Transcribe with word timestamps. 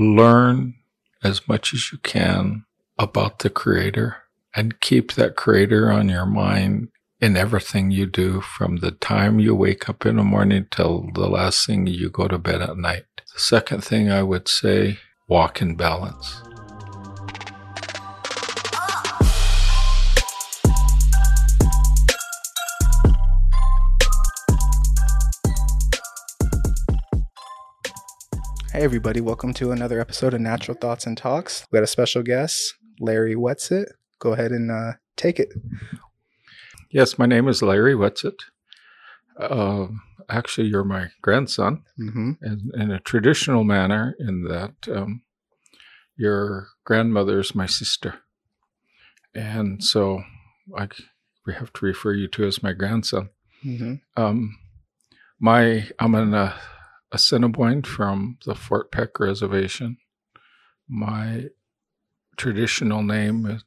learn 0.00 0.74
as 1.22 1.46
much 1.46 1.74
as 1.74 1.92
you 1.92 1.98
can 1.98 2.64
about 2.98 3.40
the 3.40 3.50
creator 3.50 4.16
and 4.54 4.80
keep 4.80 5.12
that 5.12 5.36
creator 5.36 5.90
on 5.90 6.08
your 6.08 6.26
mind 6.26 6.88
in 7.20 7.36
everything 7.36 7.90
you 7.90 8.06
do 8.06 8.40
from 8.40 8.78
the 8.78 8.90
time 8.90 9.38
you 9.38 9.54
wake 9.54 9.88
up 9.88 10.06
in 10.06 10.16
the 10.16 10.24
morning 10.24 10.66
till 10.70 11.10
the 11.14 11.28
last 11.28 11.66
thing 11.66 11.86
you 11.86 12.08
go 12.08 12.26
to 12.26 12.38
bed 12.38 12.62
at 12.62 12.78
night. 12.78 13.04
The 13.34 13.38
second 13.38 13.84
thing 13.84 14.10
I 14.10 14.22
would 14.22 14.48
say, 14.48 14.98
walk 15.28 15.60
in 15.60 15.76
balance. 15.76 16.42
Hey, 28.72 28.82
everybody, 28.84 29.20
welcome 29.20 29.52
to 29.54 29.72
another 29.72 30.00
episode 30.00 30.32
of 30.32 30.40
Natural 30.40 30.76
Thoughts 30.76 31.04
and 31.06 31.16
Talks. 31.16 31.66
We 31.70 31.76
got 31.76 31.82
a 31.82 31.88
special 31.88 32.22
guest, 32.22 32.74
Larry 33.00 33.34
Wetsit. 33.34 33.86
Go 34.20 34.32
ahead 34.32 34.52
and 34.52 34.70
uh, 34.70 34.92
take 35.16 35.40
it. 35.40 35.52
Yes, 36.90 37.18
my 37.18 37.26
name 37.26 37.48
is 37.48 37.62
Larry 37.62 37.94
Wetsit. 37.94 38.36
Uh, 39.38 39.88
actually, 40.28 40.68
you're 40.68 40.84
my 40.84 41.08
grandson 41.20 41.82
Mm-hmm. 41.98 42.32
in, 42.42 42.70
in 42.74 42.90
a 42.92 43.00
traditional 43.00 43.64
manner, 43.64 44.14
in 44.20 44.44
that 44.44 44.74
um, 44.94 45.22
your 46.16 46.68
grandmother 46.84 47.40
is 47.40 47.54
my 47.54 47.66
sister. 47.66 48.20
And 49.34 49.82
so 49.82 50.22
I, 50.76 50.88
we 51.44 51.54
have 51.54 51.72
to 51.72 51.84
refer 51.86 52.12
you 52.12 52.28
to 52.28 52.46
as 52.46 52.62
my 52.62 52.72
grandson. 52.72 53.30
Mm-hmm. 53.64 53.94
Um, 54.16 54.58
my 55.40 55.88
I'm 55.98 56.14
an 56.14 56.34
uh, 56.34 56.56
Assiniboine 57.12 57.82
from 57.82 58.38
the 58.46 58.54
Fort 58.54 58.92
Peck 58.92 59.18
Reservation. 59.18 59.98
My 60.88 61.46
traditional 62.36 63.02
name, 63.02 63.46
as- 63.46 63.64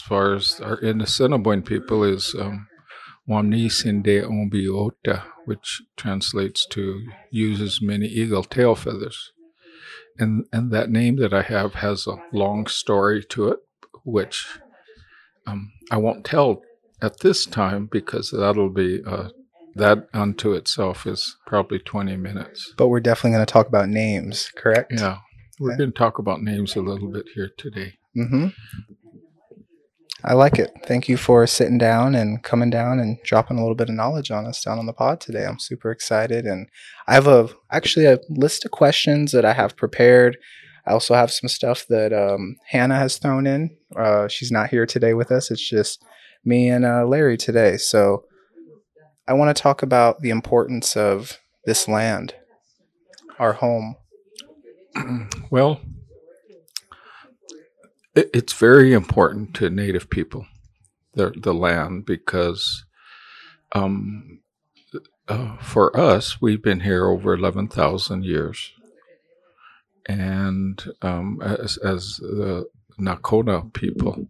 far 0.00 0.34
as 0.34 0.60
our 0.60 0.76
in 0.78 0.98
the 0.98 1.04
Assiniboine 1.04 1.62
people, 1.62 2.02
is 2.02 2.34
um, 2.34 2.66
Ombiota, 4.22 5.22
which 5.44 5.82
translates 5.96 6.66
to 6.66 7.06
uses 7.30 7.80
many 7.82 8.06
eagle 8.06 8.44
tail 8.44 8.74
feathers. 8.74 9.32
And 10.18 10.46
and 10.52 10.72
that 10.72 10.90
name 10.90 11.16
that 11.16 11.34
I 11.34 11.42
have 11.42 11.74
has 11.74 12.06
a 12.06 12.16
long 12.32 12.66
story 12.66 13.22
to 13.30 13.48
it, 13.48 13.58
which 14.04 14.46
um, 15.46 15.72
I 15.90 15.98
won't 15.98 16.24
tell 16.24 16.62
at 17.02 17.20
this 17.20 17.46
time 17.46 17.88
because 17.90 18.30
that'll 18.30 18.70
be 18.70 19.02
uh, 19.04 19.28
that 19.76 20.08
unto 20.12 20.52
itself 20.52 21.06
is 21.06 21.36
probably 21.46 21.78
20 21.78 22.16
minutes. 22.16 22.74
But 22.76 22.88
we're 22.88 23.00
definitely 23.00 23.36
going 23.36 23.46
to 23.46 23.52
talk 23.52 23.68
about 23.68 23.88
names, 23.88 24.50
correct? 24.56 24.92
Yeah. 24.96 25.18
We're 25.60 25.70
Okay. 25.72 25.78
going 25.78 25.92
to 25.92 25.98
talk 25.98 26.18
about 26.18 26.42
names 26.42 26.76
a 26.76 26.80
little 26.82 27.10
bit 27.10 27.26
here 27.34 27.50
today. 27.56 27.94
Mm-hmm. 28.16 28.48
I 30.24 30.32
like 30.32 30.58
it. 30.58 30.72
Thank 30.86 31.08
you 31.08 31.16
for 31.16 31.46
sitting 31.46 31.78
down 31.78 32.14
and 32.14 32.42
coming 32.42 32.70
down 32.70 32.98
and 32.98 33.18
dropping 33.22 33.58
a 33.58 33.60
little 33.60 33.74
bit 33.76 33.88
of 33.88 33.94
knowledge 33.94 34.30
on 34.30 34.46
us 34.46 34.62
down 34.64 34.78
on 34.78 34.86
the 34.86 34.92
pod 34.92 35.20
today. 35.20 35.44
I'm 35.44 35.58
super 35.58 35.90
excited, 35.90 36.46
and 36.46 36.68
I 37.06 37.14
have 37.14 37.26
a 37.28 37.48
actually 37.70 38.06
a 38.06 38.18
list 38.28 38.64
of 38.64 38.70
questions 38.70 39.32
that 39.32 39.44
I 39.44 39.52
have 39.52 39.76
prepared. 39.76 40.36
I 40.86 40.92
also 40.92 41.14
have 41.14 41.30
some 41.30 41.48
stuff 41.48 41.86
that 41.88 42.12
um, 42.12 42.56
Hannah 42.68 42.96
has 42.98 43.18
thrown 43.18 43.46
in. 43.46 43.76
Uh, 43.94 44.26
she's 44.28 44.50
not 44.50 44.70
here 44.70 44.86
today 44.86 45.14
with 45.14 45.30
us. 45.30 45.50
It's 45.50 45.68
just 45.68 46.02
me 46.44 46.68
and 46.68 46.84
uh, 46.84 47.04
Larry 47.06 47.36
today. 47.36 47.76
So 47.76 48.24
I 49.28 49.32
want 49.32 49.54
to 49.54 49.60
talk 49.60 49.82
about 49.82 50.20
the 50.20 50.30
importance 50.30 50.96
of 50.96 51.38
this 51.64 51.88
land, 51.88 52.34
our 53.38 53.54
home. 53.54 53.96
Well, 55.50 55.80
it, 58.14 58.30
it's 58.34 58.52
very 58.52 58.92
important 58.92 59.54
to 59.54 59.70
Native 59.70 60.10
people, 60.10 60.46
the, 61.14 61.32
the 61.36 61.54
land, 61.54 62.04
because 62.04 62.84
um, 63.72 64.40
uh, 65.28 65.56
for 65.58 65.96
us, 65.96 66.40
we've 66.40 66.62
been 66.62 66.80
here 66.80 67.08
over 67.08 67.34
11,000 67.34 68.24
years. 68.24 68.72
And 70.08 70.82
um, 71.02 71.40
as, 71.42 71.76
as 71.78 72.16
the 72.16 72.66
Nakota 72.98 73.72
people, 73.72 74.28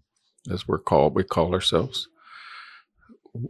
as 0.51 0.67
we're 0.67 0.79
called, 0.79 1.15
we 1.15 1.25
call 1.25 1.55
ourselves. 1.55 2.09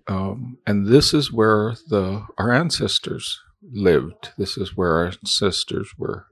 Um, 0.09 0.59
and 0.67 0.87
this 0.87 1.15
is 1.15 1.33
where 1.33 1.75
the 1.89 2.27
our 2.39 2.53
ancestors 2.53 3.41
lived. 3.63 4.31
This 4.39 4.57
is 4.57 4.77
where 4.77 4.93
our 4.93 5.07
ancestors 5.07 5.91
were 5.99 6.27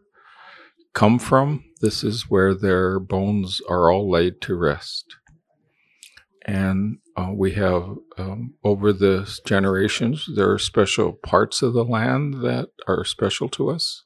come 0.94 1.18
from. 1.18 1.64
This 1.80 2.02
is 2.04 2.30
where 2.30 2.54
their 2.54 2.98
bones 3.00 3.60
are 3.68 3.90
all 3.90 4.10
laid 4.10 4.40
to 4.42 4.54
rest. 4.54 5.16
And 6.46 6.98
uh, 7.16 7.30
we 7.34 7.52
have, 7.52 7.96
um, 8.18 8.54
over 8.64 8.92
the 8.92 9.40
generations, 9.46 10.28
there 10.34 10.50
are 10.50 10.58
special 10.58 11.12
parts 11.12 11.62
of 11.62 11.72
the 11.72 11.84
land 11.84 12.42
that 12.42 12.68
are 12.86 13.04
special 13.04 13.48
to 13.50 13.70
us. 13.70 14.04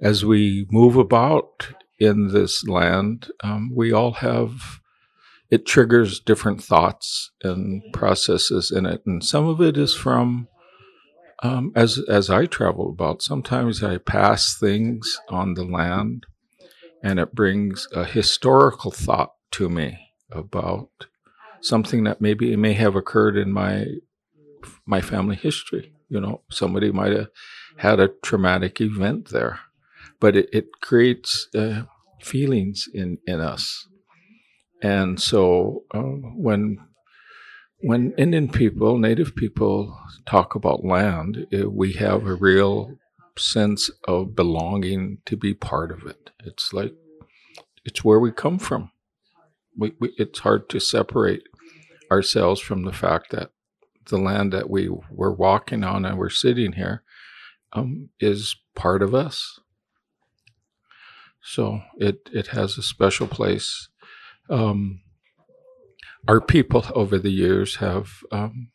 As 0.00 0.24
we 0.24 0.66
move 0.70 0.96
about 0.96 1.68
in 1.98 2.28
this 2.28 2.66
land, 2.66 3.30
um, 3.42 3.70
we 3.74 3.92
all 3.92 4.12
have, 4.14 4.80
it 5.52 5.66
triggers 5.66 6.18
different 6.18 6.64
thoughts 6.64 7.30
and 7.42 7.82
processes 7.92 8.70
in 8.70 8.86
it. 8.86 9.02
And 9.04 9.22
some 9.22 9.46
of 9.46 9.60
it 9.60 9.76
is 9.76 9.94
from 9.94 10.48
um, 11.42 11.72
as 11.74 12.00
as 12.08 12.30
I 12.30 12.46
travel 12.46 12.88
about, 12.88 13.20
sometimes 13.20 13.82
I 13.82 13.98
pass 13.98 14.56
things 14.58 15.20
on 15.28 15.54
the 15.54 15.64
land, 15.64 16.24
and 17.02 17.18
it 17.18 17.34
brings 17.34 17.86
a 17.92 18.04
historical 18.04 18.90
thought 18.92 19.34
to 19.52 19.68
me 19.68 19.98
about 20.30 20.88
something 21.60 22.04
that 22.04 22.20
maybe 22.20 22.56
may 22.56 22.72
have 22.72 22.96
occurred 22.96 23.36
in 23.36 23.52
my 23.52 23.86
my 24.86 25.02
family 25.02 25.36
history. 25.36 25.92
You 26.08 26.20
know, 26.20 26.42
somebody 26.50 26.92
might 26.92 27.12
have 27.12 27.28
had 27.76 28.00
a 28.00 28.08
traumatic 28.22 28.80
event 28.80 29.28
there, 29.28 29.60
but 30.18 30.34
it, 30.34 30.48
it 30.50 30.80
creates 30.80 31.48
uh, 31.54 31.82
feelings 32.22 32.88
in 32.94 33.18
in 33.26 33.40
us, 33.40 33.88
and 34.82 35.20
so 35.20 35.84
uh, 35.94 36.00
when 36.00 36.78
when 37.82 38.12
Indian 38.16 38.48
people, 38.48 38.96
Native 38.98 39.34
people 39.34 39.98
talk 40.24 40.54
about 40.54 40.84
land, 40.84 41.46
eh, 41.52 41.64
we 41.64 41.94
have 41.94 42.26
a 42.26 42.34
real 42.34 42.96
sense 43.36 43.90
of 44.06 44.36
belonging 44.36 45.18
to 45.26 45.36
be 45.36 45.54
part 45.54 45.90
of 45.90 46.06
it. 46.06 46.30
It's 46.44 46.72
like 46.72 46.94
it's 47.84 48.04
where 48.04 48.20
we 48.20 48.30
come 48.32 48.58
from. 48.58 48.90
We, 49.76 49.92
we, 49.98 50.14
it's 50.18 50.40
hard 50.40 50.68
to 50.70 50.80
separate 50.80 51.42
ourselves 52.10 52.60
from 52.60 52.84
the 52.84 52.92
fact 52.92 53.30
that 53.30 53.50
the 54.06 54.18
land 54.18 54.52
that 54.52 54.70
we 54.70 54.88
were 55.10 55.32
walking 55.32 55.82
on 55.84 56.04
and 56.04 56.18
we're 56.18 56.30
sitting 56.30 56.72
here 56.72 57.02
um, 57.72 58.10
is 58.20 58.56
part 58.74 59.02
of 59.02 59.14
us. 59.14 59.60
So 61.42 61.80
it 61.96 62.28
it 62.32 62.48
has 62.48 62.78
a 62.78 62.82
special 62.82 63.26
place. 63.26 63.88
Um, 64.50 65.00
our 66.28 66.40
people 66.40 66.84
over 66.94 67.18
the 67.18 67.30
years 67.30 67.76
have 67.76 68.10
um, 68.30 68.70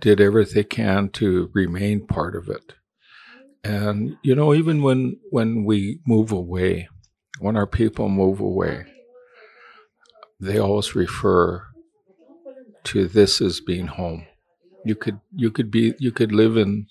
did 0.00 0.20
everything 0.20 0.54
they 0.54 0.64
can 0.64 1.08
to 1.10 1.50
remain 1.54 2.06
part 2.06 2.36
of 2.36 2.48
it. 2.48 2.74
And 3.64 4.16
you 4.22 4.34
know 4.34 4.52
even 4.54 4.82
when 4.82 5.18
when 5.30 5.64
we 5.64 6.00
move 6.04 6.32
away 6.32 6.88
when 7.38 7.56
our 7.56 7.66
people 7.66 8.08
move 8.08 8.40
away 8.40 8.84
they 10.42 10.58
always 10.58 10.96
refer 10.96 11.64
to 12.84 13.06
this 13.06 13.40
as 13.40 13.60
being 13.60 13.86
home. 13.86 14.26
You 14.84 14.96
could 14.96 15.20
you 15.34 15.52
could 15.52 15.70
be 15.70 15.94
you 16.00 16.10
could 16.10 16.32
live 16.32 16.56
in 16.56 16.88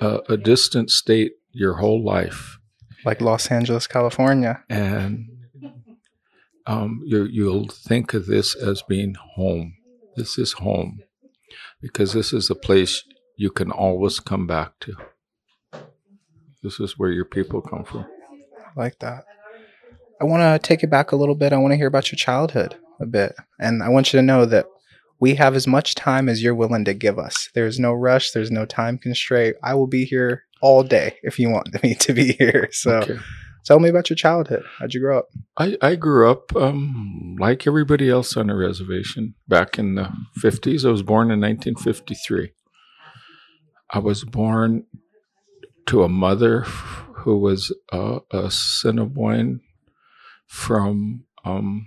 a, 0.00 0.18
a 0.28 0.36
distant 0.36 0.90
state 0.90 1.34
your 1.52 1.74
whole 1.74 2.04
life. 2.04 2.58
Like 3.04 3.20
Los 3.20 3.50
Angeles, 3.50 3.86
California. 3.86 4.64
and 4.68 5.28
um, 6.66 7.02
you, 7.04 7.24
you'll 7.24 7.68
think 7.68 8.14
of 8.14 8.26
this 8.26 8.54
as 8.56 8.82
being 8.82 9.14
home. 9.14 9.74
This 10.16 10.38
is 10.38 10.52
home 10.52 11.00
because 11.80 12.12
this 12.12 12.32
is 12.32 12.50
a 12.50 12.54
place 12.54 13.04
you 13.36 13.50
can 13.50 13.70
always 13.70 14.20
come 14.20 14.46
back 14.46 14.78
to. 14.80 14.94
This 16.62 16.80
is 16.80 16.98
where 16.98 17.10
your 17.10 17.26
people 17.26 17.60
come 17.60 17.84
from. 17.84 18.06
I 18.58 18.80
like 18.80 18.98
that. 19.00 19.24
I 20.20 20.24
want 20.24 20.42
to 20.42 20.66
take 20.66 20.82
it 20.82 20.90
back 20.90 21.12
a 21.12 21.16
little 21.16 21.34
bit. 21.34 21.52
I 21.52 21.58
want 21.58 21.72
to 21.72 21.76
hear 21.76 21.88
about 21.88 22.10
your 22.10 22.16
childhood 22.16 22.76
a 23.00 23.06
bit. 23.06 23.34
And 23.58 23.82
I 23.82 23.88
want 23.88 24.12
you 24.12 24.18
to 24.18 24.22
know 24.22 24.46
that 24.46 24.66
we 25.20 25.34
have 25.34 25.54
as 25.54 25.66
much 25.66 25.94
time 25.94 26.28
as 26.28 26.42
you're 26.42 26.54
willing 26.54 26.84
to 26.86 26.94
give 26.94 27.18
us. 27.18 27.50
There's 27.54 27.78
no 27.78 27.92
rush, 27.92 28.30
there's 28.30 28.50
no 28.50 28.64
time 28.64 28.98
constraint. 28.98 29.56
I 29.62 29.74
will 29.74 29.86
be 29.86 30.04
here 30.04 30.44
all 30.60 30.82
day 30.82 31.18
if 31.22 31.38
you 31.38 31.50
want 31.50 31.82
me 31.82 31.94
to 31.96 32.12
be 32.12 32.32
here. 32.32 32.68
So 32.72 32.98
Okay. 32.98 33.18
Tell 33.64 33.80
me 33.80 33.88
about 33.88 34.10
your 34.10 34.16
childhood. 34.16 34.64
How'd 34.78 34.94
you 34.94 35.00
grow 35.00 35.18
up? 35.18 35.28
I, 35.56 35.76
I 35.80 35.96
grew 35.96 36.30
up 36.30 36.54
um, 36.56 37.36
like 37.38 37.66
everybody 37.66 38.10
else 38.10 38.36
on 38.36 38.50
a 38.50 38.56
reservation 38.56 39.34
back 39.48 39.78
in 39.78 39.94
the 39.94 40.10
50s. 40.38 40.86
I 40.86 40.90
was 40.90 41.02
born 41.02 41.30
in 41.30 41.40
1953. 41.40 42.52
I 43.90 43.98
was 43.98 44.24
born 44.24 44.84
to 45.86 46.02
a 46.02 46.08
mother 46.08 46.62
who 46.62 47.38
was 47.38 47.72
a 47.92 48.20
Assiniboine 48.32 49.60
from 50.46 51.24
um, 51.44 51.86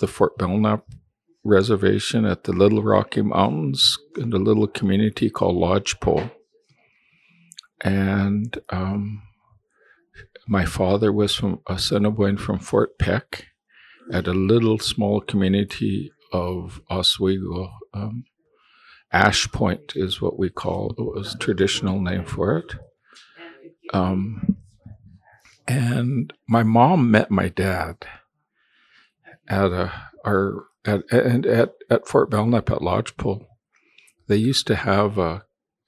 the 0.00 0.06
Fort 0.06 0.38
Belknap 0.38 0.84
reservation 1.44 2.24
at 2.24 2.44
the 2.44 2.52
Little 2.52 2.82
Rocky 2.82 3.22
Mountains 3.22 3.96
in 4.16 4.32
a 4.32 4.36
little 4.36 4.66
community 4.66 5.30
called 5.30 5.56
Lodgepole. 5.56 6.30
And 7.80 8.58
um, 8.70 9.22
my 10.48 10.64
father 10.64 11.12
was 11.12 11.34
from 11.34 11.60
Assiniboine 11.68 12.38
from 12.38 12.58
Fort 12.58 12.98
Peck 12.98 13.46
at 14.10 14.26
a 14.26 14.32
little 14.32 14.78
small 14.78 15.20
community 15.20 16.10
of 16.32 16.80
Oswego. 16.90 17.70
Um, 17.92 18.24
Ash 19.12 19.50
Point 19.52 19.92
is 19.94 20.20
what 20.20 20.38
we 20.38 20.48
call 20.48 20.94
it 20.96 21.02
was 21.02 21.36
traditional 21.38 22.00
name 22.00 22.24
for 22.24 22.58
it. 22.58 22.74
Um, 23.92 24.56
and 25.66 26.32
my 26.48 26.62
mom 26.62 27.10
met 27.10 27.30
my 27.30 27.48
dad 27.48 28.06
at 29.48 29.70
a 29.70 29.92
our 30.24 30.64
at 30.84 31.02
at 31.12 31.46
at, 31.46 31.74
at 31.90 32.08
Fort 32.08 32.30
Belknap 32.30 32.70
at 32.70 32.82
Lodgepole. 32.82 33.46
They 34.26 34.36
used 34.36 34.66
to 34.68 34.76
have 34.76 35.18
a 35.18 35.44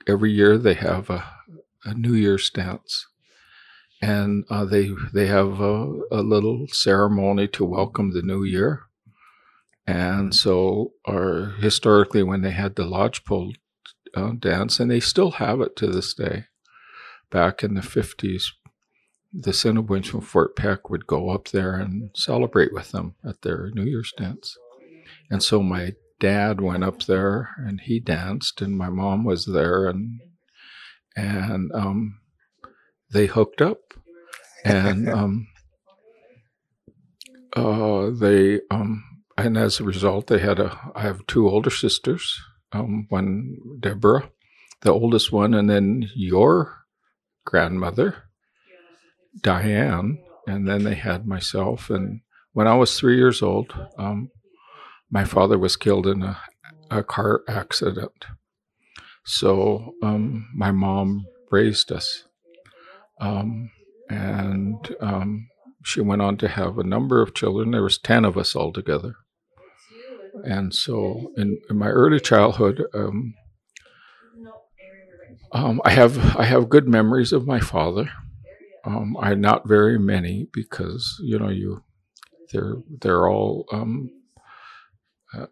every 0.06 0.32
year 0.32 0.58
they 0.58 0.74
have 0.74 1.10
a, 1.10 1.24
a 1.84 1.94
New 1.94 2.14
Year's 2.14 2.50
dance, 2.50 3.06
and 4.00 4.44
uh, 4.50 4.64
they 4.64 4.90
they 5.12 5.26
have 5.26 5.60
a, 5.60 5.92
a 6.10 6.22
little 6.22 6.66
ceremony 6.68 7.48
to 7.48 7.64
welcome 7.64 8.12
the 8.12 8.22
new 8.22 8.44
year. 8.44 8.82
And 9.86 10.34
so, 10.34 10.92
or 11.04 11.54
historically, 11.58 12.22
when 12.22 12.42
they 12.42 12.52
had 12.52 12.76
the 12.76 12.84
lodgepole 12.84 13.54
uh, 14.14 14.32
dance, 14.38 14.78
and 14.78 14.90
they 14.90 15.00
still 15.00 15.32
have 15.32 15.60
it 15.60 15.76
to 15.76 15.86
this 15.88 16.14
day. 16.14 16.46
Back 17.30 17.62
in 17.62 17.74
the 17.74 17.82
fifties, 17.82 18.52
the 19.32 19.50
Assiniboines 19.52 20.06
from 20.06 20.20
Fort 20.20 20.56
Peck 20.56 20.90
would 20.90 21.06
go 21.06 21.30
up 21.30 21.48
there 21.48 21.74
and 21.74 22.10
celebrate 22.14 22.72
with 22.72 22.90
them 22.90 23.14
at 23.24 23.42
their 23.42 23.70
New 23.72 23.84
Year's 23.84 24.12
dance. 24.16 24.56
And 25.30 25.42
so 25.42 25.62
my 25.62 25.92
dad 26.18 26.60
went 26.60 26.84
up 26.84 27.04
there 27.04 27.50
and 27.58 27.80
he 27.80 28.00
danced, 28.00 28.60
and 28.60 28.76
my 28.76 28.88
mom 28.88 29.24
was 29.24 29.46
there, 29.46 29.86
and 29.88 30.20
and 31.16 31.70
um, 31.72 32.19
they 33.12 33.26
hooked 33.26 33.60
up, 33.60 33.94
and 34.64 35.08
um, 35.18 35.48
uh, 37.54 38.10
they 38.10 38.60
um, 38.70 39.04
and 39.36 39.56
as 39.56 39.80
a 39.80 39.84
result, 39.84 40.26
they 40.26 40.38
had 40.38 40.58
a. 40.58 40.92
I 40.94 41.02
have 41.02 41.26
two 41.26 41.48
older 41.48 41.70
sisters. 41.70 42.40
Um, 42.72 43.06
one 43.08 43.56
Deborah, 43.80 44.30
the 44.82 44.92
oldest 44.92 45.32
one, 45.32 45.54
and 45.54 45.68
then 45.68 46.08
your 46.14 46.84
grandmother, 47.44 48.24
Diane, 49.40 50.18
and 50.46 50.68
then 50.68 50.84
they 50.84 50.94
had 50.94 51.26
myself. 51.26 51.90
And 51.90 52.20
when 52.52 52.68
I 52.68 52.74
was 52.74 52.98
three 52.98 53.16
years 53.16 53.42
old, 53.42 53.74
um, 53.98 54.30
my 55.10 55.24
father 55.24 55.58
was 55.58 55.76
killed 55.76 56.06
in 56.06 56.22
a, 56.22 56.38
a 56.90 57.02
car 57.02 57.42
accident. 57.48 58.26
So 59.24 59.94
um, 60.02 60.48
my 60.54 60.70
mom 60.70 61.26
raised 61.50 61.90
us. 61.90 62.24
Um, 63.20 63.70
and 64.08 64.96
um, 65.00 65.48
she 65.84 66.00
went 66.00 66.22
on 66.22 66.36
to 66.38 66.48
have 66.48 66.78
a 66.78 66.84
number 66.84 67.22
of 67.22 67.34
children. 67.34 67.70
There 67.72 67.82
was 67.82 67.98
10 67.98 68.24
of 68.24 68.36
us 68.36 68.56
altogether. 68.56 69.16
And 70.44 70.74
so 70.74 71.32
in, 71.36 71.58
in 71.68 71.78
my 71.78 71.88
early 71.88 72.20
childhood, 72.20 72.82
um, 72.94 73.34
um, 75.52 75.80
I 75.84 75.90
have 75.90 76.36
I 76.36 76.44
have 76.44 76.68
good 76.68 76.88
memories 76.88 77.32
of 77.32 77.46
my 77.46 77.60
father. 77.60 78.10
Um, 78.84 79.16
I 79.20 79.34
not 79.34 79.68
very 79.68 79.98
many 79.98 80.48
because 80.52 81.16
you 81.22 81.38
know 81.38 81.48
you 81.48 81.82
they're 82.52 82.76
they're 83.00 83.28
all 83.28 83.66
um, 83.72 84.10
uh, 85.34 85.46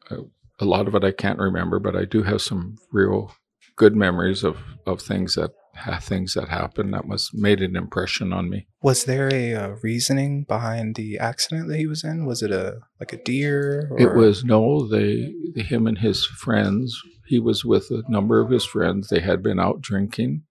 a 0.61 0.65
lot 0.65 0.88
of 0.88 0.94
it 0.94 1.05
I 1.05 1.12
can't 1.12 1.38
remember, 1.38 1.79
but 1.79 1.97
I 1.97 2.05
do 2.05 2.23
have 2.23 2.43
some 2.43 2.76
real 2.93 3.32
good 3.76 3.94
memories 3.94 4.44
of 4.44 4.59
of 4.87 5.00
things 5.00 5.35
that 5.35 5.53
things 6.00 6.34
that 6.34 6.48
happened 6.48 6.92
that 6.94 7.06
was 7.06 7.30
made 7.32 7.60
an 7.60 7.76
impression 7.76 8.32
on 8.32 8.48
me. 8.50 8.66
Was 8.82 9.04
there 9.04 9.32
a, 9.32 9.54
uh 9.54 9.76
reasoning 9.82 10.44
behind 10.44 10.94
the 10.96 11.19
accident 11.19 11.69
that 11.69 11.78
he 11.78 11.86
was 11.86 12.04
in? 12.04 12.26
Was 12.26 12.42
it 12.42 12.50
a 12.50 12.80
like 13.00 13.12
a 13.12 13.22
deer? 13.22 13.90
It 13.98 14.14
was 14.14 14.44
no. 14.44 14.86
They 14.86 15.32
him 15.56 15.86
and 15.86 15.98
his 15.98 16.26
friends. 16.26 17.00
He 17.26 17.38
was 17.38 17.64
with 17.64 17.90
a 17.90 18.02
number 18.08 18.40
of 18.40 18.50
his 18.50 18.64
friends. 18.64 19.08
They 19.08 19.20
had 19.20 19.42
been 19.42 19.60
out 19.60 19.80
drinking, 19.80 20.42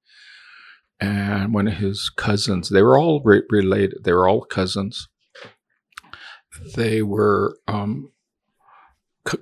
and 1.00 1.53
one 1.53 1.68
of 1.68 1.75
his 1.75 2.09
cousins. 2.09 2.69
They 2.69 2.83
were 2.83 3.00
all 3.00 3.21
re- 3.23 3.44
related. 3.50 4.03
They 4.03 4.13
were 4.13 4.27
all 4.27 4.45
cousins. 4.45 5.07
They 6.75 7.01
were 7.01 7.57
um, 7.68 8.12
c- 9.27 9.38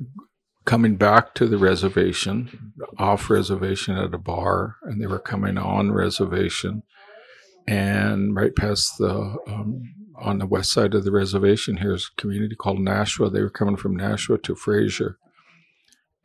coming 0.66 0.96
back 0.96 1.34
to 1.36 1.48
the 1.48 1.58
reservation, 1.58 2.74
off 2.98 3.30
reservation 3.30 3.98
at 3.98 4.14
a 4.14 4.18
bar, 4.18 4.78
and 4.84 5.02
they 5.02 5.08
were 5.08 5.20
coming 5.20 5.58
on 5.58 5.92
reservation. 5.92 6.84
And 7.68 8.36
right 8.36 8.56
past 8.56 8.98
the, 8.98 9.38
um, 9.48 9.94
on 10.20 10.40
the 10.40 10.46
west 10.46 10.72
side 10.72 10.94
of 10.96 11.04
the 11.04 11.12
reservation, 11.12 11.78
here's 11.78 12.10
a 12.12 12.22
community 12.22 12.56
called 12.56 12.80
Nashua. 12.80 13.30
They 13.30 13.42
were 13.42 13.50
coming 13.50 13.78
from 13.78 13.96
Nashua 13.96 14.40
to 14.40 14.56
Fraser. 14.56 15.18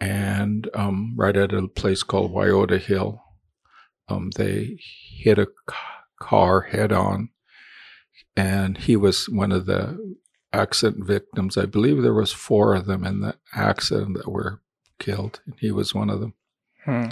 And 0.00 0.68
um, 0.74 1.14
right 1.16 1.36
at 1.36 1.52
a 1.52 1.68
place 1.68 2.02
called 2.02 2.32
Wiota 2.32 2.80
Hill, 2.80 3.22
um, 4.08 4.30
they 4.36 4.78
hit 5.18 5.38
a 5.38 5.48
car 6.18 6.62
head 6.62 6.92
on. 6.92 7.28
And 8.36 8.78
he 8.78 8.96
was 8.96 9.28
one 9.28 9.52
of 9.52 9.66
the 9.66 10.16
accident 10.52 11.06
victims. 11.06 11.56
I 11.56 11.66
believe 11.66 12.02
there 12.02 12.14
was 12.14 12.32
four 12.32 12.74
of 12.74 12.86
them 12.86 13.04
in 13.04 13.20
the 13.20 13.36
accident 13.54 14.16
that 14.16 14.30
were 14.30 14.60
killed, 14.98 15.40
and 15.46 15.54
he 15.58 15.70
was 15.70 15.94
one 15.94 16.10
of 16.10 16.20
them. 16.20 16.34
Hmm. 16.84 17.08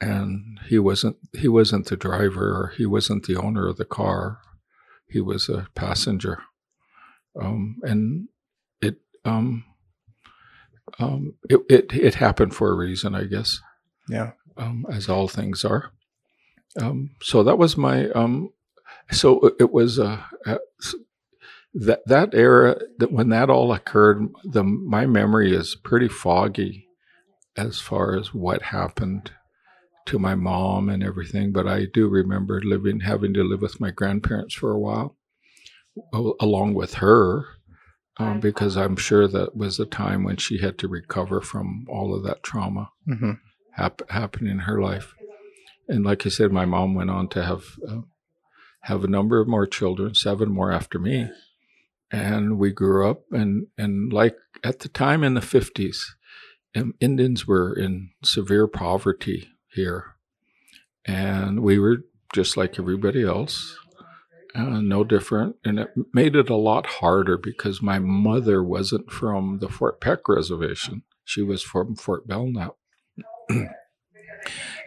And 0.00 0.60
he 0.68 0.78
wasn't 0.78 1.16
he 1.32 1.48
wasn't 1.48 1.86
the 1.86 1.96
driver 1.96 2.50
or 2.52 2.72
he 2.76 2.86
wasn't 2.86 3.26
the 3.26 3.36
owner 3.36 3.66
of 3.66 3.76
the 3.76 3.84
car. 3.84 4.38
He 5.08 5.20
was 5.20 5.48
a 5.48 5.66
passenger. 5.74 6.42
Um, 7.40 7.78
and 7.82 8.28
it 8.80 8.96
um, 9.24 9.64
um, 11.00 11.34
it, 11.50 11.60
it 11.68 11.92
it 11.92 12.14
happened 12.14 12.54
for 12.54 12.70
a 12.70 12.76
reason, 12.76 13.14
I 13.14 13.24
guess. 13.24 13.60
Yeah. 14.08 14.32
Um, 14.56 14.86
as 14.90 15.08
all 15.08 15.28
things 15.28 15.64
are. 15.64 15.92
Um, 16.80 17.10
so 17.20 17.42
that 17.42 17.58
was 17.58 17.76
my 17.76 18.08
um, 18.10 18.52
so 19.10 19.54
it 19.58 19.72
was 19.72 19.98
uh, 19.98 20.22
that 21.78 22.00
that 22.06 22.34
era 22.34 22.76
that 22.98 23.12
when 23.12 23.28
that 23.28 23.48
all 23.48 23.72
occurred 23.72 24.28
the 24.42 24.64
my 24.64 25.06
memory 25.06 25.54
is 25.54 25.76
pretty 25.76 26.08
foggy 26.08 26.88
as 27.56 27.80
far 27.80 28.16
as 28.18 28.34
what 28.34 28.62
happened 28.62 29.30
to 30.04 30.18
my 30.18 30.34
mom 30.34 30.88
and 30.88 31.04
everything 31.04 31.52
but 31.52 31.68
i 31.68 31.86
do 31.92 32.08
remember 32.08 32.60
living 32.64 33.00
having 33.00 33.32
to 33.32 33.44
live 33.44 33.62
with 33.62 33.80
my 33.80 33.90
grandparents 33.90 34.54
for 34.54 34.72
a 34.72 34.78
while 34.78 35.16
along 36.40 36.74
with 36.74 36.94
her 36.94 37.44
um, 38.18 38.40
because 38.40 38.76
i'm 38.76 38.96
sure 38.96 39.28
that 39.28 39.56
was 39.56 39.78
a 39.78 39.86
time 39.86 40.24
when 40.24 40.36
she 40.36 40.58
had 40.58 40.78
to 40.78 40.88
recover 40.88 41.40
from 41.40 41.86
all 41.88 42.12
of 42.12 42.24
that 42.24 42.42
trauma 42.42 42.90
mm-hmm. 43.08 43.32
hap- 43.74 44.08
happening 44.10 44.50
in 44.50 44.58
her 44.60 44.80
life. 44.80 45.14
And 45.88 46.04
like 46.04 46.26
i 46.26 46.28
said 46.28 46.50
my 46.50 46.64
mom 46.64 46.94
went 46.94 47.10
on 47.10 47.28
to 47.28 47.44
have 47.44 47.62
uh, 47.88 48.00
have 48.82 49.04
a 49.04 49.08
number 49.08 49.40
of 49.40 49.46
more 49.46 49.66
children 49.66 50.14
seven 50.14 50.50
more 50.50 50.72
after 50.72 50.98
me 50.98 51.30
and 52.10 52.58
we 52.58 52.72
grew 52.72 53.08
up 53.08 53.22
and 53.30 53.66
and 53.76 54.12
like 54.12 54.36
at 54.64 54.80
the 54.80 54.88
time 54.88 55.22
in 55.22 55.34
the 55.34 55.40
50s 55.40 55.98
indians 57.00 57.46
were 57.46 57.72
in 57.72 58.10
severe 58.24 58.66
poverty 58.66 59.48
here. 59.68 60.14
And 61.04 61.60
we 61.60 61.78
were 61.78 62.04
just 62.32 62.56
like 62.56 62.78
everybody 62.78 63.24
else 63.24 63.76
uh, 64.54 64.80
no 64.80 65.04
different. 65.04 65.56
And 65.64 65.78
it 65.78 65.90
made 66.12 66.34
it 66.34 66.50
a 66.50 66.56
lot 66.56 66.86
harder 66.86 67.38
because 67.38 67.82
my 67.82 67.98
mother 67.98 68.62
wasn't 68.62 69.10
from 69.10 69.58
the 69.60 69.68
fort 69.68 70.00
peck 70.00 70.28
reservation. 70.28 71.02
She 71.24 71.42
was 71.42 71.62
from 71.62 71.94
fort 71.94 72.26
belknap. 72.26 72.74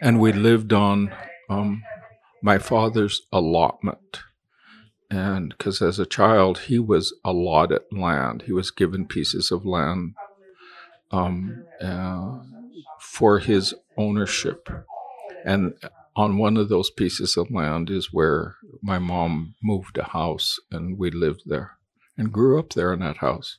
And 0.00 0.18
we 0.18 0.32
lived 0.32 0.72
on 0.72 1.14
um, 1.48 1.82
my 2.42 2.58
father's 2.58 3.20
allotment 3.30 4.20
and 5.12 5.54
because 5.56 5.82
as 5.82 5.98
a 5.98 6.06
child 6.06 6.58
he 6.60 6.78
was 6.78 7.14
allotted 7.24 7.82
land. 7.92 8.42
He 8.46 8.52
was 8.52 8.70
given 8.70 9.06
pieces 9.06 9.50
of 9.50 9.66
land 9.66 10.14
um, 11.10 11.64
uh, 11.80 12.38
for 12.98 13.38
his 13.38 13.74
ownership. 13.96 14.68
And 15.44 15.74
on 16.16 16.38
one 16.38 16.56
of 16.56 16.68
those 16.68 16.90
pieces 16.90 17.36
of 17.36 17.50
land 17.50 17.90
is 17.90 18.12
where 18.12 18.56
my 18.82 18.98
mom 18.98 19.54
moved 19.62 19.98
a 19.98 20.04
house 20.04 20.58
and 20.70 20.98
we 20.98 21.10
lived 21.10 21.42
there 21.46 21.72
and 22.16 22.32
grew 22.32 22.58
up 22.58 22.72
there 22.72 22.92
in 22.92 23.00
that 23.00 23.18
house. 23.18 23.58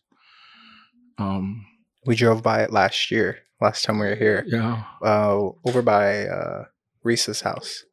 Um, 1.20 1.68
we 2.06 2.16
drove 2.16 2.42
by 2.42 2.64
it 2.64 2.72
last 2.72 3.12
year 3.12 3.40
last 3.64 3.86
time 3.86 3.98
we 3.98 4.08
were 4.08 4.16
here. 4.16 4.44
Yeah. 4.46 4.84
Uh, 5.02 5.50
over 5.66 5.82
by 5.82 6.28
uh, 6.28 6.66
reese's 7.04 7.42
house. 7.42 7.86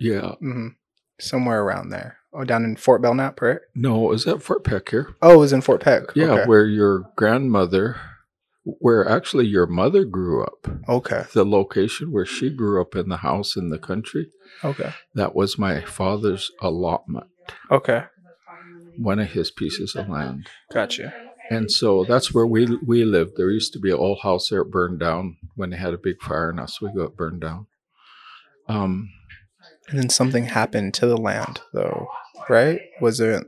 Yeah. 0.00 0.34
Mm-hmm. 0.42 0.68
Somewhere 1.20 1.62
around 1.62 1.90
there. 1.90 2.19
Oh, 2.32 2.44
down 2.44 2.64
in 2.64 2.76
Fort 2.76 3.02
Belknap, 3.02 3.40
right? 3.40 3.58
No, 3.74 4.12
is 4.12 4.26
at 4.26 4.42
Fort 4.42 4.62
Peck 4.62 4.90
here? 4.90 5.14
Oh, 5.20 5.34
it 5.34 5.38
was 5.38 5.52
in 5.52 5.60
Fort 5.62 5.80
Peck. 5.80 6.04
Yeah, 6.14 6.32
Okay. 6.32 6.44
where 6.46 6.64
your 6.66 7.10
grandmother, 7.16 8.00
where 8.62 9.08
actually 9.08 9.46
your 9.46 9.66
mother 9.66 10.04
grew 10.04 10.44
up. 10.44 10.68
Okay. 10.88 11.24
The 11.32 11.44
location 11.44 12.12
where 12.12 12.24
she 12.26 12.48
grew 12.50 12.80
up 12.80 12.94
in 12.94 13.08
the 13.08 13.16
house 13.18 13.56
in 13.56 13.70
the 13.70 13.78
country, 13.78 14.30
Okay. 14.62 14.92
that 15.14 15.34
was 15.34 15.58
my 15.58 15.80
father's 15.80 16.52
allotment, 16.60 17.26
Okay. 17.68 18.04
one 18.96 19.18
of 19.18 19.32
his 19.32 19.50
pieces 19.50 19.96
of 19.96 20.08
land. 20.08 20.48
Gotcha. 20.72 21.12
And 21.50 21.68
so 21.68 22.04
that's 22.04 22.32
where 22.32 22.46
we 22.46 22.78
we 22.86 23.04
lived. 23.04 23.32
There 23.36 23.50
used 23.50 23.72
to 23.72 23.80
be 23.80 23.90
an 23.90 23.96
old 23.96 24.20
house 24.22 24.50
there, 24.50 24.60
it 24.60 24.70
burned 24.70 25.00
down 25.00 25.36
when 25.56 25.70
they 25.70 25.78
had 25.78 25.94
a 25.94 25.98
big 25.98 26.22
fire 26.22 26.50
in 26.50 26.60
Oswego. 26.60 27.02
It 27.06 27.16
burned 27.16 27.40
down. 27.40 27.66
Um, 28.68 29.08
And 29.88 29.98
then 29.98 30.10
something 30.10 30.44
happened 30.44 30.94
to 30.94 31.06
the 31.06 31.16
land, 31.16 31.60
though, 31.72 32.06
right? 32.48 32.80
Was 33.00 33.20
it 33.20 33.46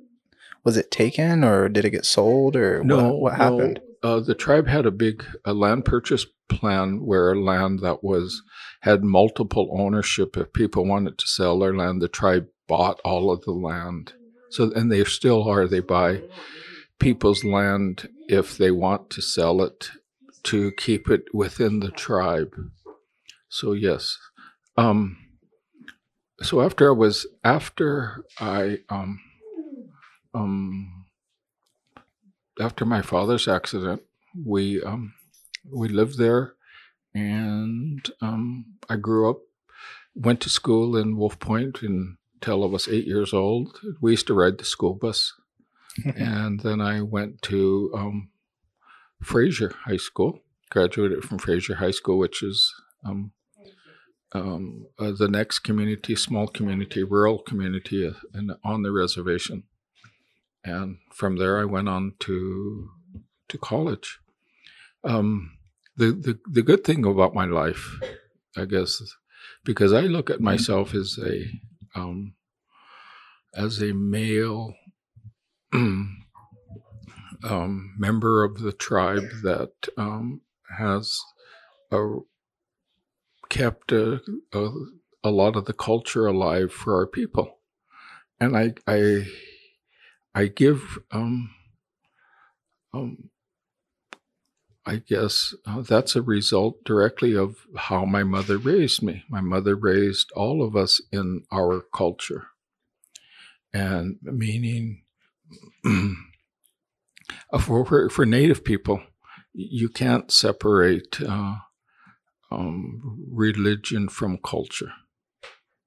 was 0.64 0.76
it 0.76 0.90
taken 0.90 1.44
or 1.44 1.68
did 1.68 1.84
it 1.84 1.90
get 1.90 2.04
sold 2.04 2.56
or 2.56 2.82
no, 2.84 3.08
what, 3.08 3.20
what 3.20 3.34
happened? 3.34 3.80
No. 4.02 4.16
Uh, 4.16 4.20
the 4.20 4.34
tribe 4.34 4.66
had 4.66 4.84
a 4.84 4.90
big 4.90 5.24
a 5.44 5.54
land 5.54 5.84
purchase 5.84 6.26
plan 6.48 7.04
where 7.06 7.36
land 7.36 7.80
that 7.80 8.02
was 8.02 8.42
had 8.80 9.04
multiple 9.04 9.74
ownership. 9.78 10.36
If 10.36 10.52
people 10.52 10.84
wanted 10.84 11.18
to 11.18 11.26
sell 11.26 11.58
their 11.58 11.74
land, 11.74 12.02
the 12.02 12.08
tribe 12.08 12.48
bought 12.66 13.00
all 13.04 13.30
of 13.30 13.42
the 13.42 13.52
land. 13.52 14.14
So 14.50 14.72
and 14.72 14.90
they 14.90 15.04
still 15.04 15.48
are. 15.48 15.66
They 15.66 15.80
buy 15.80 16.22
people's 16.98 17.44
land 17.44 18.08
if 18.28 18.56
they 18.58 18.70
want 18.70 19.10
to 19.10 19.22
sell 19.22 19.62
it 19.62 19.90
to 20.44 20.72
keep 20.72 21.08
it 21.08 21.24
within 21.32 21.80
the 21.80 21.90
tribe. 21.90 22.54
So 23.48 23.72
yes. 23.72 24.18
Um, 24.76 25.18
so 26.42 26.60
after 26.60 26.88
I 26.88 26.92
was 26.92 27.26
after 27.44 28.24
I 28.38 28.78
um 28.88 29.20
um 30.34 31.06
after 32.60 32.84
my 32.84 33.02
father's 33.02 33.48
accident, 33.48 34.02
we 34.44 34.82
um 34.82 35.14
we 35.70 35.88
lived 35.88 36.18
there 36.18 36.54
and 37.14 38.10
um 38.20 38.66
I 38.88 38.96
grew 38.96 39.30
up 39.30 39.38
went 40.14 40.40
to 40.42 40.48
school 40.50 40.96
in 40.96 41.16
Wolf 41.16 41.38
Point 41.38 41.82
until 41.82 42.64
I 42.64 42.66
was 42.66 42.88
eight 42.88 43.06
years 43.06 43.32
old. 43.32 43.78
We 44.00 44.12
used 44.12 44.26
to 44.26 44.34
ride 44.34 44.58
the 44.58 44.64
school 44.64 44.94
bus 44.94 45.32
and 46.16 46.60
then 46.60 46.80
I 46.80 47.02
went 47.02 47.42
to 47.42 47.92
um, 47.94 48.28
Fraser 49.22 49.72
High 49.84 49.98
School. 49.98 50.40
Graduated 50.70 51.22
from 51.22 51.38
Fraser 51.38 51.74
High 51.74 51.90
School, 51.90 52.16
which 52.18 52.42
is 52.42 52.72
um, 53.04 53.32
um, 54.34 54.86
uh, 54.98 55.12
the 55.16 55.28
next 55.28 55.60
community, 55.60 56.16
small 56.16 56.46
community, 56.46 57.02
rural 57.02 57.38
community, 57.38 58.06
uh, 58.06 58.12
in, 58.34 58.54
on 58.64 58.82
the 58.82 58.92
reservation. 58.92 59.64
And 60.64 60.98
from 61.12 61.36
there, 61.36 61.60
I 61.60 61.64
went 61.64 61.88
on 61.88 62.14
to 62.20 62.90
to 63.48 63.58
college. 63.58 64.18
Um, 65.04 65.58
the, 65.96 66.12
the 66.12 66.38
the 66.50 66.62
good 66.62 66.84
thing 66.84 67.04
about 67.04 67.34
my 67.34 67.44
life, 67.44 67.98
I 68.56 68.64
guess, 68.64 69.02
because 69.64 69.92
I 69.92 70.02
look 70.02 70.30
at 70.30 70.40
myself 70.40 70.94
as 70.94 71.18
a 71.18 71.44
um, 71.94 72.34
as 73.54 73.82
a 73.82 73.92
male 73.92 74.74
um, 75.72 76.24
member 77.98 78.44
of 78.44 78.60
the 78.60 78.72
tribe 78.72 79.28
that 79.42 79.72
um, 79.96 80.42
has 80.78 81.18
a, 81.90 82.18
kept 83.52 83.92
a, 83.92 84.18
a, 84.54 84.70
a 85.22 85.30
lot 85.30 85.56
of 85.56 85.66
the 85.66 85.74
culture 85.74 86.26
alive 86.26 86.72
for 86.72 86.96
our 86.96 87.06
people, 87.06 87.58
and 88.40 88.56
I 88.56 88.72
I 88.86 89.26
I 90.34 90.46
give 90.46 90.98
um, 91.10 91.50
um, 92.94 93.28
I 94.86 94.96
guess 94.96 95.54
uh, 95.66 95.82
that's 95.82 96.16
a 96.16 96.22
result 96.22 96.82
directly 96.84 97.36
of 97.36 97.66
how 97.76 98.06
my 98.06 98.24
mother 98.24 98.56
raised 98.56 99.02
me. 99.02 99.22
My 99.28 99.42
mother 99.42 99.76
raised 99.76 100.32
all 100.32 100.62
of 100.62 100.74
us 100.74 101.02
in 101.12 101.42
our 101.52 101.82
culture, 101.94 102.46
and 103.74 104.16
meaning 104.22 105.02
for 107.60 108.08
for 108.08 108.24
Native 108.24 108.64
people, 108.64 109.02
you 109.52 109.90
can't 109.90 110.32
separate 110.32 111.20
uh, 111.20 111.56
um, 112.52 113.18
religion 113.30 114.08
from 114.08 114.38
culture 114.38 114.92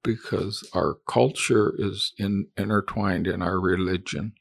because 0.03 0.67
our 0.73 0.97
culture 1.07 1.73
is 1.77 2.13
in, 2.17 2.47
intertwined 2.57 3.27
in 3.27 3.41
our 3.41 3.59
religion. 3.59 4.33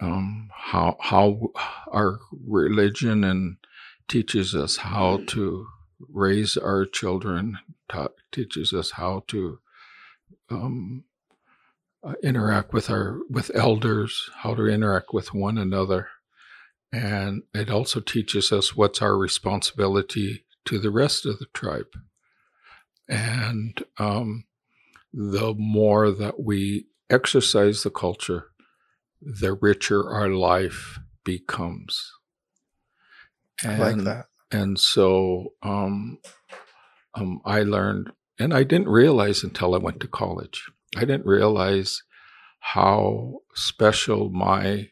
Um, 0.00 0.48
how 0.54 0.96
how 1.00 1.50
our 1.92 2.20
religion 2.46 3.22
and 3.22 3.56
teaches 4.08 4.54
us 4.54 4.78
how 4.78 5.20
to 5.28 5.66
raise 6.08 6.56
our 6.56 6.86
children, 6.86 7.58
ta- 7.88 8.08
teaches 8.32 8.72
us 8.72 8.92
how 8.92 9.24
to 9.28 9.58
um, 10.48 11.04
uh, 12.02 12.14
interact 12.22 12.72
with 12.72 12.88
our 12.88 13.18
with 13.28 13.50
elders, 13.54 14.30
how 14.38 14.54
to 14.54 14.66
interact 14.66 15.12
with 15.12 15.34
one 15.34 15.58
another, 15.58 16.08
and 16.90 17.42
it 17.52 17.68
also 17.68 18.00
teaches 18.00 18.52
us 18.52 18.74
what's 18.74 19.02
our 19.02 19.18
responsibility 19.18 20.44
to 20.66 20.78
the 20.78 20.90
rest 20.90 21.26
of 21.26 21.38
the 21.38 21.46
tribe. 21.52 21.94
And 23.08 23.82
um, 23.98 24.44
the 25.12 25.54
more 25.54 26.10
that 26.10 26.40
we 26.40 26.86
exercise 27.08 27.82
the 27.82 27.90
culture, 27.90 28.46
the 29.20 29.54
richer 29.54 30.08
our 30.08 30.28
life 30.28 30.98
becomes. 31.24 32.12
I 33.64 33.76
like 33.76 33.96
that. 34.04 34.26
And 34.50 34.78
so 34.78 35.52
um, 35.62 36.18
um, 37.14 37.40
I 37.44 37.62
learned, 37.62 38.10
and 38.38 38.54
I 38.54 38.62
didn't 38.62 38.88
realize 38.88 39.44
until 39.44 39.74
I 39.74 39.78
went 39.78 40.00
to 40.00 40.08
college. 40.08 40.70
I 40.96 41.00
didn't 41.00 41.26
realize 41.26 42.02
how 42.60 43.40
special 43.54 44.30
my 44.30 44.90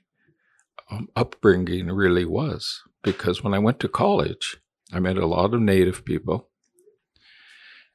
um, 0.91 1.09
upbringing 1.17 1.91
really 1.91 2.25
was 2.25 2.83
because 3.03 3.43
when 3.43 3.55
I 3.55 3.59
went 3.59 3.81
to 3.81 3.89
college, 3.89 4.57
I 4.93 5.01
met 5.01 5.17
a 5.19 5.27
lot 5.27 5.55
of 5.55 5.61
Native 5.61 6.05
people, 6.05 6.49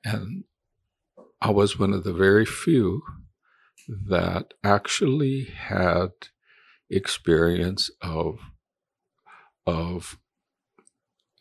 and 0.04 0.44
I 1.42 1.50
was 1.50 1.80
one 1.80 1.94
of 1.94 2.04
the 2.04 2.14
very 2.14 2.46
few 2.46 3.02
that 3.88 4.54
actually 4.64 5.46
had 5.46 6.10
experience 6.90 7.90
of 8.02 8.40
of 9.66 10.18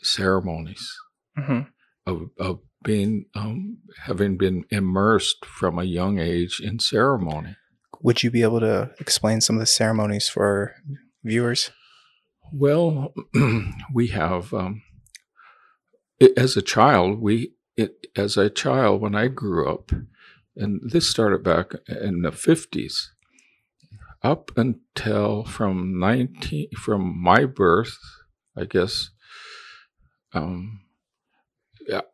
ceremonies 0.02 0.96
hmm 1.36 1.60
of, 2.06 2.30
of 2.38 2.60
being 2.82 3.26
um, 3.34 3.78
having 4.04 4.36
been 4.36 4.64
immersed 4.70 5.44
from 5.44 5.78
a 5.78 5.84
young 5.84 6.18
age 6.18 6.60
in 6.60 6.78
ceremony. 6.80 7.56
Would 8.00 8.22
you 8.22 8.30
be 8.30 8.42
able 8.42 8.60
to 8.60 8.90
explain 8.98 9.40
some 9.40 9.56
of 9.56 9.60
the 9.60 9.66
ceremonies 9.66 10.28
for 10.28 10.74
viewers? 11.22 11.70
Well, 12.52 13.14
we 13.94 14.08
have 14.08 14.52
um, 14.52 14.82
it, 14.82 14.91
as 16.36 16.56
a 16.56 16.62
child. 16.62 17.20
We 17.20 17.52
it, 17.76 18.06
as 18.16 18.36
a 18.36 18.50
child 18.50 19.00
when 19.00 19.14
I 19.14 19.28
grew 19.28 19.68
up, 19.68 19.92
and 20.56 20.80
this 20.82 21.08
started 21.08 21.42
back 21.42 21.72
in 21.88 22.22
the 22.22 22.32
fifties, 22.32 23.12
up 24.22 24.50
until 24.56 25.44
from 25.44 25.98
nineteen 25.98 26.68
from 26.76 27.22
my 27.22 27.44
birth, 27.44 27.98
I 28.56 28.64
guess. 28.64 29.10
Um, 30.34 30.80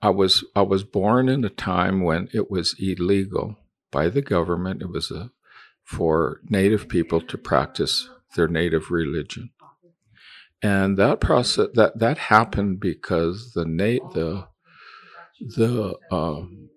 I 0.00 0.10
was 0.10 0.44
I 0.56 0.62
was 0.62 0.82
born 0.82 1.28
in 1.28 1.44
a 1.44 1.50
time 1.50 2.02
when 2.02 2.28
it 2.32 2.50
was 2.50 2.74
illegal 2.78 3.56
by 3.90 4.08
the 4.08 4.22
government. 4.22 4.82
It 4.82 4.88
was 4.90 5.10
a, 5.10 5.30
for 5.84 6.40
Native 6.48 6.88
people 6.88 7.20
to 7.20 7.38
practice 7.38 8.08
their 8.34 8.48
native 8.48 8.90
religion, 8.90 9.50
and 10.62 10.96
that 10.96 11.20
process 11.20 11.68
that 11.74 11.98
that 11.98 12.18
happened 12.18 12.80
because 12.80 13.52
the 13.54 13.64
na- 13.64 14.08
the 14.12 14.48
the 15.40 15.96
um, 16.10 16.68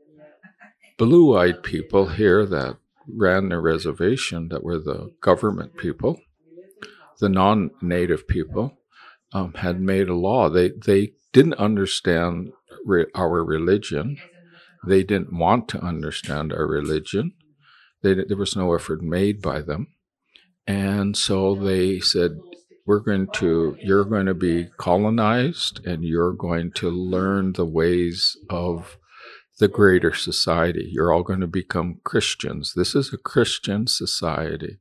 blue-eyed 0.97 1.63
people 1.63 2.07
here 2.09 2.45
that 2.45 2.77
ran 3.07 3.49
the 3.49 3.59
reservation 3.59 4.49
that 4.49 4.63
were 4.63 4.77
the 4.77 5.11
government 5.21 5.75
people, 5.77 6.21
the 7.19 7.29
non-native 7.29 8.27
people, 8.27 8.77
um, 9.33 9.53
had 9.55 9.81
made 9.81 10.09
a 10.09 10.13
law. 10.15 10.49
They 10.49 10.69
they 10.69 11.13
didn't 11.33 11.55
understand 11.55 12.51
re- 12.85 13.07
our 13.15 13.43
religion. 13.43 14.17
They 14.85 15.03
didn't 15.03 15.33
want 15.33 15.67
to 15.69 15.79
understand 15.83 16.51
our 16.53 16.67
religion. 16.67 17.33
They, 18.01 18.15
there 18.15 18.37
was 18.37 18.55
no 18.55 18.73
effort 18.73 19.01
made 19.01 19.41
by 19.41 19.61
them, 19.61 19.87
and 20.65 21.15
so 21.15 21.53
they 21.55 21.99
said, 21.99 22.31
"We're 22.85 22.99
going 22.99 23.27
to. 23.35 23.77
You're 23.81 24.05
going 24.05 24.25
to 24.25 24.33
be 24.33 24.69
colonized, 24.77 25.85
and 25.85 26.03
you're 26.03 26.33
going 26.33 26.71
to 26.73 26.89
learn 26.89 27.53
the 27.53 27.65
ways 27.65 28.37
of 28.49 28.97
the 29.59 29.67
greater 29.67 30.13
society. 30.13 30.89
You're 30.91 31.13
all 31.13 31.23
going 31.23 31.41
to 31.41 31.47
become 31.47 31.99
Christians. 32.03 32.73
This 32.75 32.95
is 32.95 33.13
a 33.13 33.17
Christian 33.17 33.85
society. 33.85 34.79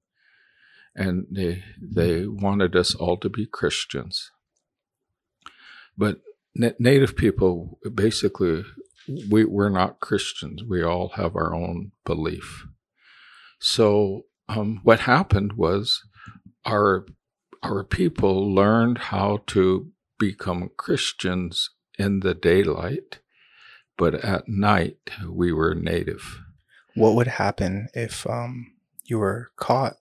And 0.97 1.27
they, 1.31 1.63
they 1.81 2.27
wanted 2.27 2.75
us 2.75 2.95
all 2.95 3.17
to 3.19 3.29
be 3.29 3.47
Christians. 3.47 4.31
But 5.97 6.21
native 6.55 7.17
people 7.17 7.79
basically 7.95 8.65
we, 9.31 9.45
we're 9.45 9.69
not 9.69 10.01
christians 10.01 10.63
we 10.65 10.83
all 10.83 11.11
have 11.11 11.37
our 11.37 11.55
own 11.55 11.93
belief 12.05 12.67
so 13.59 14.23
um, 14.49 14.81
what 14.83 15.01
happened 15.01 15.53
was 15.53 16.03
our 16.65 17.07
our 17.63 17.85
people 17.85 18.53
learned 18.55 18.99
how 18.99 19.41
to 19.47 19.91
become 20.19 20.71
christians 20.77 21.71
in 21.99 22.21
the 22.21 22.35
daylight 22.35 23.19
but 23.97 24.15
at 24.15 24.49
night 24.49 24.99
we 25.29 25.53
were 25.53 25.75
native 25.75 26.41
what 26.95 27.15
would 27.15 27.29
happen 27.29 27.89
if 27.95 28.27
um, 28.27 28.73
you 29.05 29.19
were 29.19 29.51
caught 29.57 29.97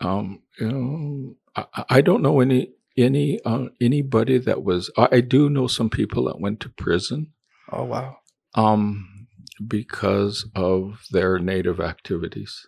um, 0.00 0.40
you 0.58 0.68
know, 0.68 1.36
I, 1.56 1.84
I 1.88 2.00
don't 2.00 2.22
know 2.22 2.40
any 2.40 2.70
any 2.96 3.40
uh, 3.44 3.66
anybody 3.80 4.38
that 4.38 4.64
was 4.64 4.90
I 4.96 5.20
do 5.20 5.48
know 5.48 5.66
some 5.66 5.90
people 5.90 6.24
that 6.24 6.40
went 6.40 6.60
to 6.60 6.68
prison. 6.68 7.32
Oh 7.70 7.84
wow. 7.84 8.18
Um 8.54 9.26
because 9.66 10.48
of 10.54 11.04
their 11.10 11.38
native 11.38 11.80
activities. 11.80 12.66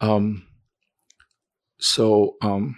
Um 0.00 0.46
so 1.80 2.36
um 2.42 2.76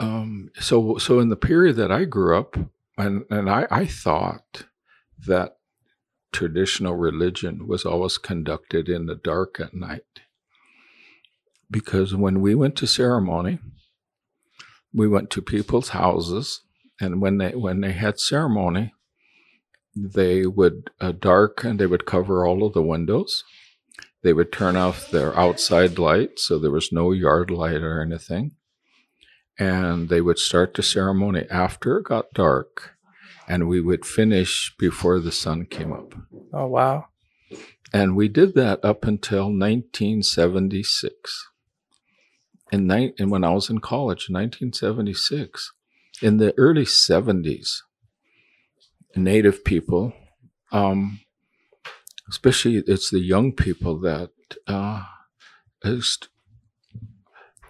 um 0.00 0.50
so 0.60 0.98
so 0.98 1.20
in 1.20 1.28
the 1.28 1.36
period 1.36 1.76
that 1.76 1.92
I 1.92 2.04
grew 2.04 2.38
up 2.38 2.56
and 2.98 3.24
and 3.30 3.50
I 3.50 3.66
I 3.70 3.86
thought 3.86 4.66
that 5.26 5.56
traditional 6.32 6.96
religion 6.96 7.66
was 7.68 7.84
always 7.84 8.18
conducted 8.18 8.88
in 8.88 9.06
the 9.06 9.14
dark 9.14 9.60
at 9.60 9.74
night 9.74 10.20
because 11.70 12.14
when 12.14 12.40
we 12.40 12.54
went 12.54 12.76
to 12.76 12.86
ceremony 12.86 13.58
we 14.94 15.08
went 15.08 15.30
to 15.30 15.42
people's 15.42 15.90
houses, 15.90 16.62
and 17.00 17.20
when 17.20 17.38
they 17.38 17.50
when 17.50 17.80
they 17.80 17.92
had 17.92 18.20
ceremony, 18.20 18.94
they 19.96 20.46
would 20.46 20.90
uh, 21.00 21.12
dark 21.12 21.64
and 21.64 21.78
they 21.80 21.86
would 21.86 22.06
cover 22.06 22.46
all 22.46 22.64
of 22.64 22.74
the 22.74 22.82
windows. 22.82 23.42
They 24.24 24.32
would 24.32 24.52
turn 24.52 24.74
off 24.74 25.10
their 25.10 25.38
outside 25.38 25.98
light, 25.98 26.40
so 26.40 26.58
there 26.58 26.72
was 26.72 26.90
no 26.90 27.12
yard 27.12 27.50
light 27.50 27.82
or 27.82 28.02
anything. 28.02 28.56
And 29.56 30.08
they 30.08 30.20
would 30.20 30.38
start 30.38 30.74
the 30.74 30.82
ceremony 30.82 31.46
after 31.48 31.98
it 31.98 32.06
got 32.06 32.34
dark, 32.34 32.94
and 33.46 33.68
we 33.68 33.80
would 33.80 34.04
finish 34.04 34.74
before 34.76 35.20
the 35.20 35.30
sun 35.30 35.66
came 35.66 35.92
up. 35.92 36.14
Oh 36.52 36.66
wow! 36.66 37.06
And 37.92 38.16
we 38.16 38.26
did 38.26 38.54
that 38.54 38.84
up 38.84 39.04
until 39.04 39.44
1976 39.44 41.46
in 42.74 42.86
ni- 42.86 43.14
and 43.18 43.30
when 43.30 43.44
I 43.44 43.50
was 43.50 43.70
in 43.70 43.78
college 43.78 44.28
in 44.28 44.34
1976, 44.34 45.72
in 46.22 46.38
the 46.38 46.52
early 46.58 46.84
70s, 46.84 47.82
Native 49.16 49.64
people, 49.64 50.12
um, 50.72 51.20
especially 52.28 52.82
it's 52.86 53.10
the 53.10 53.20
young 53.20 53.52
people 53.52 54.00
that 54.00 54.30
uh, 54.66 55.04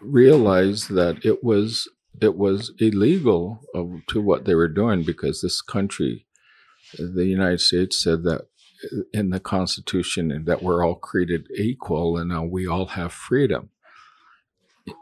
realized 0.00 0.90
that 0.90 1.24
it 1.24 1.42
was 1.42 1.88
it 2.20 2.36
was 2.36 2.72
illegal 2.78 3.60
to 4.08 4.20
what 4.20 4.44
they 4.44 4.54
were 4.54 4.68
doing 4.68 5.02
because 5.02 5.40
this 5.40 5.60
country, 5.60 6.26
the 6.96 7.26
United 7.26 7.60
States, 7.60 8.00
said 8.00 8.22
that 8.22 8.42
in 9.12 9.30
the 9.30 9.40
Constitution 9.40 10.44
that 10.44 10.62
we're 10.62 10.84
all 10.84 10.94
created 10.94 11.48
equal 11.56 12.16
and 12.16 12.50
we 12.50 12.68
all 12.68 12.86
have 12.86 13.12
freedom 13.12 13.70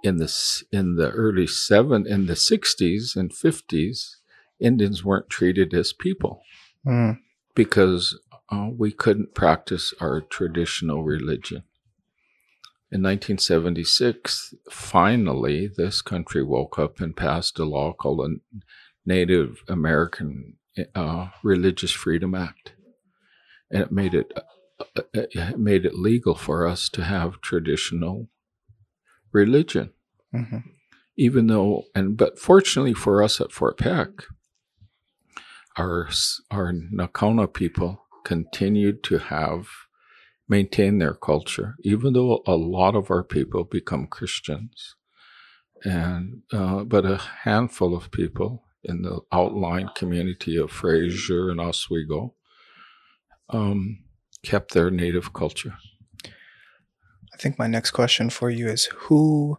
in 0.02 0.16
the 0.18 0.62
in 0.70 0.96
the 0.96 1.10
early 1.10 1.46
seven 1.46 2.06
in 2.06 2.26
the 2.26 2.34
60s 2.34 3.16
and 3.16 3.32
50s 3.32 4.16
indians 4.60 5.04
weren't 5.04 5.28
treated 5.28 5.74
as 5.74 5.92
people 5.92 6.42
mm. 6.86 7.18
Because 7.54 8.18
uh, 8.50 8.68
we 8.76 8.90
couldn't 8.90 9.34
practice 9.34 9.94
our 10.00 10.20
traditional 10.20 11.02
religion 11.02 11.64
in 12.90 13.02
1976 13.02 14.54
finally 14.70 15.68
this 15.76 16.02
country 16.02 16.42
woke 16.42 16.78
up 16.78 17.00
and 17.00 17.16
passed 17.16 17.58
a 17.58 17.64
law 17.64 17.92
called 17.92 18.18
the 18.18 18.40
native 19.06 19.62
american 19.68 20.54
uh, 20.94 21.28
religious 21.42 21.90
freedom 21.90 22.34
act 22.34 22.72
and 23.70 23.82
it 23.82 23.92
made 23.92 24.14
it 24.14 24.32
uh, 24.36 25.12
it 25.14 25.58
made 25.58 25.84
it 25.84 25.94
legal 25.94 26.34
for 26.34 26.66
us 26.66 26.88
to 26.88 27.04
have 27.04 27.40
traditional 27.40 28.28
religion. 29.32 29.90
Mm-hmm. 30.34 30.58
Even 31.16 31.46
though, 31.46 31.84
and 31.94 32.16
but 32.16 32.38
fortunately 32.38 32.94
for 32.94 33.22
us 33.22 33.40
at 33.40 33.52
Fort 33.52 33.78
Peck, 33.78 34.08
our 35.76 36.08
our 36.50 36.72
Nakona 36.72 37.52
people 37.52 38.06
continued 38.24 39.02
to 39.04 39.18
have 39.18 39.68
maintain 40.48 40.98
their 40.98 41.14
culture, 41.14 41.76
even 41.82 42.12
though 42.12 42.42
a 42.46 42.56
lot 42.56 42.94
of 42.94 43.10
our 43.10 43.24
people 43.24 43.64
become 43.64 44.06
Christians, 44.06 44.96
and 45.84 46.42
uh, 46.52 46.84
but 46.84 47.04
a 47.04 47.16
handful 47.16 47.96
of 47.96 48.10
people 48.10 48.64
in 48.84 49.02
the 49.02 49.20
outlying 49.32 49.88
community 49.94 50.56
of 50.56 50.70
Fraser 50.70 51.50
and 51.50 51.60
Oswego 51.60 52.34
um, 53.48 54.04
kept 54.42 54.74
their 54.74 54.90
native 54.90 55.32
culture. 55.32 55.74
I 57.32 57.36
think 57.38 57.58
my 57.58 57.66
next 57.66 57.92
question 57.92 58.28
for 58.30 58.50
you 58.50 58.68
is 58.68 58.86
who 59.06 59.58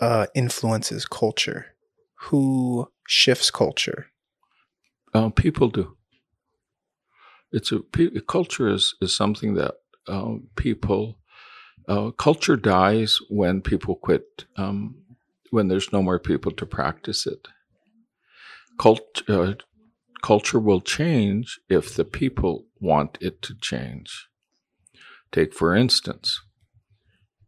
uh, 0.00 0.26
influences 0.34 1.06
culture? 1.06 1.74
Who 2.26 2.90
shifts 3.06 3.50
culture? 3.50 4.08
Uh, 5.16 5.30
people 5.30 5.70
do. 5.70 5.96
It's 7.50 7.72
a 7.72 7.80
culture 8.28 8.68
is 8.68 8.94
is 9.00 9.16
something 9.16 9.54
that 9.54 9.74
um, 10.08 10.48
people 10.56 11.18
uh, 11.88 12.10
culture 12.10 12.56
dies 12.56 13.18
when 13.30 13.62
people 13.62 13.94
quit 13.96 14.44
um, 14.58 14.96
when 15.52 15.68
there's 15.68 15.90
no 15.92 16.02
more 16.02 16.18
people 16.18 16.52
to 16.52 16.66
practice 16.66 17.26
it. 17.26 17.48
Cult, 18.78 19.22
uh, 19.28 19.54
culture 20.22 20.60
will 20.60 20.82
change 20.82 21.60
if 21.70 21.94
the 21.94 22.04
people 22.04 22.66
want 22.78 23.16
it 23.22 23.40
to 23.42 23.54
change. 23.54 24.28
Take 25.32 25.54
for 25.54 25.74
instance, 25.74 26.42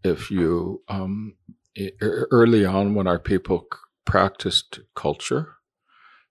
if 0.03 0.31
you 0.31 0.83
um, 0.89 1.37
early 2.01 2.65
on 2.65 2.95
when 2.95 3.07
our 3.07 3.19
people 3.19 3.67
practiced 4.07 4.81
culture, 4.95 5.58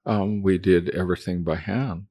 um, 0.07 0.41
we 0.41 0.57
did 0.57 0.89
everything 0.91 1.43
by 1.43 1.57
hand. 1.57 2.07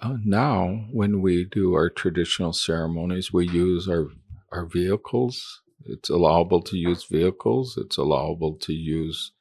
Uh, 0.00 0.16
now, 0.24 0.86
when 0.92 1.20
we 1.20 1.44
do 1.44 1.74
our 1.74 1.90
traditional 1.90 2.52
ceremonies, 2.52 3.32
we 3.32 3.48
use 3.48 3.88
our 3.88 4.08
our 4.52 4.64
vehicles. 4.64 5.60
It's 5.84 6.08
allowable 6.08 6.62
to 6.62 6.76
use 6.76 7.04
vehicles. 7.04 7.76
It's 7.76 7.96
allowable 7.96 8.54
to 8.58 8.72
use 8.72 9.32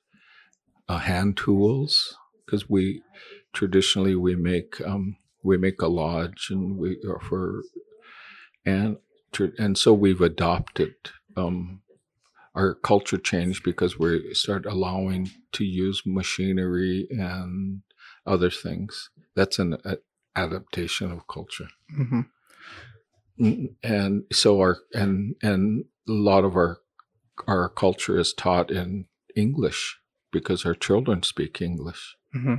uh, 0.89 0.97
hand 0.97 1.37
tools 1.37 2.17
because 2.45 2.69
we 2.69 3.03
traditionally 3.53 4.15
we 4.15 4.35
make 4.35 4.81
um, 4.81 5.17
we 5.43 5.57
make 5.57 5.81
a 5.81 5.87
lodge 5.87 6.47
and 6.49 6.77
we 6.77 6.97
for 7.21 7.63
and 8.65 8.97
and 9.59 9.77
so 9.77 9.93
we've 9.93 10.21
adopted 10.21 10.95
um, 11.35 11.81
our 12.57 12.73
culture 12.73 13.17
changed 13.17 13.63
because 13.63 13.99
we 13.99 14.33
start 14.33 14.65
allowing 14.65 15.29
to 15.51 15.63
use 15.63 16.01
machinery 16.05 17.07
and 17.11 17.83
other 18.25 18.49
things. 18.49 19.11
That's 19.35 19.59
an 19.59 19.77
a, 19.85 19.97
adaptation 20.35 21.11
of 21.11 21.27
culture. 21.27 21.67
Mm-hmm. 21.97 22.21
Mm, 23.39 23.75
and 23.83 24.23
so 24.33 24.59
our 24.59 24.79
and 24.93 25.35
and 25.43 25.85
a 26.09 26.11
lot 26.11 26.43
of 26.43 26.55
our 26.55 26.79
our 27.47 27.69
culture 27.69 28.19
is 28.19 28.33
taught 28.33 28.71
in 28.71 29.05
English 29.35 29.99
because 30.31 30.65
our 30.65 30.73
children 30.73 31.21
speak 31.21 31.61
English. 31.61 32.15
Mm-hmm. 32.35 32.55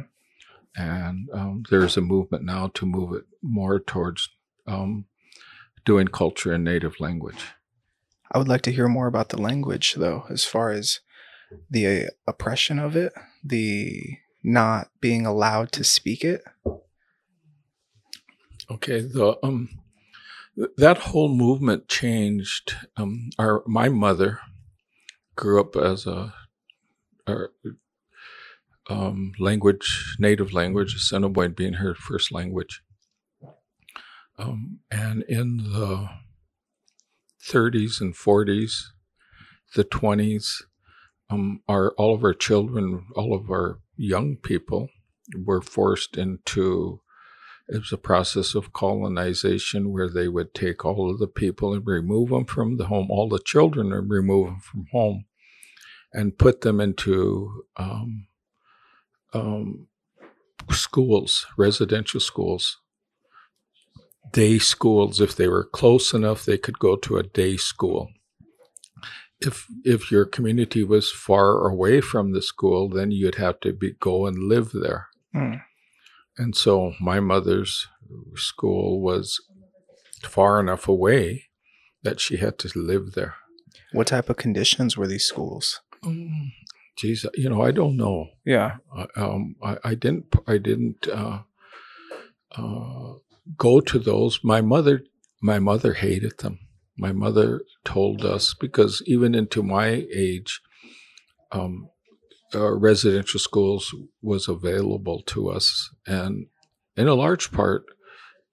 And 0.77 1.29
um, 1.33 1.65
there's 1.71 1.97
a 1.97 2.01
movement 2.01 2.45
now 2.45 2.69
to 2.75 2.87
move 2.87 3.13
it 3.15 3.25
more 3.43 3.81
towards 3.81 4.29
um, 4.69 5.07
doing 5.85 6.07
culture 6.07 6.55
in 6.55 6.63
native 6.63 7.01
language. 7.01 7.43
I 8.31 8.39
would 8.39 8.49
like 8.49 8.63
to 8.63 8.73
hear 8.73 8.89
more 8.89 9.07
about 9.07 9.31
the 9.31 9.41
language, 9.41 9.95
though, 9.95 10.25
as 10.31 10.45
far 10.45 10.71
as 10.71 11.01
the 11.71 11.87
uh, 11.87 12.09
oppression 12.27 12.79
of 12.79 12.97
it, 12.97 13.13
the 13.43 14.19
not 14.43 14.89
being 15.01 15.27
allowed 15.27 15.73
to 15.73 15.85
speak 15.85 16.25
it. 16.25 16.43
Okay, 18.71 19.01
the 19.01 19.39
um, 19.43 19.71
that 20.77 20.99
whole 20.99 21.29
movement 21.29 21.89
changed. 21.89 22.77
Um, 22.97 23.31
our 23.39 23.63
my 23.67 23.89
mother 23.89 24.41
grew 25.37 25.61
up 25.61 25.77
as 25.77 26.07
a, 26.07 26.35
um, 28.89 29.33
language, 29.39 30.17
native 30.19 30.53
language, 30.53 30.95
Assiniboine 30.95 31.55
being 31.55 31.75
her 31.75 31.95
first 31.95 32.33
language. 32.33 32.83
Um, 34.39 34.81
and 34.91 35.23
in 35.25 35.59
the 35.59 36.09
30s 37.49 38.01
and 38.01 38.15
40s, 38.15 38.85
the 39.75 39.85
20s, 39.85 40.63
um, 41.31 41.61
our 41.69 41.93
all 41.93 42.15
of 42.15 42.25
our 42.25 42.35
children, 42.35 43.07
all 43.15 43.35
of 43.35 43.51
our 43.51 43.81
young 43.97 44.37
people 44.37 44.89
were 45.45 45.61
forced 45.61 46.17
into 46.17 47.01
it 47.69 47.79
was 47.79 47.93
a 47.93 47.99
process 47.99 48.55
of 48.55 48.73
colonization 48.73 49.93
where 49.93 50.09
they 50.09 50.27
would 50.27 50.55
take 50.55 50.87
all 50.87 51.11
of 51.11 51.19
the 51.19 51.27
people 51.27 51.75
and 51.75 51.87
remove 51.87 52.31
them 52.31 52.47
from 52.47 52.79
the 52.79 52.87
home, 52.87 53.11
all 53.11 53.29
the 53.29 53.39
children, 53.39 53.93
and 53.93 54.11
remove 54.11 54.47
them 54.47 54.61
from 54.61 54.87
home, 54.91 55.27
and 56.15 56.39
put 56.39 56.63
them 56.63 56.81
into 56.81 57.65
um, 57.77 58.27
um, 59.35 59.89
schools, 60.71 61.47
residential 61.59 62.21
schools, 62.21 62.79
day 64.33 64.59
schools. 64.59 65.21
If 65.21 65.37
they 65.37 65.49
were 65.49 65.65
close 65.65 66.13
enough, 66.13 66.45
they 66.45 66.59
could 66.59 66.79
go 66.79 66.97
to 66.97 67.17
a 67.17 67.23
day 67.23 67.57
school. 67.57 68.11
If 69.41 69.67
if 69.85 70.11
your 70.11 70.25
community 70.25 70.83
was 70.83 71.13
far 71.13 71.69
away 71.69 72.01
from 72.01 72.33
the 72.33 72.43
school, 72.43 72.89
then 72.89 73.11
you'd 73.11 73.37
have 73.37 73.61
to 73.61 73.73
be, 73.73 73.93
go 74.01 74.27
and 74.27 74.49
live 74.49 74.73
there. 74.73 75.09
Mm. 75.35 75.63
And 76.37 76.57
so 76.57 76.95
my 77.01 77.21
mother's 77.21 77.87
school 78.35 79.01
was 79.01 79.41
far 80.23 80.61
enough 80.61 80.89
away 80.89 81.45
that 82.03 82.21
she 82.21 82.37
had 82.37 82.59
to 82.59 82.79
live 82.79 83.13
there. 83.13 83.35
What 83.93 84.09
type 84.09 84.29
of 84.29 84.37
conditions 84.37 84.97
were 84.97 85.07
these 85.07 85.25
schools? 85.25 85.81
Um, 86.03 86.53
geez, 86.97 87.27
you 87.35 87.49
know, 87.49 87.63
I 87.63 87.71
don't 87.71 87.97
know. 87.97 88.29
Yeah. 88.45 88.77
um, 89.17 89.57
I, 89.63 89.79
I, 89.85 89.95
didn't. 89.95 90.35
I 90.47 90.59
didn't 90.59 91.09
uh, 91.09 91.41
uh, 92.57 93.15
go 93.57 93.81
to 93.81 93.99
those. 93.99 94.41
My 94.43 94.61
mother. 94.61 95.03
My 95.41 95.61
mother 95.61 95.95
hated 95.95 96.39
them. 96.39 96.59
My 96.97 97.13
mother 97.13 97.63
told 97.85 98.25
us 98.25 98.55
because 98.59 99.01
even 99.07 99.35
into 99.37 99.63
my 99.63 100.05
age, 100.13 100.61
um, 101.53 101.91
uh, 102.53 102.73
residential 102.73 103.39
schools 103.39 103.95
was 104.21 104.49
available 104.49 105.23
to 105.27 105.49
us, 105.49 105.91
and 106.07 106.47
in 106.97 107.07
a 107.07 107.15
large 107.15 107.53
part, 107.53 107.85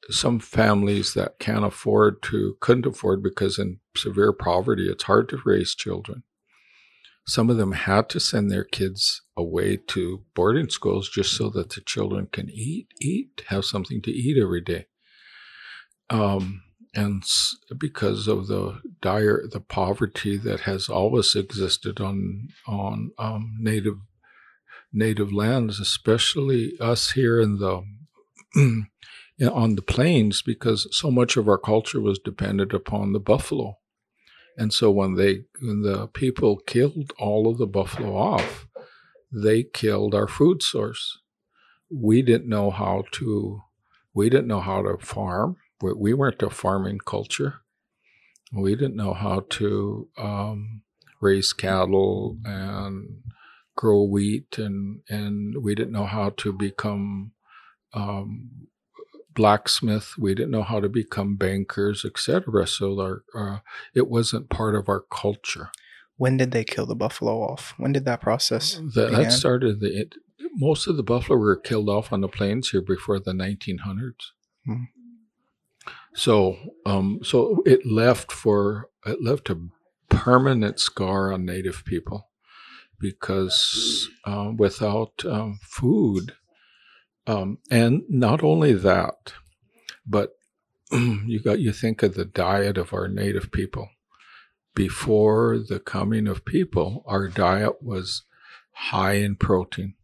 some 0.10 0.40
families 0.40 1.14
that 1.16 1.40
can't 1.40 1.66
afford 1.66 2.22
to 2.22 2.58
couldn't 2.60 2.86
afford 2.86 3.24
because 3.24 3.58
in 3.58 3.80
severe 3.96 4.32
poverty 4.32 4.88
it's 4.88 5.06
hard 5.06 5.28
to 5.30 5.40
raise 5.46 5.74
children. 5.74 6.24
Some 7.28 7.50
of 7.50 7.58
them 7.58 7.72
had 7.72 8.08
to 8.10 8.20
send 8.20 8.52
their 8.52 8.64
kids 8.64 9.22
away 9.36 9.78
to 9.88 10.24
boarding 10.36 10.70
schools 10.70 11.10
just 11.10 11.36
so 11.36 11.50
that 11.50 11.72
the 11.72 11.82
children 11.82 12.28
can 12.32 12.50
eat, 12.50 12.88
eat, 13.02 13.44
have 13.48 13.66
something 13.66 14.02
to 14.04 14.12
eat 14.12 14.42
every 14.42 14.62
day. 14.62 14.86
Um, 16.10 16.62
and 16.94 17.24
because 17.78 18.28
of 18.28 18.48
the 18.48 18.80
dire 19.02 19.44
the 19.52 19.60
poverty 19.60 20.38
that 20.38 20.62
has 20.62 20.88
always 20.88 21.36
existed 21.36 22.00
on 22.00 22.48
on 22.68 23.12
um, 23.20 23.58
native 23.60 23.98
native 24.94 25.34
lands, 25.34 25.80
especially 25.80 26.74
us 26.80 27.12
here 27.12 27.42
in 27.42 27.60
the 27.60 27.84
on 29.52 29.76
the 29.76 29.82
plains, 29.82 30.42
because 30.42 30.88
so 30.92 31.12
much 31.12 31.36
of 31.36 31.50
our 31.50 31.58
culture 31.58 32.00
was 32.00 32.18
dependent 32.18 32.74
upon 32.74 33.12
the 33.12 33.20
buffalo, 33.20 33.78
and 34.58 34.74
so 34.74 34.90
when 34.92 35.16
they 35.16 35.44
when 35.62 35.82
the 35.82 36.08
people 36.08 36.58
killed 36.58 37.14
all 37.20 37.48
of 37.48 37.58
the 37.58 37.68
buffalo 37.68 38.16
off, 38.16 38.68
they 39.32 39.64
killed 39.64 40.16
our 40.16 40.28
food 40.28 40.62
source. 40.62 41.20
We 41.90 42.22
didn't 42.22 42.50
know 42.50 42.72
how 42.72 43.04
to 43.14 43.62
we 44.14 44.30
didn't 44.30 44.48
know 44.48 44.62
how 44.62 44.82
to 44.82 44.98
farm 44.98 45.58
we 45.82 46.14
weren't 46.14 46.42
a 46.42 46.50
farming 46.50 47.00
culture. 47.06 47.62
We 48.52 48.76
didn't 48.76 48.96
know 48.96 49.14
how 49.14 49.46
to 49.52 50.08
um, 50.18 50.82
raise 51.22 51.54
cattle 51.54 52.38
and 52.46 53.22
grow 53.76 54.04
wheat, 54.04 54.58
and 54.58 55.02
and 55.10 55.64
we 55.64 55.76
didn't 55.76 55.92
know 55.92 56.06
how 56.06 56.32
to 56.38 56.54
become 56.54 57.32
um, 57.94 58.68
blacksmith. 59.36 60.14
We 60.18 60.34
didn't 60.34 60.52
know 60.52 60.64
how 60.64 60.80
to 60.80 60.90
become 60.90 61.36
bankers, 61.36 62.04
etc. 62.06 62.66
So 62.68 63.00
our, 63.00 63.24
uh, 63.36 63.60
it 63.94 64.08
wasn't 64.10 64.50
part 64.50 64.76
of 64.76 64.90
our 64.90 65.02
culture. 65.02 65.70
When 66.18 66.38
did 66.38 66.52
they 66.52 66.64
kill 66.64 66.86
the 66.86 66.96
buffalo 66.96 67.42
off? 67.42 67.74
When 67.78 67.92
did 67.92 68.06
that 68.06 68.22
process? 68.22 68.80
The, 68.94 69.10
that 69.10 69.32
started. 69.32 69.82
The, 69.82 70.02
it, 70.02 70.16
most 70.54 70.88
of 70.88 70.96
the 70.96 71.04
buffalo 71.04 71.38
were 71.38 71.58
killed 71.58 71.90
off 71.90 72.14
on 72.14 72.22
the 72.22 72.30
plains 72.30 72.70
here 72.70 72.82
before 72.82 73.20
the 73.20 73.34
1900s. 73.34 74.32
Hmm. 74.66 74.84
So, 76.14 76.58
um, 76.86 77.20
so 77.24 77.62
it 77.66 77.86
left 77.86 78.32
for 78.32 78.90
it 79.06 79.22
left 79.22 79.50
a 79.50 79.60
permanent 80.10 80.80
scar 80.80 81.34
on 81.34 81.46
Native 81.46 81.84
people 81.86 82.30
because 83.00 84.10
uh, 84.24 84.52
without 84.56 85.24
um, 85.26 85.60
food, 85.62 86.34
um, 87.28 87.60
and 87.70 88.04
not 88.10 88.44
only 88.44 88.74
that, 88.74 89.34
but 90.06 90.38
you 90.92 91.40
got 91.40 91.60
you 91.60 91.72
think 91.72 92.04
of 92.04 92.16
the 92.16 92.26
diet 92.26 92.78
of 92.78 92.94
our 92.94 93.08
Native 93.08 93.52
people. 93.52 93.90
Before 94.76 95.58
the 95.58 95.80
coming 95.80 96.28
of 96.28 96.44
people, 96.44 97.04
our 97.08 97.28
diet 97.28 97.82
was 97.82 98.24
high 98.74 99.14
in 99.14 99.38
protein. 99.38 99.96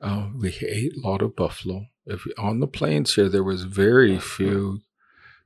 Uh, 0.00 0.28
we 0.34 0.56
ate 0.62 0.94
a 0.96 1.06
lot 1.06 1.20
of 1.20 1.36
buffalo 1.36 1.86
if 2.10 2.26
on 2.36 2.60
the 2.60 2.66
plains 2.66 3.14
here 3.14 3.28
there 3.28 3.44
was 3.44 3.62
very 3.64 4.18
few 4.18 4.80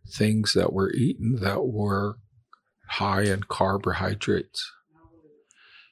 things 0.09 0.53
that 0.55 0.73
were 0.73 0.93
eaten 0.93 1.37
that 1.41 1.67
were 1.67 2.19
high 2.89 3.23
in 3.23 3.43
carbohydrates. 3.45 4.73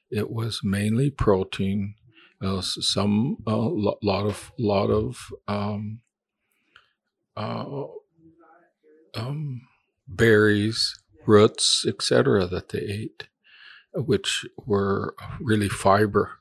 It 0.09 0.29
was 0.29 0.61
mainly 0.63 1.09
protein, 1.09 1.95
uh, 2.43 2.61
some 2.61 3.37
a 3.47 3.51
uh, 3.51 3.69
lot 4.01 4.25
of 4.25 4.51
lot 4.59 4.89
of 4.89 5.31
um, 5.47 5.99
uh, 7.35 7.65
um, 9.15 9.61
berries, 10.07 10.95
roots, 11.25 11.85
etc. 11.87 12.45
that 12.47 12.69
they 12.69 12.79
ate, 12.79 13.27
which 13.93 14.45
were 14.65 15.15
really 15.39 15.69
fiber. 15.69 16.39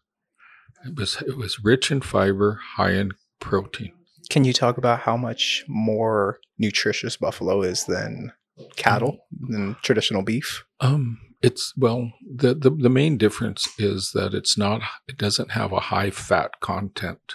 It 0.84 0.96
was 0.96 1.22
it 1.26 1.36
was 1.36 1.64
rich 1.64 1.90
in 1.90 2.00
fiber, 2.00 2.60
high 2.76 2.92
in 2.92 3.12
protein. 3.40 3.92
Can 4.30 4.44
you 4.44 4.52
talk 4.52 4.78
about 4.78 5.00
how 5.00 5.16
much 5.16 5.64
more 5.68 6.38
nutritious 6.58 7.16
buffalo 7.16 7.62
is 7.62 7.84
than 7.84 8.32
cattle 8.76 9.18
than 9.48 9.76
traditional 9.82 10.22
beef? 10.22 10.64
Um, 10.80 11.18
it's 11.42 11.74
well, 11.76 12.12
the, 12.24 12.54
the 12.54 12.70
the 12.70 12.88
main 12.88 13.18
difference 13.18 13.68
is 13.78 14.12
that 14.14 14.32
it's 14.32 14.56
not. 14.56 14.82
It 15.08 15.18
doesn't 15.18 15.52
have 15.52 15.72
a 15.72 15.80
high 15.80 16.10
fat 16.10 16.60
content. 16.60 17.34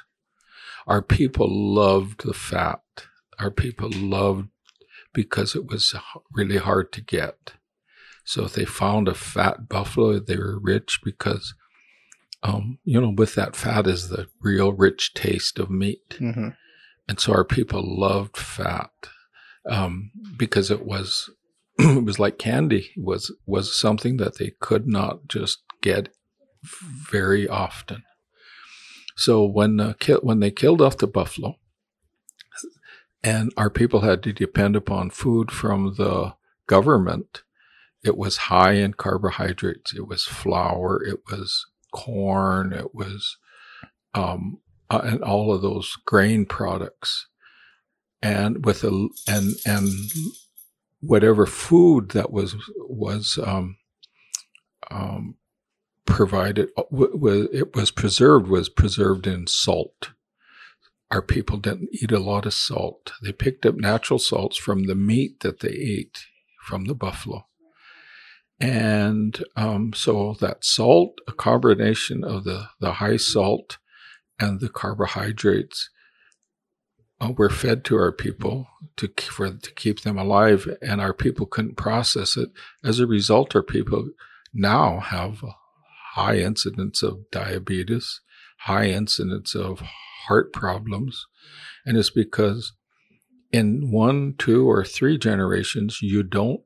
Our 0.87 1.01
people 1.01 1.47
loved 1.49 2.23
the 2.25 2.33
fat. 2.33 2.81
Our 3.37 3.51
people 3.51 3.89
loved 3.91 4.47
because 5.13 5.55
it 5.55 5.67
was 5.67 5.93
really 6.31 6.57
hard 6.57 6.93
to 6.93 7.01
get. 7.01 7.53
So 8.23 8.45
if 8.45 8.53
they 8.53 8.65
found 8.65 9.07
a 9.07 9.13
fat 9.13 9.69
buffalo, 9.69 10.19
they 10.19 10.37
were 10.37 10.59
rich 10.59 10.99
because, 11.03 11.53
um, 12.43 12.79
you 12.83 12.99
know, 12.99 13.13
with 13.15 13.35
that 13.35 13.55
fat 13.55 13.87
is 13.87 14.09
the 14.09 14.27
real 14.41 14.73
rich 14.73 15.13
taste 15.13 15.59
of 15.59 15.69
meat. 15.69 16.17
Mm-hmm. 16.19 16.49
And 17.07 17.19
so 17.19 17.33
our 17.33 17.45
people 17.45 17.81
loved 17.83 18.37
fat 18.37 18.91
um, 19.65 20.11
because 20.37 20.69
it 20.69 20.85
was 20.85 21.29
it 21.79 22.03
was 22.05 22.19
like 22.19 22.37
candy 22.37 22.91
was 22.97 23.33
was 23.45 23.77
something 23.79 24.17
that 24.17 24.37
they 24.37 24.53
could 24.59 24.87
not 24.87 25.27
just 25.27 25.59
get 25.81 26.09
very 27.11 27.47
often. 27.47 28.03
So 29.15 29.45
when 29.45 29.79
uh, 29.79 29.93
ki- 29.99 30.19
when 30.21 30.39
they 30.39 30.51
killed 30.51 30.81
off 30.81 30.97
the 30.97 31.07
buffalo, 31.07 31.55
and 33.23 33.51
our 33.57 33.69
people 33.69 34.01
had 34.01 34.23
to 34.23 34.33
depend 34.33 34.75
upon 34.75 35.09
food 35.09 35.51
from 35.51 35.95
the 35.97 36.35
government, 36.67 37.43
it 38.03 38.17
was 38.17 38.37
high 38.37 38.73
in 38.73 38.93
carbohydrates. 38.93 39.93
It 39.93 40.07
was 40.07 40.23
flour. 40.23 41.03
It 41.03 41.19
was 41.31 41.65
corn. 41.91 42.73
It 42.73 42.93
was 42.93 43.37
um, 44.13 44.59
uh, 44.89 45.01
and 45.03 45.23
all 45.23 45.53
of 45.53 45.61
those 45.61 45.95
grain 46.05 46.45
products, 46.45 47.27
and 48.21 48.65
with 48.65 48.83
a 48.83 49.09
and 49.27 49.55
and 49.65 49.89
whatever 50.99 51.45
food 51.45 52.09
that 52.11 52.31
was 52.31 52.55
was 52.77 53.39
um, 53.43 53.77
um, 54.89 55.35
provided, 56.05 56.69
uh, 56.77 56.83
it 56.91 57.75
was 57.75 57.91
preserved 57.91 58.47
was 58.47 58.69
preserved 58.69 59.27
in 59.27 59.47
salt. 59.47 60.11
Our 61.09 61.21
people 61.21 61.57
didn't 61.57 61.89
eat 61.93 62.11
a 62.11 62.19
lot 62.19 62.45
of 62.45 62.53
salt. 62.53 63.13
They 63.23 63.31
picked 63.31 63.65
up 63.65 63.75
natural 63.75 64.19
salts 64.19 64.57
from 64.57 64.83
the 64.83 64.95
meat 64.95 65.39
that 65.39 65.61
they 65.61 65.69
ate 65.69 66.25
from 66.65 66.85
the 66.85 66.95
buffalo. 66.95 67.47
And 68.59 69.41
um, 69.55 69.93
so 69.93 70.35
that 70.41 70.65
salt, 70.65 71.19
a 71.27 71.31
combination 71.31 72.23
of 72.23 72.43
the, 72.43 72.67
the 72.79 72.93
high 72.93 73.17
salt 73.17 73.77
and 74.39 74.59
the 74.59 74.69
carbohydrates 74.69 75.89
uh, 77.19 77.31
were 77.35 77.49
fed 77.49 77.83
to 77.85 77.95
our 77.97 78.11
people 78.11 78.67
to 78.97 79.09
for 79.21 79.49
to 79.51 79.73
keep 79.73 80.01
them 80.01 80.17
alive, 80.17 80.67
and 80.81 81.01
our 81.01 81.13
people 81.13 81.45
couldn't 81.45 81.77
process 81.77 82.37
it. 82.37 82.49
As 82.83 82.99
a 82.99 83.07
result, 83.07 83.55
our 83.55 83.63
people 83.63 84.09
now 84.53 84.99
have 84.99 85.43
high 86.13 86.37
incidence 86.37 87.03
of 87.03 87.29
diabetes, 87.31 88.21
high 88.59 88.87
incidence 88.87 89.55
of 89.55 89.81
heart 90.27 90.53
problems, 90.53 91.25
and 91.85 91.97
it's 91.97 92.09
because 92.09 92.73
in 93.51 93.91
one, 93.91 94.35
two, 94.37 94.69
or 94.69 94.83
three 94.83 95.17
generations, 95.17 95.99
you 96.01 96.21
don't, 96.23 96.61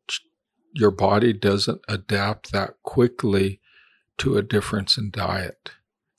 your 0.74 0.92
body 0.92 1.32
doesn't 1.32 1.82
adapt 1.88 2.52
that 2.52 2.74
quickly 2.84 3.60
to 4.18 4.38
a 4.38 4.42
difference 4.42 4.98
in 4.98 5.12
diet. 5.12 5.72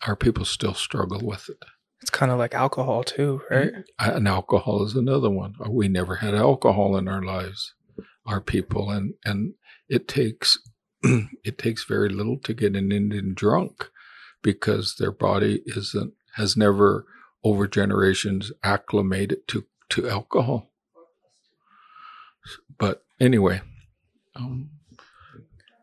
Our 0.06 0.16
people 0.16 0.44
still 0.44 0.74
struggle 0.74 1.20
with 1.22 1.48
it. 1.48 1.62
It's 2.02 2.10
kind 2.10 2.32
of 2.32 2.38
like 2.38 2.52
alcohol 2.54 3.04
too, 3.04 3.42
right? 3.48 3.70
And 3.98 4.26
alcohol 4.26 4.84
is 4.84 4.94
another 4.94 5.30
one. 5.30 5.54
We 5.68 5.88
never 5.88 6.16
had 6.16 6.34
alcohol 6.34 6.96
in 6.96 7.06
our 7.06 7.22
lives, 7.22 7.74
our 8.26 8.40
people, 8.40 8.90
and 8.90 9.14
and 9.24 9.54
it 9.88 10.08
takes 10.08 10.58
it 11.02 11.58
takes 11.58 11.84
very 11.84 12.08
little 12.08 12.38
to 12.40 12.54
get 12.54 12.74
an 12.74 12.90
Indian 12.90 13.34
drunk 13.34 13.88
because 14.42 14.96
their 14.96 15.12
body 15.12 15.62
isn't 15.66 16.12
has 16.34 16.56
never 16.56 17.06
over 17.44 17.68
generations 17.68 18.50
acclimated 18.64 19.46
to 19.48 19.64
to 19.90 20.08
alcohol. 20.08 20.70
But 22.78 23.04
anyway, 23.20 23.60
um, 24.34 24.70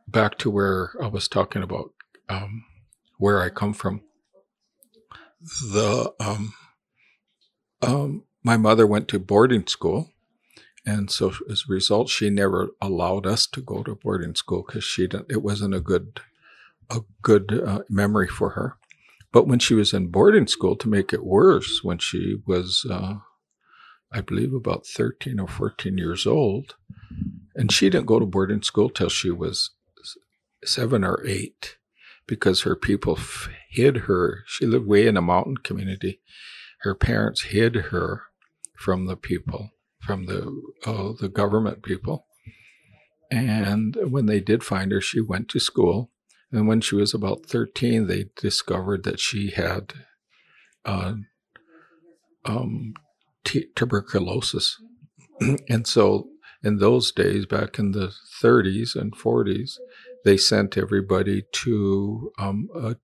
back 0.05 0.37
to 0.39 0.49
where 0.49 0.91
I 1.01 1.07
was 1.07 1.27
talking 1.27 1.63
about 1.63 1.93
um, 2.27 2.65
where 3.17 3.41
I 3.41 3.49
come 3.49 3.73
from. 3.73 4.01
The 5.41 6.13
um, 6.19 6.53
um, 7.81 8.23
my 8.43 8.57
mother 8.57 8.87
went 8.87 9.07
to 9.09 9.19
boarding 9.19 9.67
school, 9.67 10.11
and 10.85 11.11
so 11.11 11.33
as 11.49 11.63
a 11.69 11.73
result, 11.73 12.09
she 12.09 12.29
never 12.29 12.71
allowed 12.81 13.25
us 13.25 13.47
to 13.47 13.61
go 13.61 13.83
to 13.83 13.95
boarding 13.95 14.35
school 14.35 14.63
because 14.65 14.83
she 14.83 15.07
didn't. 15.07 15.31
It 15.31 15.43
wasn't 15.43 15.75
a 15.75 15.81
good 15.81 16.21
a 16.89 17.01
good 17.21 17.61
uh, 17.65 17.81
memory 17.89 18.27
for 18.27 18.51
her. 18.51 18.77
But 19.31 19.47
when 19.47 19.59
she 19.59 19.75
was 19.75 19.93
in 19.93 20.07
boarding 20.07 20.47
school, 20.47 20.75
to 20.77 20.89
make 20.89 21.13
it 21.13 21.25
worse, 21.25 21.83
when 21.83 21.99
she 21.99 22.37
was 22.47 22.85
uh, 22.89 23.15
I 24.11 24.21
believe, 24.21 24.53
about 24.53 24.87
13 24.87 25.39
or 25.39 25.47
14 25.47 25.97
years 25.97 26.25
old. 26.25 26.75
And 27.55 27.71
she 27.71 27.89
didn't 27.89 28.07
go 28.07 28.19
to 28.19 28.25
boarding 28.25 28.61
school 28.63 28.89
till 28.89 29.09
she 29.09 29.31
was 29.31 29.71
seven 30.63 31.03
or 31.03 31.23
eight 31.25 31.77
because 32.27 32.61
her 32.61 32.75
people 32.75 33.15
f- 33.17 33.49
hid 33.69 33.97
her. 34.07 34.43
She 34.47 34.65
lived 34.65 34.87
way 34.87 35.07
in 35.07 35.17
a 35.17 35.21
mountain 35.21 35.57
community. 35.57 36.19
Her 36.81 36.95
parents 36.95 37.43
hid 37.43 37.75
her 37.75 38.23
from 38.77 39.05
the 39.05 39.15
people, 39.15 39.71
from 39.99 40.25
the 40.25 40.61
uh, 40.85 41.13
the 41.19 41.29
government 41.29 41.83
people. 41.83 42.25
And 43.31 43.95
when 44.01 44.25
they 44.25 44.39
did 44.39 44.63
find 44.63 44.91
her, 44.91 45.01
she 45.01 45.21
went 45.21 45.49
to 45.49 45.59
school. 45.59 46.09
And 46.51 46.67
when 46.67 46.81
she 46.81 46.95
was 46.95 47.13
about 47.13 47.45
13, 47.45 48.07
they 48.07 48.25
discovered 48.35 49.03
that 49.03 49.19
she 49.19 49.51
had 49.51 49.93
uh, 50.83 51.13
um, 52.43 52.95
t- 53.43 53.67
tuberculosis. 53.75 54.81
and 55.69 55.85
so 55.85 56.29
in 56.63 56.77
those 56.77 57.11
days, 57.11 57.45
back 57.45 57.77
in 57.77 57.91
the 57.91 58.11
30s 58.43 58.95
and 58.95 59.15
40s, 59.15 59.77
they 60.25 60.37
sent 60.37 60.77
everybody 60.77 61.43
to 61.51 62.31
um, 62.39 62.67
a 62.75 62.95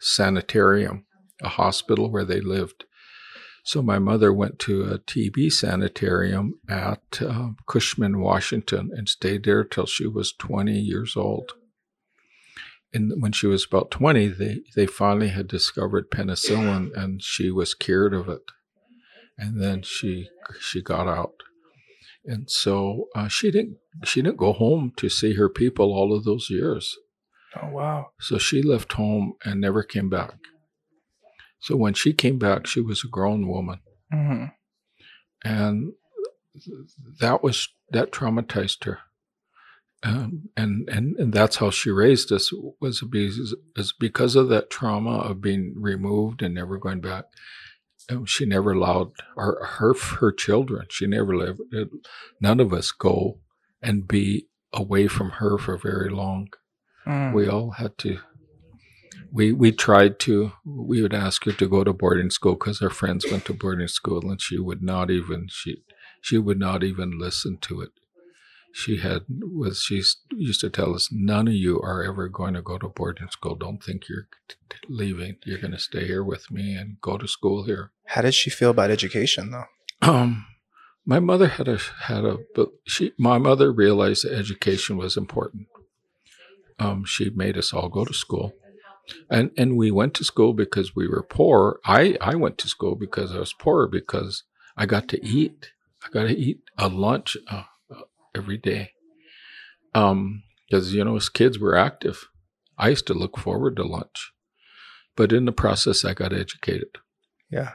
sanitarium, 0.00 1.06
a 1.42 1.48
hospital 1.48 2.10
where 2.10 2.24
they 2.24 2.40
lived. 2.40 2.84
So 3.64 3.82
my 3.82 3.98
mother 3.98 4.32
went 4.32 4.58
to 4.60 4.84
a 4.84 4.98
TB 4.98 5.52
sanitarium 5.52 6.54
at 6.68 7.20
uh, 7.20 7.50
Cushman, 7.66 8.20
Washington, 8.20 8.90
and 8.94 9.08
stayed 9.08 9.44
there 9.44 9.64
till 9.64 9.86
she 9.86 10.06
was 10.06 10.32
20 10.32 10.72
years 10.72 11.16
old. 11.16 11.52
And 12.94 13.12
when 13.20 13.32
she 13.32 13.46
was 13.46 13.66
about 13.66 13.90
20, 13.90 14.28
they, 14.28 14.60
they 14.74 14.86
finally 14.86 15.28
had 15.28 15.46
discovered 15.46 16.10
penicillin 16.10 16.96
and 16.96 17.22
she 17.22 17.50
was 17.50 17.74
cured 17.74 18.14
of 18.14 18.28
it 18.28 18.50
and 19.38 19.62
then 19.62 19.82
she 19.82 20.28
she 20.60 20.82
got 20.82 21.06
out 21.06 21.34
and 22.24 22.50
so 22.50 23.06
uh, 23.14 23.28
she 23.28 23.50
didn't 23.50 23.78
she 24.04 24.20
didn't 24.20 24.36
go 24.36 24.52
home 24.52 24.92
to 24.96 25.08
see 25.08 25.34
her 25.34 25.48
people 25.48 25.92
all 25.92 26.14
of 26.14 26.24
those 26.24 26.48
years 26.50 26.96
oh 27.56 27.68
wow 27.70 28.10
so 28.20 28.38
she 28.38 28.62
left 28.62 28.92
home 28.94 29.34
and 29.44 29.60
never 29.60 29.82
came 29.82 30.08
back 30.08 30.34
so 31.60 31.76
when 31.76 31.94
she 31.94 32.12
came 32.12 32.38
back 32.38 32.66
she 32.66 32.80
was 32.80 33.02
a 33.04 33.08
grown 33.08 33.48
woman 33.48 33.80
mm-hmm. 34.12 34.44
and 35.44 35.92
that 37.20 37.42
was 37.42 37.68
that 37.90 38.12
traumatized 38.12 38.84
her 38.84 38.98
um, 40.04 40.48
and, 40.56 40.88
and 40.88 41.16
and 41.16 41.32
that's 41.32 41.56
how 41.56 41.70
she 41.70 41.90
raised 41.90 42.30
us 42.30 42.52
was 42.80 43.02
because, 43.02 43.56
because 43.98 44.36
of 44.36 44.48
that 44.48 44.70
trauma 44.70 45.18
of 45.18 45.40
being 45.40 45.74
removed 45.76 46.40
and 46.40 46.54
never 46.54 46.78
going 46.78 47.00
back 47.00 47.24
she 48.24 48.46
never 48.46 48.72
allowed 48.72 49.12
our, 49.36 49.62
her 49.64 49.94
her 49.94 50.32
children. 50.32 50.86
She 50.90 51.06
never 51.06 51.36
let 51.36 51.56
none 52.40 52.60
of 52.60 52.72
us 52.72 52.90
go 52.90 53.38
and 53.82 54.08
be 54.08 54.46
away 54.72 55.08
from 55.08 55.30
her 55.32 55.58
for 55.58 55.76
very 55.76 56.08
long. 56.08 56.48
Mm. 57.08 57.32
We 57.32 57.48
all 57.48 57.70
had 57.72 57.96
to. 57.98 58.18
We 59.32 59.52
we 59.52 59.72
tried 59.72 60.18
to. 60.20 60.52
We 60.64 61.02
would 61.02 61.14
ask 61.14 61.44
her 61.44 61.52
to 61.52 61.68
go 61.68 61.84
to 61.84 61.92
boarding 61.92 62.30
school 62.30 62.54
because 62.54 62.80
her 62.80 62.90
friends 62.90 63.24
went 63.30 63.44
to 63.46 63.54
boarding 63.54 63.88
school, 63.88 64.30
and 64.30 64.40
she 64.40 64.58
would 64.58 64.82
not 64.82 65.10
even 65.10 65.48
she 65.50 65.82
she 66.20 66.38
would 66.38 66.58
not 66.58 66.82
even 66.82 67.18
listen 67.18 67.58
to 67.62 67.80
it 67.80 67.90
she 68.72 68.98
had 68.98 69.22
was 69.28 69.80
she 69.80 70.02
used 70.30 70.60
to 70.60 70.70
tell 70.70 70.94
us 70.94 71.08
none 71.10 71.48
of 71.48 71.54
you 71.54 71.80
are 71.80 72.02
ever 72.02 72.28
going 72.28 72.54
to 72.54 72.62
go 72.62 72.78
to 72.78 72.88
boarding 72.88 73.28
school 73.28 73.54
don't 73.54 73.82
think 73.82 74.08
you're 74.08 74.28
leaving 74.88 75.36
you're 75.44 75.58
going 75.58 75.72
to 75.72 75.78
stay 75.78 76.06
here 76.06 76.22
with 76.22 76.50
me 76.50 76.74
and 76.74 77.00
go 77.00 77.18
to 77.18 77.26
school 77.26 77.64
here 77.64 77.90
how 78.06 78.22
did 78.22 78.34
she 78.34 78.50
feel 78.50 78.70
about 78.70 78.90
education 78.90 79.50
though 79.50 79.64
um 80.08 80.46
my 81.04 81.18
mother 81.18 81.48
had 81.48 81.68
a 81.68 81.78
had 82.02 82.24
a 82.24 82.38
but 82.54 82.68
she 82.86 83.12
my 83.18 83.38
mother 83.38 83.72
realized 83.72 84.24
that 84.24 84.36
education 84.36 84.96
was 84.96 85.16
important 85.16 85.66
um 86.78 87.04
she 87.04 87.30
made 87.30 87.56
us 87.56 87.72
all 87.72 87.88
go 87.88 88.04
to 88.04 88.14
school 88.14 88.52
and 89.30 89.50
and 89.56 89.76
we 89.76 89.90
went 89.90 90.14
to 90.14 90.24
school 90.24 90.52
because 90.52 90.94
we 90.94 91.08
were 91.08 91.22
poor 91.22 91.78
i 91.84 92.16
i 92.20 92.34
went 92.34 92.58
to 92.58 92.68
school 92.68 92.94
because 92.94 93.34
i 93.34 93.38
was 93.38 93.52
poor 93.52 93.86
because 93.86 94.44
i 94.76 94.86
got 94.86 95.08
to 95.08 95.24
eat 95.24 95.72
i 96.04 96.08
got 96.10 96.24
to 96.24 96.36
eat 96.36 96.60
a 96.76 96.88
lunch 96.88 97.36
uh, 97.50 97.64
every 98.38 98.56
day. 98.56 98.92
Um, 99.94 100.44
because 100.68 100.94
you 100.94 101.04
know, 101.04 101.16
as 101.16 101.28
kids 101.28 101.58
we're 101.58 101.74
active. 101.74 102.28
I 102.76 102.90
used 102.90 103.08
to 103.08 103.14
look 103.14 103.36
forward 103.36 103.74
to 103.76 103.82
lunch, 103.82 104.32
but 105.16 105.32
in 105.32 105.46
the 105.46 105.52
process, 105.52 106.04
I 106.04 106.14
got 106.14 106.32
educated. 106.32 106.98
Yeah. 107.50 107.72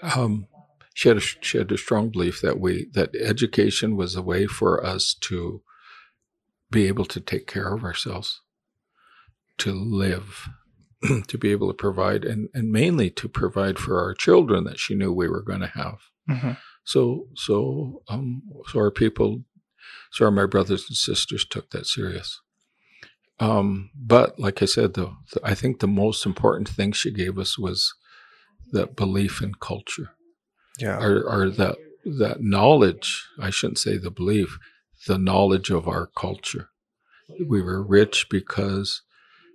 Um, 0.00 0.46
she 0.94 1.08
had 1.08 1.16
a, 1.16 1.20
she 1.20 1.58
had 1.58 1.72
a 1.72 1.78
strong 1.78 2.10
belief 2.10 2.40
that 2.42 2.60
we 2.60 2.88
that 2.92 3.16
education 3.16 3.96
was 3.96 4.14
a 4.14 4.22
way 4.22 4.46
for 4.46 4.84
us 4.84 5.14
to 5.22 5.62
be 6.70 6.86
able 6.86 7.04
to 7.06 7.20
take 7.20 7.46
care 7.46 7.74
of 7.74 7.84
ourselves, 7.84 8.40
to 9.58 9.72
live, 9.72 10.48
to 11.28 11.38
be 11.38 11.50
able 11.50 11.68
to 11.68 11.74
provide, 11.74 12.24
and 12.24 12.48
and 12.54 12.70
mainly 12.70 13.10
to 13.10 13.28
provide 13.28 13.78
for 13.78 14.00
our 14.02 14.14
children 14.14 14.64
that 14.64 14.78
she 14.78 14.94
knew 14.94 15.12
we 15.12 15.28
were 15.28 15.42
going 15.42 15.60
to 15.60 15.68
have. 15.68 15.98
Mm-hmm. 16.28 16.52
So 16.84 17.28
so 17.34 18.02
um, 18.08 18.42
so 18.66 18.78
our 18.78 18.90
people 18.90 19.44
so 20.10 20.24
our 20.24 20.30
my 20.30 20.46
brothers 20.46 20.86
and 20.88 20.96
sisters 20.96 21.44
took 21.44 21.70
that 21.70 21.86
serious. 21.86 22.40
Um, 23.40 23.90
but 23.94 24.38
like 24.38 24.62
I 24.62 24.64
said, 24.64 24.94
though, 24.94 25.16
I 25.44 25.54
think 25.54 25.78
the 25.78 25.86
most 25.86 26.26
important 26.26 26.68
thing 26.68 26.92
she 26.92 27.12
gave 27.12 27.38
us 27.38 27.58
was 27.58 27.94
that 28.72 28.96
belief 28.96 29.40
in 29.40 29.54
culture. 29.60 30.10
Yeah. 30.78 30.98
Or, 30.98 31.22
or 31.22 31.50
that, 31.50 31.76
that 32.04 32.40
knowledge, 32.40 33.26
I 33.40 33.50
shouldn't 33.50 33.78
say 33.78 33.96
the 33.96 34.10
belief, 34.10 34.58
the 35.06 35.18
knowledge 35.18 35.70
of 35.70 35.88
our 35.88 36.06
culture. 36.06 36.70
We 37.46 37.62
were 37.62 37.82
rich 37.82 38.26
because 38.30 39.02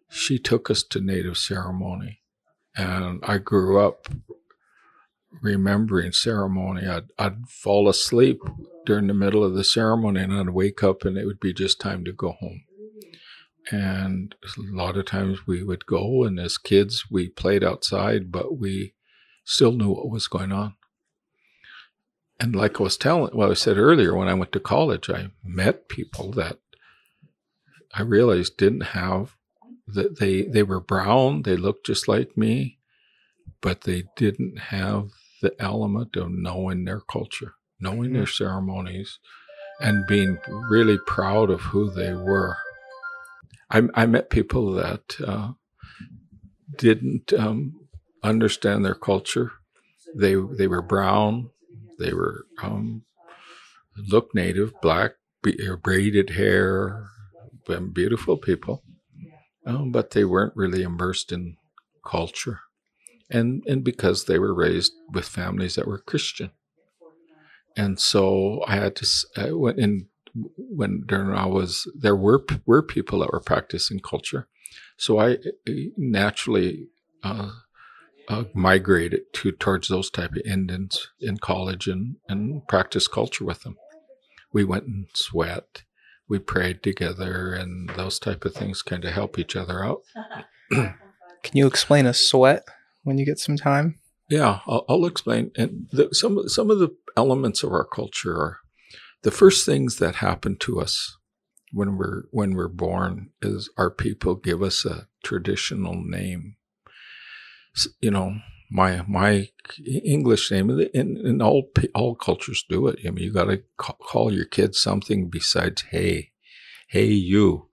she 0.10 0.38
took 0.38 0.70
us 0.70 0.84
to 0.84 1.02
native 1.02 1.38
ceremony. 1.38 2.20
And 2.76 3.24
I 3.24 3.38
grew 3.40 3.80
up 3.80 4.08
remembering 5.42 6.12
ceremony. 6.12 6.88
I'd, 6.88 7.10
I'd 7.18 7.48
fall 7.48 7.90
asleep 7.90 8.42
during 8.86 9.08
the 9.08 9.14
middle 9.14 9.44
of 9.44 9.56
the 9.56 9.64
ceremony 9.64 10.22
and 10.22 10.34
I'd 10.34 10.50
wake 10.50 10.84
up 10.84 11.04
and 11.04 11.18
it 11.18 11.26
would 11.26 11.40
be 11.40 11.54
just 11.54 11.80
time 11.80 12.04
to 12.06 12.12
go 12.12 12.32
home. 12.32 12.62
And 13.72 14.36
a 14.44 14.50
lot 14.58 14.98
of 14.98 15.06
times 15.06 15.48
we 15.48 15.64
would 15.64 15.86
go, 15.86 16.26
and 16.26 16.38
as 16.38 16.58
kids, 16.58 17.06
we 17.10 17.30
played 17.30 17.64
outside, 17.64 18.30
but 18.30 18.58
we 18.58 18.94
still 19.46 19.72
knew 19.72 19.92
what 19.92 20.10
was 20.10 20.28
going 20.28 20.52
on. 20.52 20.76
And 22.44 22.58
like 22.58 22.78
I 22.82 22.84
was 22.84 22.98
telling, 22.98 23.34
well, 23.34 23.52
I 23.52 23.54
said 23.54 23.78
earlier, 23.78 24.14
when 24.14 24.28
I 24.28 24.34
went 24.34 24.52
to 24.52 24.60
college, 24.60 25.10
I 25.10 25.30
met 25.46 25.88
people 25.88 26.30
that 26.32 26.58
I 27.94 28.02
realized 28.02 28.58
didn't 28.58 28.88
have 28.88 29.38
that 29.88 30.20
they 30.20 30.42
they 30.42 30.62
were 30.62 30.82
brown, 30.82 31.44
they 31.44 31.56
looked 31.56 31.86
just 31.86 32.10
like 32.10 32.36
me, 32.36 32.80
but 33.62 33.82
they 33.82 34.04
didn't 34.18 34.60
have 34.60 35.12
the 35.42 35.56
element 35.58 36.18
of 36.18 36.32
knowing 36.32 36.84
their 36.84 37.00
culture, 37.00 37.54
knowing 37.80 38.12
their 38.12 38.28
ceremonies, 38.28 39.20
and 39.80 40.06
being 40.06 40.38
really 40.70 40.98
proud 40.98 41.50
of 41.50 41.62
who 41.62 41.90
they 41.90 42.14
were. 42.14 42.58
I, 43.72 43.84
I 43.94 44.06
met 44.06 44.30
people 44.30 44.74
that 44.74 45.16
uh, 45.26 45.54
didn't 46.76 47.32
um, 47.32 47.88
understand 48.22 48.84
their 48.84 48.96
culture. 48.96 49.54
They 50.14 50.36
they 50.36 50.68
were 50.68 50.82
brown. 50.82 51.52
They 52.04 52.14
were 52.14 52.46
um, 52.62 53.04
look 53.96 54.36
native, 54.36 54.74
black, 54.82 55.14
braided 55.78 56.32
hair, 56.32 57.08
beautiful 57.94 58.38
people, 58.38 58.84
um, 59.66 59.92
but 59.92 60.12
they 60.12 60.26
weren't 60.26 60.56
really 60.56 60.84
immersed 60.84 61.32
in 61.32 61.56
culture, 62.06 62.60
and 63.30 63.64
and 63.68 63.84
because 63.86 64.26
they 64.26 64.38
were 64.38 64.54
raised 64.54 64.92
with 65.14 65.26
families 65.26 65.76
that 65.76 65.88
were 65.88 66.00
Christian, 66.00 66.52
and 67.78 68.00
so 68.00 68.64
I 68.68 68.76
had 68.76 68.98
to 68.98 69.08
went 69.54 69.80
in 69.80 70.08
when 70.58 71.04
during 71.08 71.32
I 71.32 71.46
was 71.46 71.90
there 71.98 72.18
were 72.18 72.46
were 72.66 72.84
people 72.84 73.20
that 73.20 73.32
were 73.32 73.40
practicing 73.40 74.00
culture, 74.02 74.50
so 74.98 75.20
I 75.20 75.38
naturally 75.96 76.88
uh, 77.24 77.52
uh, 78.28 78.46
migrated 78.54 79.22
to 79.34 79.52
towards 79.52 79.88
those 79.88 80.10
type 80.10 80.32
of 80.32 80.42
Indians 80.46 81.10
in 81.20 81.38
college 81.38 81.88
and 81.88 82.16
and 82.28 82.68
practice 82.68 83.08
culture 83.08 83.46
with 83.46 83.64
them. 83.64 83.78
We 84.52 84.64
went 84.64 84.86
and 84.86 85.08
sweat, 85.14 85.84
we 86.28 86.40
prayed 86.40 86.84
together, 86.84 87.54
and 87.54 87.90
those 87.92 88.20
type 88.20 88.46
of 88.46 88.54
things 88.54 88.82
kind 88.82 89.04
of 89.04 89.14
help 89.14 89.40
each 89.40 89.56
other 89.56 89.84
out. 89.84 90.02
Can 90.72 91.58
you 91.58 91.68
explain 91.68 92.06
a 92.06 92.14
sweat 92.14 92.64
when 93.04 93.18
you 93.18 93.26
get 93.26 93.40
some 93.40 93.58
time? 93.58 94.00
Yeah, 94.30 94.60
I'll, 94.66 94.86
I'll 94.88 95.06
explain. 95.06 95.52
And 95.58 95.88
the, 95.92 96.10
some 96.14 96.48
some 96.48 96.72
of 96.72 96.80
the 96.80 96.96
elements 97.18 97.64
of 97.64 97.72
our 97.72 97.86
culture 97.86 98.36
are 98.36 98.58
the 99.24 99.32
first 99.32 99.66
things 99.66 99.98
that 99.98 100.16
happen 100.16 100.58
to 100.60 100.80
us 100.80 101.18
when 101.72 101.98
we're 101.98 102.24
when 102.32 102.56
we're 102.56 102.68
born 102.68 103.32
is 103.42 103.70
our 103.78 103.90
people 103.90 104.36
give 104.36 104.62
us 104.62 104.86
a 104.86 105.08
traditional 105.24 105.96
name. 105.96 106.56
You 108.02 108.12
know, 108.12 108.38
my 108.70 109.04
my 109.08 109.48
English 109.86 110.52
name, 110.52 110.70
and, 110.70 111.18
and 111.18 111.42
all 111.42 111.70
all 111.96 112.16
cultures 112.16 112.66
do 112.70 112.88
it. 112.88 113.00
I 113.06 113.12
mean, 113.12 113.24
you 113.24 113.34
got 113.34 113.46
to 113.46 113.64
call 113.78 114.34
your 114.34 114.46
kids 114.46 114.82
something 114.82 115.30
besides 115.30 115.84
"Hey, 115.90 116.32
hey, 116.90 117.06
you." 117.06 117.70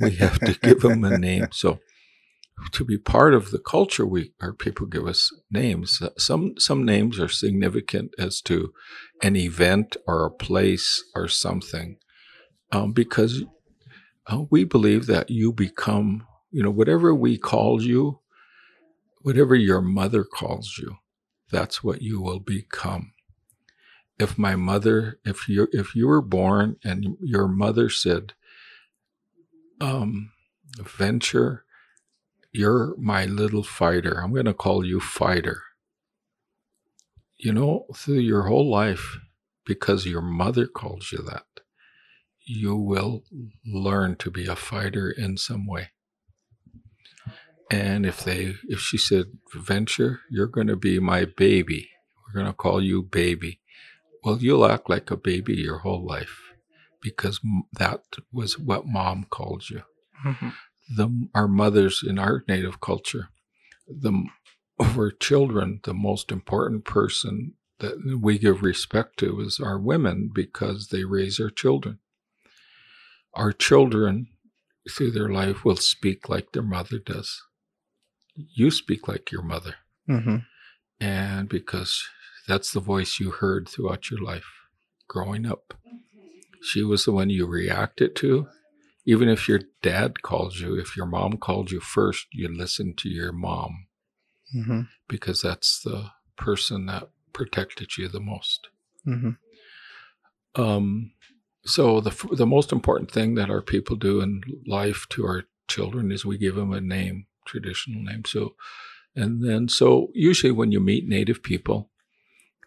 We 0.00 0.10
have 0.16 0.38
to 0.40 0.54
give 0.54 0.80
them 0.80 1.04
a 1.04 1.18
name. 1.18 1.48
So, 1.52 1.78
to 2.72 2.84
be 2.84 2.98
part 2.98 3.34
of 3.34 3.50
the 3.50 3.58
culture, 3.58 4.06
we 4.06 4.32
our 4.40 4.52
people 4.52 4.86
give 4.86 5.06
us 5.06 5.30
names. 5.50 6.00
Some 6.18 6.54
some 6.58 6.84
names 6.84 7.18
are 7.20 7.28
significant 7.28 8.12
as 8.18 8.40
to 8.42 8.72
an 9.22 9.36
event 9.36 9.96
or 10.06 10.24
a 10.24 10.30
place 10.30 11.02
or 11.14 11.28
something 11.28 11.98
um, 12.74 12.92
because 12.92 13.44
uh, 14.26 14.42
we 14.50 14.64
believe 14.64 15.06
that 15.06 15.30
you 15.30 15.52
become, 15.52 16.26
you 16.50 16.62
know, 16.62 16.70
whatever 16.70 17.14
we 17.14 17.38
call 17.38 17.82
you, 17.82 18.20
whatever 19.24 19.54
your 19.54 19.80
mother 19.80 20.22
calls 20.22 20.76
you, 20.78 20.98
that's 21.50 21.82
what 21.82 22.02
you 22.02 22.20
will 22.20 22.40
become. 22.40 23.12
If 24.18 24.38
my 24.38 24.54
mother, 24.54 25.18
if 25.24 25.48
you 25.48 25.66
if 25.72 25.96
you 25.96 26.06
were 26.06 26.22
born 26.22 26.76
and 26.84 27.16
your 27.20 27.48
mother 27.48 27.88
said, 27.88 28.34
um, 29.80 30.30
venture, 30.78 31.64
you're 32.52 32.94
my 32.98 33.24
little 33.24 33.64
fighter. 33.64 34.20
I'm 34.20 34.32
going 34.32 34.44
to 34.44 34.54
call 34.54 34.84
you 34.84 35.00
fighter. 35.00 35.62
You 37.38 37.52
know, 37.54 37.86
through 37.96 38.20
your 38.20 38.42
whole 38.42 38.70
life, 38.70 39.18
because 39.64 40.06
your 40.06 40.22
mother 40.22 40.66
calls 40.66 41.10
you 41.12 41.18
that, 41.22 41.46
you 42.44 42.76
will 42.76 43.24
learn 43.66 44.16
to 44.16 44.30
be 44.30 44.46
a 44.46 44.54
fighter 44.54 45.10
in 45.10 45.38
some 45.38 45.66
way. 45.66 45.90
And 47.70 48.04
if 48.06 48.22
they, 48.22 48.56
if 48.68 48.80
she 48.80 48.98
said, 48.98 49.26
venture, 49.54 50.20
you're 50.30 50.46
going 50.46 50.66
to 50.66 50.76
be 50.76 50.98
my 50.98 51.24
baby. 51.24 51.88
We're 52.26 52.40
going 52.40 52.52
to 52.52 52.56
call 52.56 52.82
you 52.82 53.02
baby. 53.02 53.60
Well, 54.22 54.38
you'll 54.40 54.66
act 54.66 54.88
like 54.88 55.10
a 55.10 55.16
baby 55.16 55.54
your 55.54 55.78
whole 55.78 56.04
life 56.04 56.40
because 57.00 57.40
that 57.72 58.00
was 58.32 58.58
what 58.58 58.86
mom 58.86 59.26
called 59.30 59.68
you. 59.70 59.82
Mm-hmm. 60.24 60.48
The, 60.96 61.28
our 61.34 61.48
mothers 61.48 62.02
in 62.06 62.18
our 62.18 62.44
native 62.48 62.80
culture, 62.80 63.28
the, 63.88 64.24
over 64.78 65.10
children, 65.10 65.80
the 65.84 65.94
most 65.94 66.30
important 66.30 66.84
person 66.84 67.54
that 67.80 68.18
we 68.20 68.38
give 68.38 68.62
respect 68.62 69.18
to 69.18 69.40
is 69.40 69.58
our 69.60 69.78
women 69.78 70.30
because 70.32 70.88
they 70.88 71.04
raise 71.04 71.40
our 71.40 71.50
children 71.50 71.98
our 73.34 73.52
children 73.52 74.28
through 74.90 75.10
their 75.10 75.28
life 75.28 75.64
will 75.64 75.76
speak 75.76 76.28
like 76.28 76.52
their 76.52 76.62
mother 76.62 76.98
does. 76.98 77.42
You 78.36 78.70
speak 78.70 79.08
like 79.08 79.30
your 79.30 79.42
mother. 79.42 79.76
Mm-hmm. 80.08 80.36
And 81.00 81.48
because 81.48 82.02
that's 82.46 82.72
the 82.72 82.80
voice 82.80 83.18
you 83.20 83.30
heard 83.30 83.68
throughout 83.68 84.10
your 84.10 84.20
life 84.20 84.46
growing 85.08 85.46
up. 85.46 85.74
She 86.62 86.82
was 86.82 87.04
the 87.04 87.12
one 87.12 87.30
you 87.30 87.46
reacted 87.46 88.16
to. 88.16 88.48
Even 89.06 89.28
if 89.28 89.48
your 89.48 89.60
dad 89.82 90.22
called 90.22 90.56
you, 90.56 90.78
if 90.78 90.96
your 90.96 91.06
mom 91.06 91.36
called 91.36 91.70
you 91.70 91.80
first, 91.80 92.26
you 92.32 92.48
listened 92.48 92.96
to 92.98 93.10
your 93.10 93.32
mom 93.32 93.86
mm-hmm. 94.54 94.80
because 95.08 95.42
that's 95.42 95.80
the 95.82 96.10
person 96.36 96.86
that 96.86 97.10
protected 97.32 97.98
you 97.98 98.08
the 98.08 98.20
most. 98.20 98.68
Mm-hmm. 99.06 100.60
Um, 100.60 101.12
so 101.64 102.00
the 102.00 102.28
the 102.32 102.46
most 102.46 102.72
important 102.72 103.10
thing 103.10 103.34
that 103.34 103.50
our 103.50 103.62
people 103.62 103.96
do 103.96 104.20
in 104.20 104.42
life 104.66 105.06
to 105.10 105.26
our 105.26 105.44
children 105.68 106.12
is 106.12 106.24
we 106.24 106.38
give 106.38 106.54
them 106.54 106.72
a 106.72 106.80
name, 106.80 107.26
traditional 107.44 108.02
name. 108.02 108.24
So, 108.24 108.54
and 109.14 109.44
then 109.44 109.68
so 109.68 110.10
usually 110.14 110.52
when 110.52 110.72
you 110.72 110.80
meet 110.80 111.08
Native 111.08 111.42
people, 111.42 111.90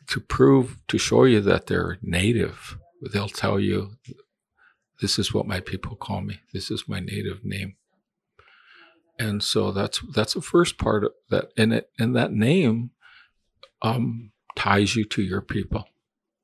to 0.07 0.21
prove 0.21 0.77
to 0.87 0.97
show 0.97 1.25
you 1.25 1.41
that 1.41 1.67
they're 1.67 1.97
Native, 2.01 2.77
they'll 3.11 3.27
tell 3.27 3.59
you, 3.59 3.97
"This 5.01 5.19
is 5.19 5.33
what 5.33 5.47
my 5.47 5.59
people 5.59 5.95
call 5.95 6.21
me. 6.21 6.39
This 6.53 6.71
is 6.71 6.87
my 6.87 6.99
native 6.99 7.43
name." 7.43 7.75
And 9.19 9.43
so 9.43 9.71
that's 9.71 9.99
that's 10.13 10.33
the 10.33 10.41
first 10.41 10.77
part 10.77 11.03
of 11.03 11.11
that, 11.29 11.51
and 11.57 11.73
it 11.73 11.89
and 11.99 12.15
that 12.15 12.31
name 12.31 12.91
um, 13.81 14.31
ties 14.55 14.95
you 14.95 15.03
to 15.05 15.21
your 15.21 15.41
people 15.41 15.87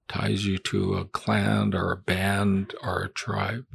ties 0.08 0.46
you 0.46 0.58
to 0.58 0.96
a 0.96 1.06
clan 1.06 1.74
or 1.74 1.92
a 1.92 1.98
band 1.98 2.76
or 2.82 3.02
a 3.02 3.10
tribe. 3.10 3.66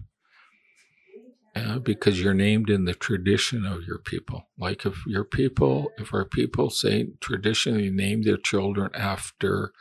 Uh, 1.59 1.79
because 1.79 2.21
you're 2.21 2.35
named 2.35 2.71
in 2.71 2.85
the 2.85 2.95
tradition 2.95 3.67
of 3.67 3.83
your 3.83 3.99
people. 3.99 4.49
Like 4.59 4.87
if 4.87 5.05
your 5.07 5.25
people, 5.25 5.91
if 5.99 6.15
our 6.15 6.25
people 6.25 6.71
say 6.71 7.09
traditionally 7.21 7.91
name 7.91 8.23
their 8.23 8.37
children 8.37 8.91
after 8.95 9.73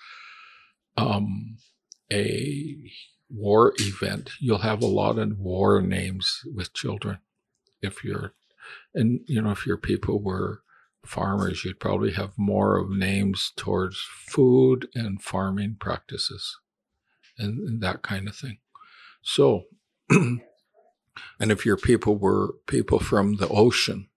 um, 0.95 1.57
a 2.11 2.75
war 3.29 3.73
event, 3.77 4.31
you'll 4.39 4.59
have 4.59 4.81
a 4.81 4.87
lot 4.87 5.19
of 5.19 5.37
war 5.37 5.81
names 5.81 6.41
with 6.45 6.73
children. 6.73 7.19
If 7.81 8.03
you're, 8.03 8.33
and 8.95 9.19
you 9.27 9.41
know, 9.41 9.51
if 9.51 9.67
your 9.67 9.77
people 9.77 10.19
were 10.19 10.61
farmers, 11.05 11.63
you'd 11.63 11.79
probably 11.79 12.13
have 12.13 12.37
more 12.37 12.77
of 12.77 12.89
names 12.89 13.51
towards 13.55 14.03
food 14.27 14.87
and 14.95 15.21
farming 15.21 15.77
practices 15.79 16.57
and, 17.37 17.59
and 17.59 17.81
that 17.81 18.01
kind 18.01 18.27
of 18.27 18.35
thing. 18.35 18.57
So, 19.21 19.65
and 21.39 21.51
if 21.51 21.65
your 21.65 21.77
people 21.77 22.17
were 22.17 22.53
people 22.67 22.99
from 22.99 23.37
the 23.37 23.47
ocean, 23.49 24.09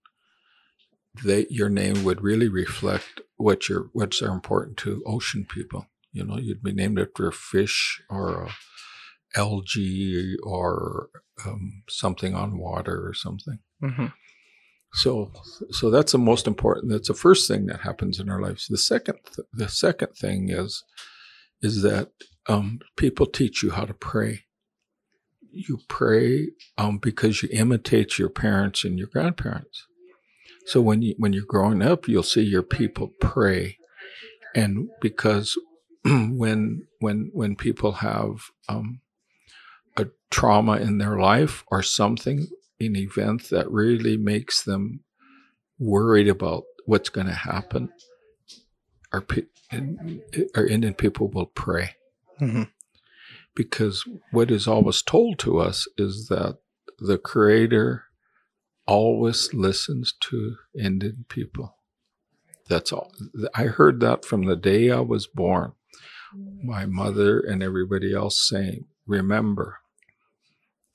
they, 1.23 1.45
your 1.49 1.69
name 1.69 2.03
would 2.03 2.21
really 2.21 2.47
reflect 2.47 3.21
what 3.37 3.67
your 3.67 3.89
what's 3.93 4.21
are 4.21 4.33
important 4.33 4.77
to 4.77 5.03
ocean 5.05 5.45
people. 5.49 5.87
You 6.13 6.25
know, 6.25 6.37
you'd 6.37 6.63
be 6.63 6.73
named 6.73 6.99
after 6.99 7.27
a 7.27 7.33
fish 7.33 8.01
or 8.09 8.43
a 8.43 8.51
algae 9.35 10.35
or 10.43 11.09
um, 11.45 11.83
something 11.89 12.35
on 12.35 12.57
water 12.57 13.07
or 13.07 13.13
something. 13.13 13.59
Mm-hmm. 13.81 14.07
So, 14.93 15.31
so 15.69 15.89
that's 15.89 16.11
the 16.11 16.17
most 16.17 16.47
important. 16.47 16.91
That's 16.91 17.07
the 17.07 17.13
first 17.13 17.47
thing 17.47 17.67
that 17.67 17.81
happens 17.81 18.19
in 18.19 18.29
our 18.29 18.41
lives. 18.41 18.67
The 18.67 18.77
second, 18.77 19.19
th- 19.33 19.47
the 19.53 19.69
second 19.69 20.09
thing 20.17 20.49
is, 20.49 20.83
is 21.61 21.81
that 21.81 22.09
um, 22.47 22.79
people 22.97 23.25
teach 23.25 23.63
you 23.63 23.71
how 23.71 23.85
to 23.85 23.93
pray. 23.93 24.41
You 25.51 25.79
pray 25.87 26.49
um, 26.77 26.97
because 26.97 27.43
you 27.43 27.49
imitate 27.51 28.17
your 28.17 28.29
parents 28.29 28.83
and 28.83 28.97
your 28.97 29.07
grandparents. 29.07 29.85
So 30.65 30.81
when 30.81 31.01
you 31.01 31.15
when 31.17 31.33
you're 31.33 31.43
growing 31.45 31.81
up, 31.81 32.07
you'll 32.07 32.23
see 32.23 32.43
your 32.43 32.63
people 32.63 33.11
pray, 33.19 33.77
and 34.55 34.89
because 35.01 35.57
when 36.05 36.87
when 36.99 37.31
when 37.33 37.55
people 37.55 37.93
have 37.93 38.51
um, 38.69 39.01
a 39.97 40.07
trauma 40.29 40.77
in 40.77 40.97
their 40.97 41.17
life 41.17 41.63
or 41.67 41.81
something 41.81 42.47
an 42.79 42.95
event 42.95 43.49
that 43.49 43.69
really 43.71 44.17
makes 44.17 44.63
them 44.63 45.01
worried 45.77 46.27
about 46.27 46.63
what's 46.85 47.09
going 47.09 47.27
to 47.27 47.33
happen, 47.33 47.89
our, 49.13 49.23
our 50.55 50.65
Indian 50.65 50.93
people 50.93 51.27
will 51.27 51.45
pray. 51.45 51.95
Mm-hmm. 52.39 52.63
Because 53.55 54.05
what 54.31 54.49
is 54.49 54.67
always 54.67 55.01
told 55.01 55.39
to 55.39 55.59
us 55.59 55.87
is 55.97 56.27
that 56.27 56.57
the 56.99 57.17
Creator 57.17 58.05
always 58.87 59.53
listens 59.53 60.13
to 60.21 60.55
Indian 60.77 61.25
people. 61.27 61.75
That's 62.69 62.93
all. 62.93 63.11
I 63.53 63.63
heard 63.63 63.99
that 63.99 64.23
from 64.23 64.45
the 64.45 64.55
day 64.55 64.91
I 64.91 65.01
was 65.01 65.27
born. 65.27 65.73
My 66.63 66.85
mother 66.85 67.39
and 67.39 67.61
everybody 67.61 68.13
else 68.15 68.47
saying, 68.47 68.85
Remember, 69.05 69.79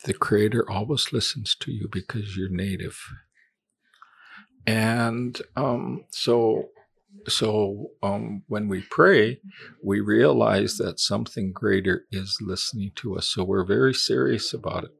the 0.04 0.14
Creator 0.14 0.70
always 0.70 1.12
listens 1.12 1.54
to 1.60 1.72
you 1.72 1.88
because 1.90 2.36
you're 2.36 2.48
native. 2.48 2.98
And 4.66 5.40
um, 5.54 6.04
so 6.10 6.70
so 7.28 7.90
um, 8.02 8.42
when 8.46 8.68
we 8.68 8.82
pray, 8.82 9.40
we 9.82 10.00
realize 10.00 10.76
that 10.76 11.00
something 11.00 11.52
greater 11.52 12.04
is 12.10 12.38
listening 12.40 12.92
to 12.96 13.16
us. 13.16 13.28
So 13.28 13.44
we're 13.44 13.64
very 13.64 13.94
serious 13.94 14.52
about 14.52 14.84
it. 14.84 14.90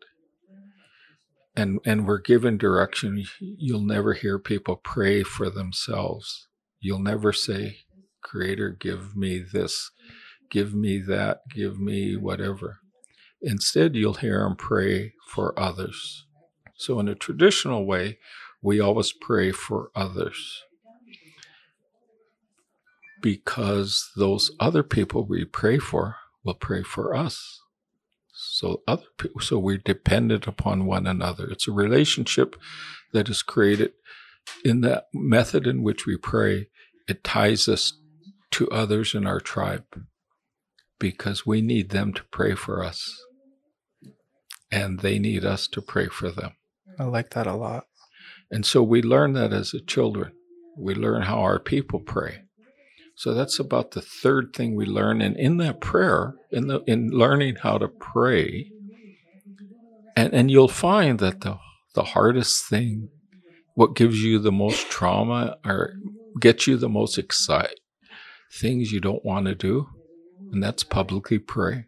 And, 1.54 1.78
and 1.86 2.06
we're 2.06 2.20
given 2.20 2.58
direction. 2.58 3.24
You'll 3.40 3.80
never 3.80 4.12
hear 4.12 4.38
people 4.38 4.76
pray 4.76 5.22
for 5.22 5.48
themselves. 5.48 6.48
You'll 6.80 6.98
never 6.98 7.32
say, 7.32 7.78
Creator, 8.22 8.76
give 8.78 9.16
me 9.16 9.38
this, 9.52 9.90
give 10.50 10.74
me 10.74 10.98
that, 11.06 11.38
give 11.54 11.78
me 11.78 12.16
whatever. 12.16 12.80
Instead, 13.40 13.94
you'll 13.94 14.14
hear 14.14 14.40
them 14.40 14.56
pray 14.56 15.14
for 15.28 15.58
others. 15.58 16.26
So, 16.76 17.00
in 17.00 17.08
a 17.08 17.14
traditional 17.14 17.86
way, 17.86 18.18
we 18.60 18.80
always 18.80 19.12
pray 19.12 19.52
for 19.52 19.90
others 19.94 20.62
because 23.26 24.08
those 24.14 24.52
other 24.60 24.84
people 24.84 25.26
we 25.26 25.44
pray 25.44 25.80
for 25.80 26.14
will 26.44 26.54
pray 26.54 26.84
for 26.84 27.12
us. 27.12 27.60
So 28.32 28.82
other 28.86 29.08
people, 29.18 29.40
so 29.40 29.58
we're 29.58 29.78
dependent 29.78 30.46
upon 30.46 30.86
one 30.86 31.08
another. 31.08 31.48
It's 31.48 31.66
a 31.66 31.72
relationship 31.72 32.54
that 33.12 33.28
is 33.28 33.42
created 33.42 33.94
in 34.64 34.82
that 34.82 35.06
method 35.12 35.66
in 35.66 35.82
which 35.82 36.06
we 36.06 36.16
pray. 36.16 36.68
It 37.08 37.24
ties 37.24 37.66
us 37.66 37.94
to 38.52 38.68
others 38.70 39.12
in 39.12 39.26
our 39.26 39.40
tribe 39.40 40.04
because 41.00 41.44
we 41.44 41.60
need 41.60 41.90
them 41.90 42.12
to 42.12 42.22
pray 42.30 42.54
for 42.54 42.84
us 42.84 43.12
and 44.70 45.00
they 45.00 45.18
need 45.18 45.44
us 45.44 45.66
to 45.66 45.82
pray 45.82 46.06
for 46.06 46.30
them. 46.30 46.52
I 46.96 47.02
like 47.02 47.30
that 47.30 47.48
a 47.48 47.56
lot. 47.56 47.86
And 48.52 48.64
so 48.64 48.84
we 48.84 49.02
learn 49.02 49.32
that 49.32 49.52
as 49.52 49.74
a 49.74 49.80
children. 49.80 50.30
We 50.78 50.94
learn 50.94 51.22
how 51.22 51.40
our 51.40 51.58
people 51.58 51.98
pray. 51.98 52.45
So 53.16 53.32
that's 53.32 53.58
about 53.58 53.92
the 53.92 54.02
third 54.02 54.52
thing 54.54 54.76
we 54.76 54.84
learn. 54.84 55.22
And 55.22 55.36
in 55.36 55.56
that 55.56 55.80
prayer, 55.80 56.34
in 56.52 56.66
the 56.66 56.82
in 56.86 57.10
learning 57.10 57.56
how 57.62 57.78
to 57.78 57.88
pray, 57.88 58.70
and, 60.14 60.34
and 60.34 60.50
you'll 60.50 60.68
find 60.68 61.18
that 61.20 61.40
the 61.40 61.58
the 61.94 62.04
hardest 62.04 62.66
thing, 62.66 63.08
what 63.74 63.96
gives 63.96 64.22
you 64.22 64.38
the 64.38 64.52
most 64.52 64.90
trauma 64.90 65.56
or 65.64 65.94
gets 66.38 66.66
you 66.66 66.76
the 66.76 66.90
most 66.90 67.16
excited, 67.16 67.80
things 68.52 68.92
you 68.92 69.00
don't 69.00 69.24
want 69.24 69.46
to 69.46 69.54
do, 69.54 69.88
and 70.52 70.62
that's 70.62 70.84
publicly 70.84 71.38
pray. 71.38 71.86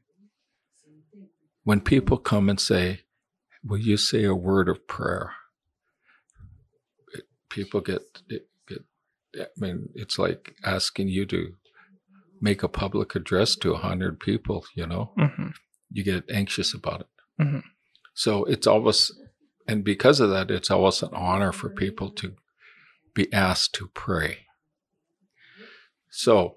When 1.63 1.83
people 1.83 2.17
come 2.17 2.49
and 2.49 2.59
say, 2.59 3.01
Will 3.63 3.79
you 3.79 3.99
say 3.99 4.25
a 4.25 4.35
word 4.35 4.69
of 4.71 4.87
prayer? 4.87 5.33
People 7.51 7.83
get 7.83 8.01
I 9.39 9.47
mean, 9.57 9.89
it's 9.95 10.19
like 10.19 10.55
asking 10.65 11.09
you 11.09 11.27
to 11.27 11.55
make 12.41 12.63
a 12.63 12.69
public 12.69 13.15
address 13.15 13.57
to 13.57 13.73
a 13.73 13.79
hundred 13.79 14.21
people. 14.21 14.65
You 14.75 14.87
know, 14.87 15.13
mm-hmm. 15.19 15.49
you 15.91 16.05
get 16.05 16.25
anxious 16.31 16.75
about 16.75 17.01
it. 17.03 17.07
Mm-hmm. 17.41 17.59
So 18.15 18.45
it's 18.45 18.67
always, 18.67 19.13
and 19.67 19.85
because 19.85 20.21
of 20.21 20.31
that, 20.31 20.51
it's 20.51 20.71
always 20.71 21.03
an 21.03 21.11
honor 21.13 21.53
for 21.53 21.69
people 21.69 22.11
to 22.11 22.35
be 23.15 23.33
asked 23.33 23.75
to 23.75 23.89
pray. 23.95 24.39
So, 26.11 26.57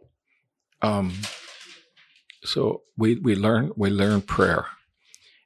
um, 0.81 1.13
so 2.43 2.81
we 2.97 3.15
we 3.15 3.35
learn 3.35 3.71
we 3.75 3.89
learn 3.89 4.21
prayer, 4.21 4.65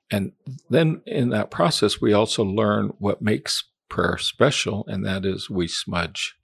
and 0.09 0.31
then 0.69 1.01
in 1.05 1.29
that 1.29 1.51
process, 1.51 1.99
we 1.99 2.13
also 2.13 2.43
learn 2.43 2.93
what 2.99 3.21
makes 3.21 3.65
prayer 3.89 4.17
special, 4.17 4.85
and 4.87 5.05
that 5.05 5.25
is 5.25 5.49
we 5.49 5.67
smudge 5.67 6.35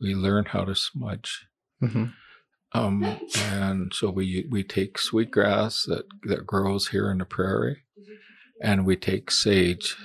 we 0.00 0.14
learn 0.14 0.46
how 0.46 0.64
to 0.64 0.74
smudge. 0.74 1.46
Mm-hmm. 1.82 2.04
Um, 2.72 3.18
and 3.36 3.92
so 3.94 4.10
we 4.10 4.46
we 4.50 4.62
take 4.62 4.98
sweetgrass 4.98 5.84
that 5.84 6.04
that 6.24 6.46
grows 6.46 6.88
here 6.88 7.10
in 7.10 7.18
the 7.18 7.24
prairie, 7.24 7.82
and 8.62 8.84
we 8.84 8.96
take 8.96 9.30
sage. 9.30 9.96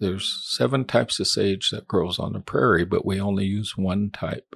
There's 0.00 0.46
seven 0.56 0.84
types 0.84 1.18
of 1.18 1.26
sage 1.26 1.70
that 1.70 1.88
grows 1.88 2.18
on 2.18 2.34
the 2.34 2.40
prairie, 2.40 2.84
but 2.84 3.06
we 3.06 3.20
only 3.20 3.46
use 3.46 3.76
one 3.76 4.10
type. 4.10 4.54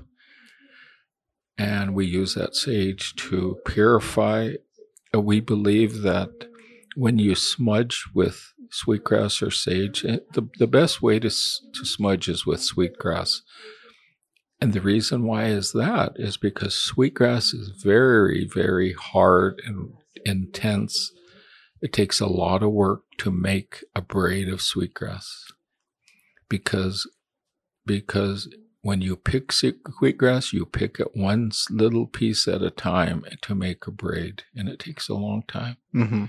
And 1.57 1.95
we 1.95 2.07
use 2.07 2.35
that 2.35 2.55
sage 2.55 3.17
to 3.17 3.59
purify. 3.65 4.55
We 5.13 5.41
believe 5.41 6.03
that 6.03 6.31
when 6.95 7.19
you 7.19 7.35
smudge 7.35 8.05
with 8.15 8.53
sweetgrass 8.71 9.43
or 9.43 9.51
sage, 9.51 10.03
the, 10.03 10.49
the 10.59 10.67
best 10.67 11.01
way 11.03 11.19
to, 11.19 11.29
to 11.29 11.85
smudge 11.85 12.29
is 12.29 12.47
with 12.47 12.61
sweetgrass 12.61 13.43
and 14.61 14.73
the 14.73 14.81
reason 14.81 15.25
why 15.25 15.47
is 15.47 15.73
that 15.73 16.13
is 16.17 16.37
because 16.37 16.75
sweetgrass 16.75 17.55
is 17.55 17.69
very, 17.83 18.49
very 18.53 18.93
hard 18.93 19.63
and 19.65 19.93
intense. 20.25 21.13
It 21.81 21.93
takes 21.93 22.21
a 22.21 22.27
lot 22.27 22.63
of 22.63 22.73
work 22.73 23.03
to 23.19 23.31
make 23.31 23.85
a 23.95 24.01
braid 24.01 24.49
of 24.49 24.61
sweetgrass 24.61 25.53
because 26.49 27.09
because 27.87 28.49
when 28.83 29.01
you 29.01 29.17
pick 29.17 29.53
sweetgrass, 29.53 30.53
you 30.53 30.65
pick 30.65 31.01
it 31.01 31.15
one 31.15 31.51
little 31.71 32.07
piece 32.07 32.47
at 32.49 32.63
a 32.63 32.71
time 32.71 33.25
to 33.43 33.55
make 33.55 33.87
a 33.87 33.91
braid, 33.91 34.45
and 34.55 34.69
it 34.69 34.79
takes 34.79 35.09
a 35.09 35.15
long 35.15 35.43
time. 35.49 35.77
Mm-hmm. 35.95 36.27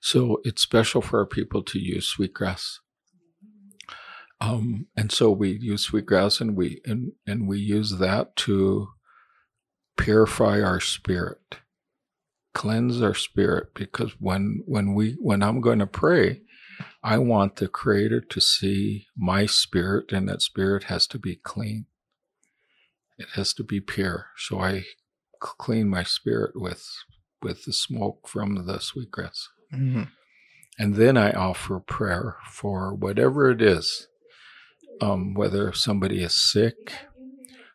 So 0.00 0.40
it's 0.44 0.62
special 0.62 1.02
for 1.02 1.20
our 1.20 1.26
people 1.26 1.62
to 1.64 1.78
use 1.78 2.06
sweetgrass. 2.06 2.80
Um, 4.42 4.88
and 4.96 5.12
so 5.12 5.30
we 5.30 5.52
use 5.52 5.84
sweetgrass 5.84 6.40
and 6.40 6.56
we 6.56 6.80
and, 6.84 7.12
and 7.26 7.46
we 7.46 7.60
use 7.60 7.98
that 7.98 8.34
to 8.36 8.88
purify 9.96 10.60
our 10.60 10.80
spirit, 10.80 11.58
cleanse 12.52 13.00
our 13.00 13.14
spirit. 13.14 13.68
Because 13.72 14.16
when 14.18 14.64
when 14.66 14.94
we 14.94 15.12
when 15.20 15.44
I'm 15.44 15.60
going 15.60 15.78
to 15.78 15.86
pray, 15.86 16.40
I 17.04 17.18
want 17.18 17.56
the 17.56 17.68
Creator 17.68 18.22
to 18.22 18.40
see 18.40 19.06
my 19.16 19.46
spirit, 19.46 20.10
and 20.10 20.28
that 20.28 20.42
spirit 20.42 20.84
has 20.84 21.06
to 21.08 21.20
be 21.20 21.36
clean. 21.36 21.86
It 23.18 23.28
has 23.34 23.54
to 23.54 23.62
be 23.62 23.80
pure. 23.80 24.26
So 24.36 24.58
I 24.58 24.86
clean 25.38 25.88
my 25.88 26.02
spirit 26.02 26.52
with 26.56 26.84
with 27.40 27.64
the 27.64 27.72
smoke 27.72 28.26
from 28.26 28.66
the 28.66 28.80
sweetgrass. 28.80 29.48
Mm-hmm. 29.72 30.02
And 30.80 30.96
then 30.96 31.16
I 31.16 31.30
offer 31.30 31.78
prayer 31.78 32.38
for 32.50 32.92
whatever 32.92 33.48
it 33.48 33.62
is 33.62 34.08
um, 35.02 35.34
whether 35.34 35.72
somebody 35.72 36.22
is 36.22 36.32
sick, 36.32 36.92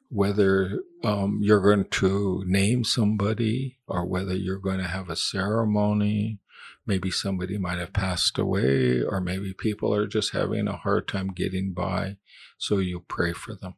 whether 0.10 0.80
um, 1.04 1.40
you're 1.42 1.62
going 1.62 1.84
to 1.84 2.42
name 2.48 2.86
somebody, 2.86 3.80
or 3.86 4.06
whether 4.06 4.34
you're 4.34 4.58
going 4.60 4.78
to 4.78 4.88
have 4.88 5.10
a 5.10 5.16
ceremony. 5.18 6.40
Maybe 6.86 7.12
somebody 7.12 7.58
might 7.58 7.80
have 7.80 7.92
passed 7.92 8.40
away, 8.40 9.02
or 9.02 9.20
maybe 9.20 9.54
people 9.54 9.94
are 9.94 10.08
just 10.08 10.32
having 10.32 10.70
a 10.70 10.78
hard 10.78 11.10
time 11.10 11.28
getting 11.28 11.74
by. 11.74 12.16
So 12.58 12.78
you 12.78 13.04
pray 13.10 13.34
for 13.34 13.54
them. 13.54 13.76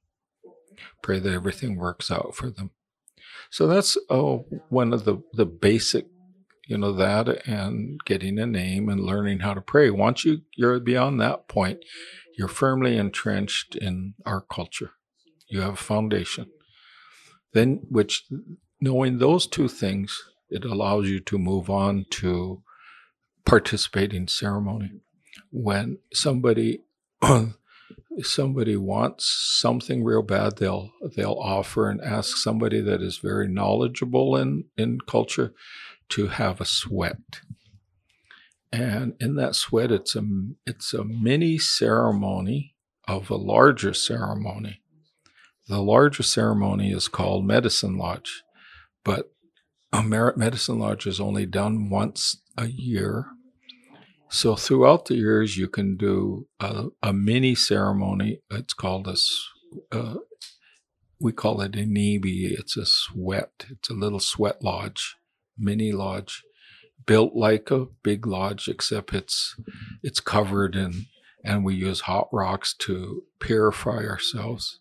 Pray 1.02 1.18
that 1.18 1.34
everything 1.34 1.76
works 1.76 2.12
out 2.12 2.36
for 2.36 2.52
them. 2.52 2.70
So 3.50 3.66
that's 3.66 3.97
oh, 4.12 4.45
one 4.70 4.93
of 4.93 5.06
the, 5.06 5.24
the 5.34 5.47
basic, 5.47 6.06
you 6.70 6.78
know, 6.78 6.93
that 6.93 7.47
and 7.47 7.99
getting 8.05 8.38
a 8.38 8.45
name 8.45 8.89
and 8.89 9.01
learning 9.01 9.39
how 9.39 9.55
to 9.55 9.61
pray. 9.61 9.89
Once 9.89 10.24
you, 10.24 10.41
you're 10.55 10.80
beyond 10.80 11.20
that 11.20 11.47
point, 11.47 11.80
you're 12.38 12.47
firmly 12.47 12.95
entrenched 12.95 13.76
in 13.76 14.13
our 14.24 14.39
culture. 14.39 14.91
You 15.47 15.61
have 15.61 15.74
a 15.74 15.78
foundation. 15.78 16.45
Then, 17.53 17.82
which 17.89 18.28
knowing 18.80 19.17
those 19.17 19.47
two 19.47 19.67
things, 19.67 20.24
it 20.51 20.63
allows 20.63 21.09
you 21.09 21.20
to 21.22 21.39
move 21.39 21.72
on 21.72 22.05
to 22.11 22.61
participate 23.47 24.13
in 24.13 24.28
ceremony. 24.28 24.91
When 25.49 25.97
somebody 26.13 26.84
somebody 28.22 28.78
wants 28.78 29.26
something 29.59 30.03
real 30.03 30.22
bad, 30.22 30.57
they'll 30.57 30.91
they'll 31.15 31.39
offer 31.41 31.89
and 31.89 31.99
ask 31.99 32.38
somebody 32.38 32.80
that 32.82 33.01
is 33.01 33.17
very 33.17 33.47
knowledgeable 33.47 34.38
in 34.38 34.65
in 34.78 34.99
culture 35.07 35.55
to 36.10 36.28
have 36.28 36.60
a 36.60 36.66
sweat 36.66 37.41
and 38.72 39.16
in 39.20 39.36
that 39.36 39.55
sweat, 39.55 39.91
it's 39.91 40.16
a 40.16 40.24
it's 40.66 40.93
a 40.93 41.03
mini 41.03 41.57
ceremony 41.57 42.76
of 43.07 43.30
a 43.30 43.36
larger 43.36 43.93
ceremony. 43.93 44.82
The 45.68 45.82
larger 45.82 46.24
ceremony 46.24 46.91
is 46.91 47.07
called 47.07 47.45
medicine 47.45 47.97
lodge, 47.97 48.43
but 49.03 49.32
a 49.91 50.03
medicine 50.03 50.80
lodge 50.80 51.07
is 51.07 51.20
only 51.20 51.45
done 51.45 51.89
once 51.89 52.41
a 52.57 52.68
year. 52.68 53.26
So 54.30 54.55
throughout 54.55 55.05
the 55.05 55.16
years, 55.16 55.57
you 55.57 55.68
can 55.68 55.97
do 55.97 56.47
a, 56.60 56.86
a 57.01 57.12
mini 57.14 57.55
ceremony. 57.55 58.41
It's 58.51 58.76
called 58.76 59.07
a, 59.07 59.16
uh, 59.91 60.16
we 61.20 61.32
call 61.32 61.62
it 61.62 61.76
a 61.76 61.80
nibi. 61.80 62.51
It's 62.51 62.78
a 62.78 62.86
sweat. 62.86 63.66
It's 63.72 63.89
a 63.89 63.95
little 63.95 64.20
sweat 64.20 64.64
lodge, 64.64 65.16
mini 65.60 65.91
lodge, 65.91 66.43
built 67.05 67.36
like 67.36 67.72
a 67.72 67.88
big 68.03 68.26
lodge, 68.26 68.68
except 68.68 69.14
it's 69.14 69.55
it's 70.03 70.20
covered 70.20 70.76
in, 70.76 71.05
and 71.43 71.64
we 71.64 71.76
use 71.76 72.01
hot 72.01 72.30
rocks 72.32 72.74
to 72.80 73.24
purify 73.39 74.05
ourselves 74.05 74.80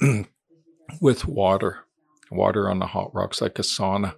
with 1.00 1.26
water 1.26 1.86
water 2.30 2.70
on 2.70 2.78
the 2.78 2.86
hot 2.86 3.14
rocks 3.14 3.40
like 3.40 3.58
a 3.58 3.62
sauna. 3.62 4.14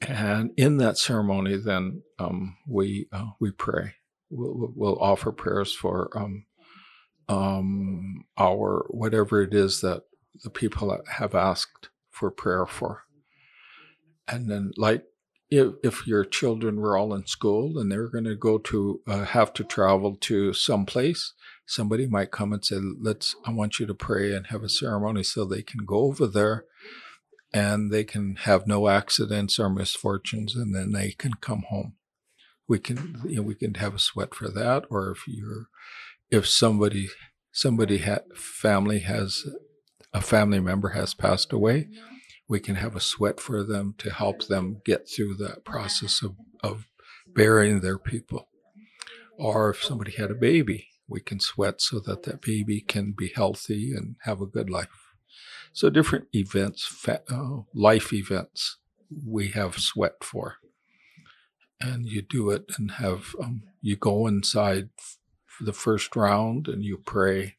And 0.00 0.52
in 0.56 0.76
that 0.78 0.96
ceremony, 0.96 1.56
then 1.56 2.02
um, 2.18 2.56
we 2.66 3.08
uh, 3.12 3.30
we 3.40 3.50
pray. 3.50 3.94
We'll, 4.30 4.72
we'll, 4.74 4.98
offer 5.02 5.32
prayers 5.32 5.74
for 5.74 6.10
um, 6.16 6.44
um, 7.28 8.24
our 8.38 8.86
whatever 8.90 9.42
it 9.42 9.54
is 9.54 9.80
that 9.80 10.02
the 10.44 10.50
people 10.50 10.96
have 11.10 11.34
asked 11.34 11.88
for 12.10 12.30
prayer 12.30 12.66
for. 12.66 13.04
And 14.28 14.50
then, 14.50 14.72
like 14.76 15.04
if, 15.50 15.74
if 15.82 16.06
your 16.06 16.24
children 16.24 16.76
were 16.80 16.96
all 16.96 17.14
in 17.14 17.26
school 17.26 17.78
and 17.78 17.90
they're 17.90 18.08
going 18.08 18.24
to 18.24 18.36
go 18.36 18.58
to 18.58 19.00
uh, 19.06 19.24
have 19.24 19.52
to 19.54 19.64
travel 19.64 20.16
to 20.16 20.52
some 20.52 20.84
place, 20.84 21.32
somebody 21.66 22.06
might 22.06 22.30
come 22.30 22.52
and 22.52 22.64
say, 22.64 22.76
"Let's. 23.00 23.34
I 23.44 23.52
want 23.52 23.78
you 23.78 23.86
to 23.86 23.94
pray 23.94 24.34
and 24.34 24.48
have 24.48 24.62
a 24.62 24.68
ceremony 24.68 25.22
so 25.22 25.44
they 25.44 25.62
can 25.62 25.84
go 25.86 26.00
over 26.00 26.26
there, 26.26 26.66
and 27.52 27.90
they 27.90 28.04
can 28.04 28.36
have 28.36 28.66
no 28.66 28.88
accidents 28.88 29.58
or 29.58 29.70
misfortunes, 29.70 30.54
and 30.54 30.74
then 30.74 30.92
they 30.92 31.12
can 31.12 31.34
come 31.34 31.64
home." 31.68 31.94
We 32.66 32.78
can, 32.78 33.22
you 33.24 33.36
know, 33.36 33.42
we 33.42 33.54
can 33.54 33.74
have 33.74 33.94
a 33.94 33.98
sweat 33.98 34.34
for 34.34 34.50
that, 34.50 34.84
or 34.90 35.10
if 35.10 35.26
you're, 35.26 35.68
if 36.30 36.46
somebody, 36.46 37.08
somebody 37.50 37.98
had 37.98 38.24
family 38.36 38.98
has, 38.98 39.46
a 40.12 40.20
family 40.20 40.60
member 40.60 40.90
has 40.90 41.14
passed 41.14 41.50
away, 41.50 41.88
we 42.48 42.58
can 42.58 42.76
have 42.76 42.96
a 42.96 43.00
sweat 43.00 43.38
for 43.38 43.62
them 43.62 43.94
to 43.98 44.10
help 44.10 44.46
them 44.46 44.80
get 44.84 45.08
through 45.08 45.36
that 45.36 45.64
process 45.64 46.22
of, 46.22 46.34
of 46.62 46.86
burying 47.34 47.80
their 47.80 47.98
people. 47.98 48.48
Or 49.36 49.70
if 49.70 49.84
somebody 49.84 50.12
had 50.12 50.30
a 50.30 50.34
baby, 50.34 50.88
we 51.06 51.20
can 51.20 51.40
sweat 51.40 51.80
so 51.80 52.00
that 52.00 52.24
that 52.24 52.42
baby 52.42 52.80
can 52.80 53.14
be 53.16 53.32
healthy 53.34 53.92
and 53.94 54.16
have 54.22 54.40
a 54.40 54.46
good 54.46 54.70
life. 54.70 55.14
So 55.72 55.90
different 55.90 56.26
events, 56.34 56.86
fa- 56.86 57.22
uh, 57.30 57.62
life 57.74 58.12
events, 58.12 58.78
we 59.26 59.48
have 59.48 59.78
sweat 59.78 60.24
for, 60.24 60.56
and 61.80 62.06
you 62.06 62.22
do 62.22 62.50
it 62.50 62.64
and 62.76 62.92
have 62.92 63.34
um, 63.40 63.62
you 63.80 63.96
go 63.96 64.26
inside 64.26 64.88
for 65.46 65.64
the 65.64 65.72
first 65.72 66.16
round 66.16 66.68
and 66.68 66.84
you 66.84 66.98
pray, 66.98 67.56